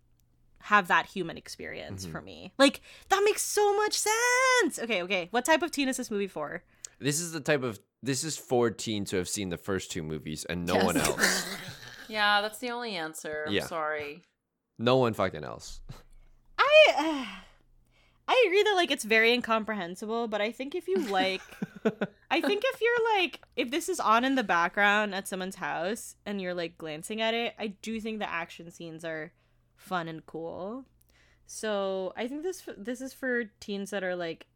[0.59, 2.11] have that human experience Mhm.
[2.11, 4.77] for me." Like that makes so much sense.
[4.79, 5.27] Okay, okay.
[5.31, 6.63] What type of teen is this movie for?
[6.97, 10.01] this is the type of this is for teens who have seen the first two
[10.01, 10.85] movies and no Yes.
[10.85, 11.45] one else.
[12.07, 13.45] Yeah, that's the only answer.
[13.47, 13.65] I'm Yeah.
[13.65, 14.21] sorry.
[14.77, 15.81] No one fucking else.
[16.59, 17.27] I
[18.27, 21.41] I agree that like it's very incomprehensible, but I think if you like
[22.31, 26.15] I think if you're like if this is on in the background at someone's house
[26.25, 29.31] and you're like glancing at it, I do think the action scenes are
[29.75, 30.85] fun and cool.
[31.47, 34.47] So, I think this this is for teens that are like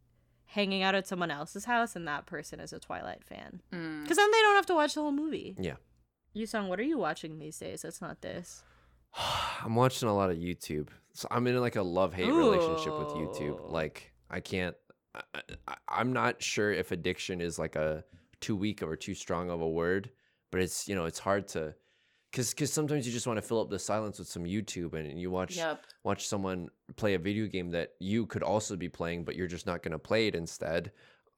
[0.46, 3.62] hanging out at someone else's house and that person is a Twilight fan.
[3.72, 4.08] Mm.
[4.08, 5.56] Cuz then they don't have to watch the whole movie.
[5.60, 5.76] Yeah.
[6.36, 7.84] Yusong, what are you watching these days?
[7.84, 8.64] That's not this.
[9.64, 10.88] I'm watching a lot of YouTube.
[11.14, 13.60] So I'm in like a love hate relationship with YouTube.
[13.70, 14.76] Like I can't.
[15.16, 18.04] I, I'm not sure if addiction is like a
[18.42, 20.12] too weak or too strong of a word,
[20.52, 21.74] but it's you know it's hard to,
[22.32, 25.20] cause cause sometimes you just want to fill up the silence with some YouTube and
[25.20, 25.84] you watch Yep.
[26.04, 29.66] watch someone play a video game that you could also be playing, but you're just
[29.66, 30.92] not gonna play it instead.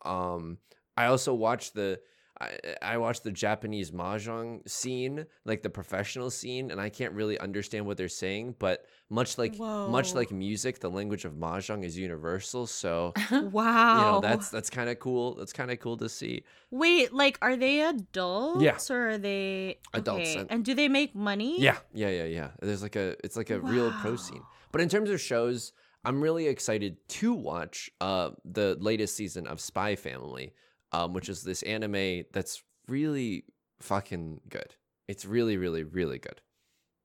[0.03, 0.57] Um,
[0.98, 2.02] I also watched the
[2.41, 7.38] I, I watched the Japanese mahjong scene, like the professional scene, and I can't really
[7.39, 8.55] understand what they're saying.
[8.59, 12.65] But much like much like music, the language of mahjong is universal.
[12.68, 13.35] So Wow.
[13.95, 15.35] you know that's that's kind of cool.
[15.35, 16.43] That's kind of cool to see.
[16.72, 18.95] Wait, like, are they adults Yeah.
[18.95, 20.39] or are they Adults, Okay.
[20.39, 21.61] and- And do they make money?
[21.61, 22.49] Yeah, yeah, yeah, yeah.
[22.61, 24.43] There's like a it's like a real pro scene.
[24.72, 25.73] But in terms of shows,
[26.05, 30.53] I'm really excited to watch uh the latest season of Spy Family,
[30.91, 33.45] um, which is this anime that's really
[33.80, 34.76] fucking good.
[35.07, 36.41] It's really, really, really good.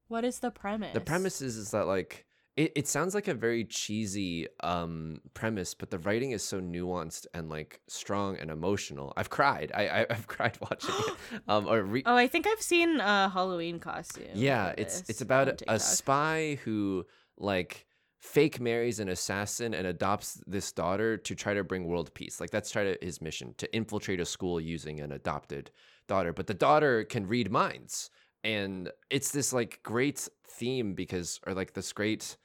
[0.08, 0.94] What is the premise?
[0.94, 2.24] The premise is, is that like
[2.56, 7.26] it, it sounds like a very cheesy um premise, but the writing is so nuanced
[7.34, 9.12] and like strong and emotional.
[9.16, 9.72] I've cried.
[9.74, 11.14] I, I I've cried watching it.
[11.48, 14.28] Um or re- Oh, I think I've seen a Halloween costume.
[14.34, 17.04] yeah, it's it's about a spy who
[17.38, 17.85] like
[18.26, 22.40] fake marries an assassin and adopts this daughter to try to bring world peace.
[22.40, 25.70] Like that's try to his mission to infiltrate a school using an adopted
[26.08, 26.32] daughter.
[26.32, 28.10] But the daughter can read minds.
[28.42, 32.36] And it's this like great theme because or like this great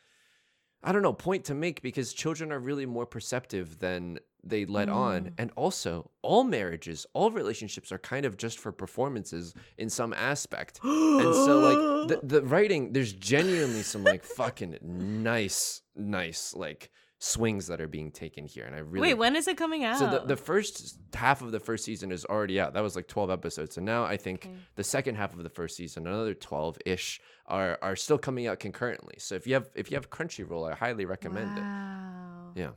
[0.83, 4.89] I don't know, point to make because children are really more perceptive than they let
[4.89, 5.25] on.
[5.25, 5.33] Mm.
[5.37, 10.79] And also, all marriages, all relationships are kind of just for performances in some aspect.
[10.83, 16.89] And so like the, the writing, there's genuinely some like fucking nice, nice like
[17.23, 18.65] swings that are being taken here.
[18.65, 19.99] And I really Wait, when is it coming out?
[19.99, 22.73] so the, the first half of the first season is already out.
[22.73, 23.77] That was like 12 episodes.
[23.77, 24.55] And now I think Okay.
[24.75, 29.15] the second half of the first season, another 12-ish, are are still coming out concurrently.
[29.19, 31.61] So if you have if you have Crunchyroll, I highly recommend it.
[31.61, 32.51] wow.
[32.55, 32.69] Yeah.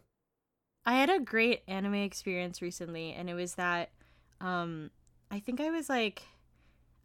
[0.86, 3.90] I had a great anime experience recently, and it was that
[4.40, 4.90] um
[5.30, 6.22] I think I was like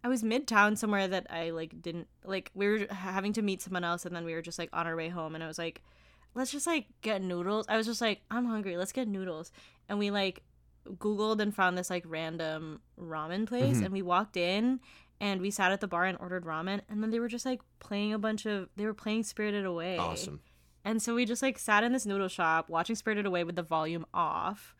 [0.03, 3.84] I was midtown somewhere that I like didn't like we were having to meet someone
[3.84, 5.81] else and then we were just like on our way home and I was like
[6.35, 7.65] let's just like get noodles.
[7.69, 9.51] I was just like I'm hungry, let's get noodles.
[9.88, 10.43] And we like
[10.97, 13.85] googled and found this like random ramen place Mhm.
[13.85, 14.80] and we walked in
[15.22, 17.61] and we sat at the bar and ordered ramen and then they were just like
[17.80, 19.97] playing a bunch of they were playing Spirited Away.
[19.97, 20.39] Awesome.
[20.85, 23.64] And so we just like sat in this noodle shop watching Spirited Away with the
[23.64, 24.76] volume off.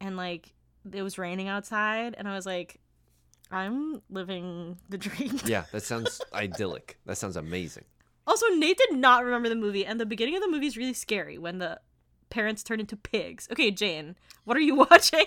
[0.00, 0.52] And like
[0.92, 2.80] it was raining outside and I was like
[3.50, 5.38] I'm living the dream.
[5.44, 6.98] Yeah, that sounds idyllic.
[7.06, 7.84] That sounds amazing.
[8.26, 10.92] Also, Nate did not remember the movie and the beginning of the movie is really
[10.92, 11.80] scary when the
[12.28, 13.46] parents turn into pigs.
[13.52, 15.26] Okay, Jane, what are you watching?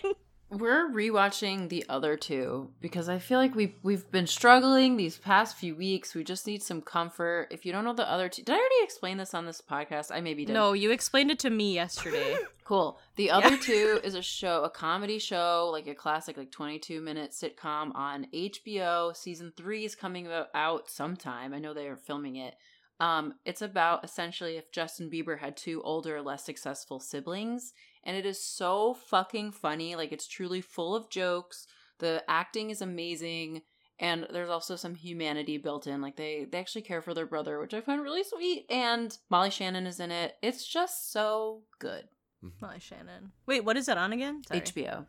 [0.52, 5.56] We're rewatching the other two because I feel like we've we've been struggling these past
[5.58, 6.16] few weeks.
[6.16, 7.50] We just need some comfort.
[7.52, 10.10] If you don't know the other two, did I already explain this on this podcast?
[10.12, 10.54] I maybe did.
[10.54, 12.38] No, you explained it to me yesterday.
[12.70, 13.00] Cool.
[13.16, 17.32] The other two is a show, a comedy show, like a classic, like 22 minute
[17.32, 19.16] sitcom on HBO.
[19.18, 21.52] Season three is coming out- out sometime.
[21.56, 22.54] I know they are filming it.
[23.00, 27.74] Um, it's about essentially if Justin Bieber had two older, less successful siblings.
[28.10, 29.95] And it is so fucking funny.
[29.95, 31.68] Like, it's truly full of jokes.
[31.99, 33.61] The acting is amazing.
[33.99, 36.02] And there's also some humanity built in.
[36.02, 38.65] Like, they, they actually care for their brother, which I find really sweet.
[38.69, 40.36] And Molly Shannon is in it.
[40.41, 42.06] It's just so good.
[42.61, 43.34] Molly Shannon.
[43.45, 44.41] Wait, what is that on again?
[44.48, 44.61] Sorry.
[44.61, 45.06] HBO.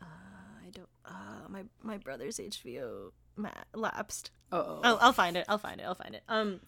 [0.00, 0.88] Uh, I don't.
[1.04, 4.30] Uh, my my brother's HBO ma- lapsed.
[4.52, 5.46] Oh, Oh, I'll find it.
[5.48, 5.84] I'll find it.
[5.84, 6.22] I'll find it.
[6.28, 6.60] Um,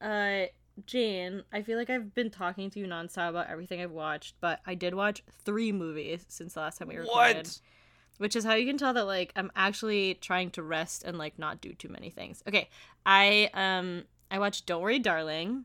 [0.00, 0.44] uh,
[0.86, 4.60] Jane, I feel like I've been talking to you nonstop about everything I've watched, but
[4.66, 7.36] I did watch three movies since the last time we recorded.
[7.36, 7.60] What?
[8.18, 11.38] Which is how you can tell that like I'm actually trying to rest and like
[11.38, 12.42] not do too many things.
[12.48, 12.68] Okay,
[13.04, 15.64] I um I watched Don't Worry Darling,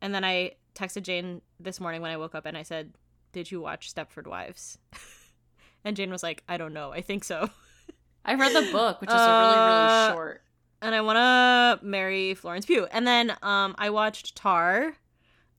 [0.00, 2.92] and then I texted Jane this morning when I woke up and I said,
[3.32, 4.78] "Did you watch Stepford Wives?"
[5.84, 6.92] and Jane was like, "I don't know.
[6.92, 7.50] I think so."
[8.24, 10.42] I read the book, which is a really, Uh, really short.
[10.82, 12.86] And I want to marry Florence Pugh.
[12.90, 14.94] And then um, I watched Tar,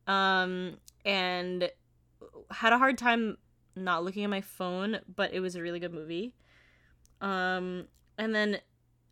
[0.08, 1.70] um, and
[2.52, 3.38] had a hard time
[3.76, 6.34] not looking at my phone, but it was a really good movie.
[7.22, 7.88] Um,
[8.18, 8.60] and then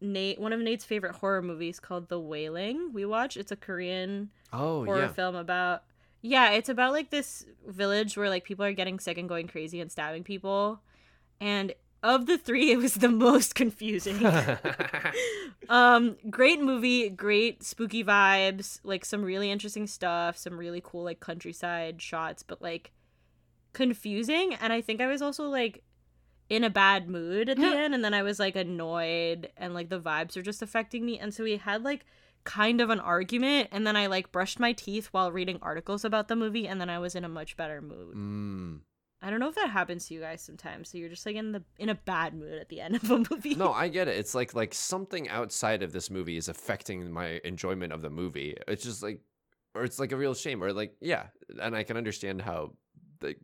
[0.02, 2.92] Nate, one of Nate's favorite horror movies called The Wailing.
[2.94, 3.38] We watched.
[3.38, 5.08] It's a Korean Oh horror yeah.
[5.14, 5.84] film about.
[6.22, 9.80] Yeah, it's about like this village where like people are getting sick and going crazy
[9.82, 10.82] and stabbing people.
[11.40, 14.20] And of the three, it was the most confusing.
[15.70, 21.20] Um great movie great spooky vibes like some really interesting stuff some really cool like
[21.20, 22.92] countryside shots but like
[23.74, 25.84] confusing and i think i was also like
[26.50, 29.90] in a bad mood at the end and then i was like annoyed and like
[29.90, 32.06] the vibes are just affecting me and so we had like
[32.46, 36.30] kind of an argument and then i like brushed my teeth while reading articles about
[36.30, 38.16] the movie and then i was in a much better mood.
[38.16, 38.80] Mm.
[39.22, 41.52] I don't know if that happens to you guys sometimes so you're just like in
[41.52, 44.18] the in a bad mood at the end of a movie No, I get it.
[44.18, 48.56] It's like like something outside of this movie is affecting my enjoyment of the movie.
[48.68, 49.22] It's just like,
[49.74, 51.28] or it's like a real shame, or like yeah,
[51.62, 52.74] and I can understand how
[53.22, 53.40] like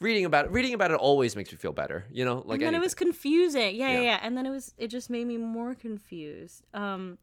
[0.00, 2.04] reading about it, reading about it always makes me feel better.
[2.12, 3.74] You know, like and then it was confusing.
[3.76, 4.00] Yeah, yeah, Yeah.
[4.02, 4.20] yeah.
[4.22, 6.62] And then it was it just made me more confused.
[6.72, 7.18] Um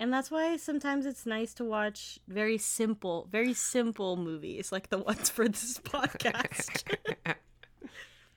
[0.00, 4.98] and that's why sometimes it's nice to watch very simple, very simple movies like the
[4.98, 6.82] ones for this podcast.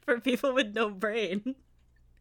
[0.05, 1.55] for people with no brain.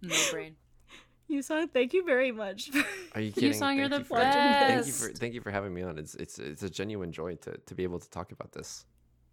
[0.03, 0.57] No brain.
[1.31, 2.71] Yusong thank you very much.
[3.15, 3.53] Are you kidding?
[3.53, 5.03] song, you're Thank the you for- Thank you best.
[5.03, 5.99] for thank you for having me on.
[5.99, 8.85] It's it's it's a genuine joy to to be able to talk about this.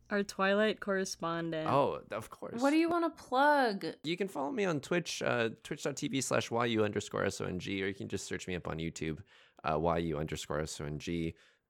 [0.09, 1.67] Our Twilight correspondent.
[1.69, 2.61] Oh, of course.
[2.61, 3.85] What do you want to plug?
[4.03, 8.07] You can follow me on Twitch, uh, twitch.tv slash yu underscore song, or you can
[8.07, 9.19] just search me up on YouTube,
[9.63, 10.99] uh, yu underscore song.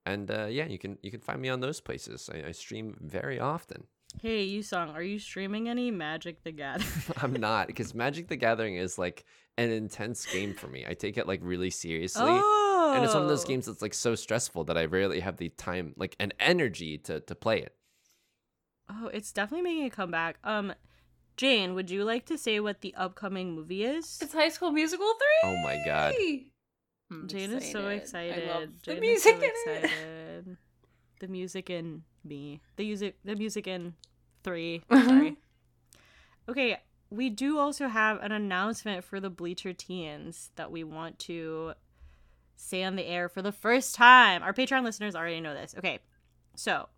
[0.06, 2.30] And uh, yeah, you can you can find me on those places.
[2.34, 3.86] I, I stream very often.
[4.22, 6.88] Hey, Yusong, are you streaming any Magic the Gathering?
[7.18, 9.26] I'm not because Magic the Gathering is like
[9.58, 10.86] an intense game for me.
[10.88, 12.24] I take it like really seriously.
[12.26, 12.94] oh.
[12.96, 15.50] And it's one of those games that's like so stressful that I rarely have the
[15.50, 17.76] time, like, and energy to to play it.
[18.90, 20.38] Oh, it's definitely making a comeback.
[20.44, 20.74] Um
[21.36, 24.20] Jane, would you like to say what the upcoming movie is?
[24.22, 25.12] It's High School Musical
[25.44, 25.50] 3.
[25.50, 26.14] Oh my god!
[27.22, 28.50] I'm Jane is so excited.
[28.50, 29.36] I love the music
[29.66, 30.46] so in it.
[31.20, 32.62] The music in me.
[32.76, 33.94] The music the music in
[34.44, 34.82] 3.
[34.90, 35.06] Mhm.
[35.08, 35.38] Sorry.
[36.50, 36.78] okay,
[37.10, 41.74] we do also have an announcement for the Bleacher Teens that we want to
[42.56, 44.42] say on the air for the first time.
[44.44, 45.76] Our Patreon listeners already know this.
[45.78, 46.00] Okay.
[46.56, 46.90] So,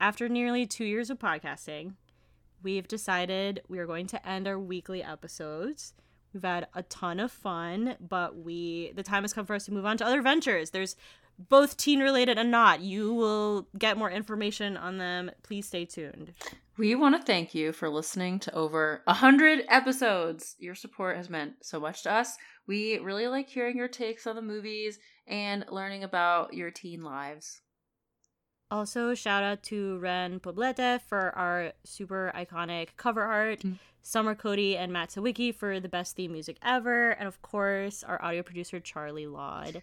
[0.00, 1.94] after nearly 2 years of podcasting,
[2.62, 5.92] we've decided we are going to end our weekly episodes.
[6.38, 9.72] We've had a ton of fun, but we the time has come for us to
[9.72, 10.70] move on to other ventures.
[10.70, 10.94] There's
[11.36, 12.80] both teen related and not.
[12.80, 15.32] You will get more information on them.
[15.42, 16.34] Please stay tuned.
[16.76, 20.54] We want to thank you for listening to over a hundred episodes.
[20.60, 22.36] Your support has meant so much to us.
[22.68, 27.62] We really like hearing your takes on the movies and learning about your teen lives.
[28.70, 33.78] Also, shout out to Ren Poblete for our super iconic cover art, Mm.
[34.02, 38.22] Summer Cody and Matt Sawicki for the best theme music ever, and of course, our
[38.22, 39.82] audio producer Charlie Laud.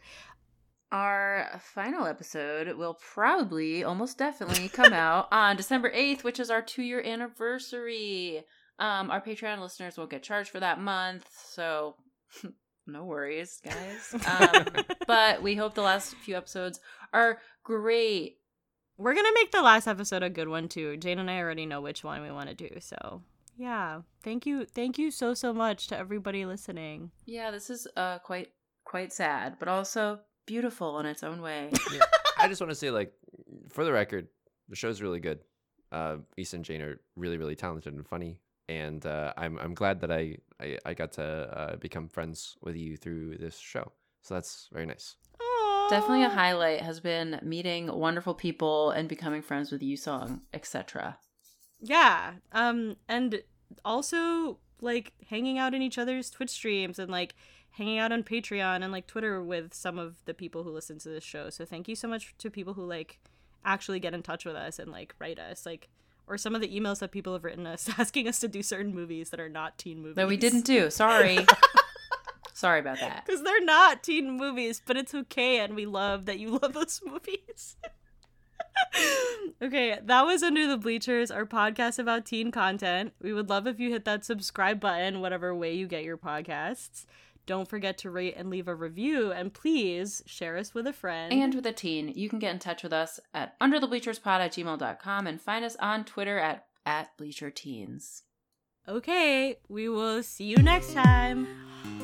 [0.91, 6.61] Our final episode will probably, almost definitely, come out on December 8th, which is our
[6.61, 8.43] two year anniversary.
[8.79, 11.95] Um, our Patreon listeners won't get charged for that month, so
[12.87, 14.15] no worries, guys.
[14.27, 14.65] Um,
[15.07, 16.79] but we hope the last few episodes
[17.13, 18.37] are great.
[18.97, 20.97] We're gonna make the last episode a good one too.
[20.97, 23.21] Jane and I already know which one we want to do, so
[23.57, 24.01] yeah.
[24.23, 27.11] Thank you, thank you so so much to everybody listening.
[27.25, 28.51] Yeah, this is uh quite
[28.85, 31.71] quite sad, but also beautiful in its own way.
[31.91, 32.01] Yeah.
[32.37, 33.13] I just want to say, like,
[33.69, 34.27] for the record,
[34.67, 35.39] the show's really good.
[35.91, 40.01] Uh, Issa and Jane are really, really talented and funny, and uh, I'm I'm glad
[40.01, 43.91] that I I, I got to uh, become friends with you through this show.
[44.21, 45.15] So that's very nice.
[45.89, 51.17] Definitely a highlight has been meeting wonderful people and becoming friends with Yusong, etc.
[51.79, 52.33] Yeah.
[52.51, 53.41] Um and
[53.83, 57.35] also like hanging out in each other's Twitch streams and like
[57.71, 61.09] hanging out on Patreon and like Twitter with some of the people who listen to
[61.09, 61.49] this show.
[61.49, 63.19] So thank you so much to people who like
[63.63, 65.89] actually get in touch with us and like write us like
[66.27, 68.93] or some of the emails that people have written us asking us to do certain
[68.93, 70.15] movies that are not teen movies.
[70.15, 70.89] That we didn't do.
[70.89, 71.39] Sorry.
[72.55, 73.25] Sorry about that.
[73.25, 77.01] Because they're not teen movies, but it's okay and we love that you love those
[77.05, 77.75] movies.
[79.61, 83.11] okay, that was Under the Bleachers, our podcast about teen content.
[83.21, 87.05] We would love if you hit that subscribe button, whatever way you get your podcasts.
[87.45, 91.33] Don't forget to rate and leave a review, and please share us with a friend.
[91.33, 95.27] And with a teen, you can get in touch with us at underthebleacherspod at gmail.com
[95.27, 98.21] and find us on Twitter at, at bleacherteens.
[98.87, 101.47] okay, we will see you next time.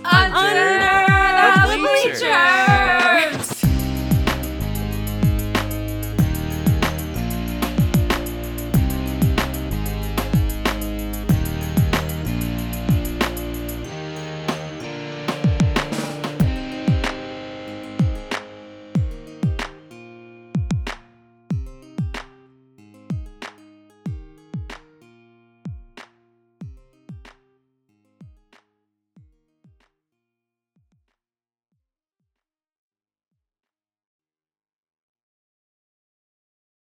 [0.04, 2.22] Under, Under the, the bleachers.
[2.22, 2.81] bleachers.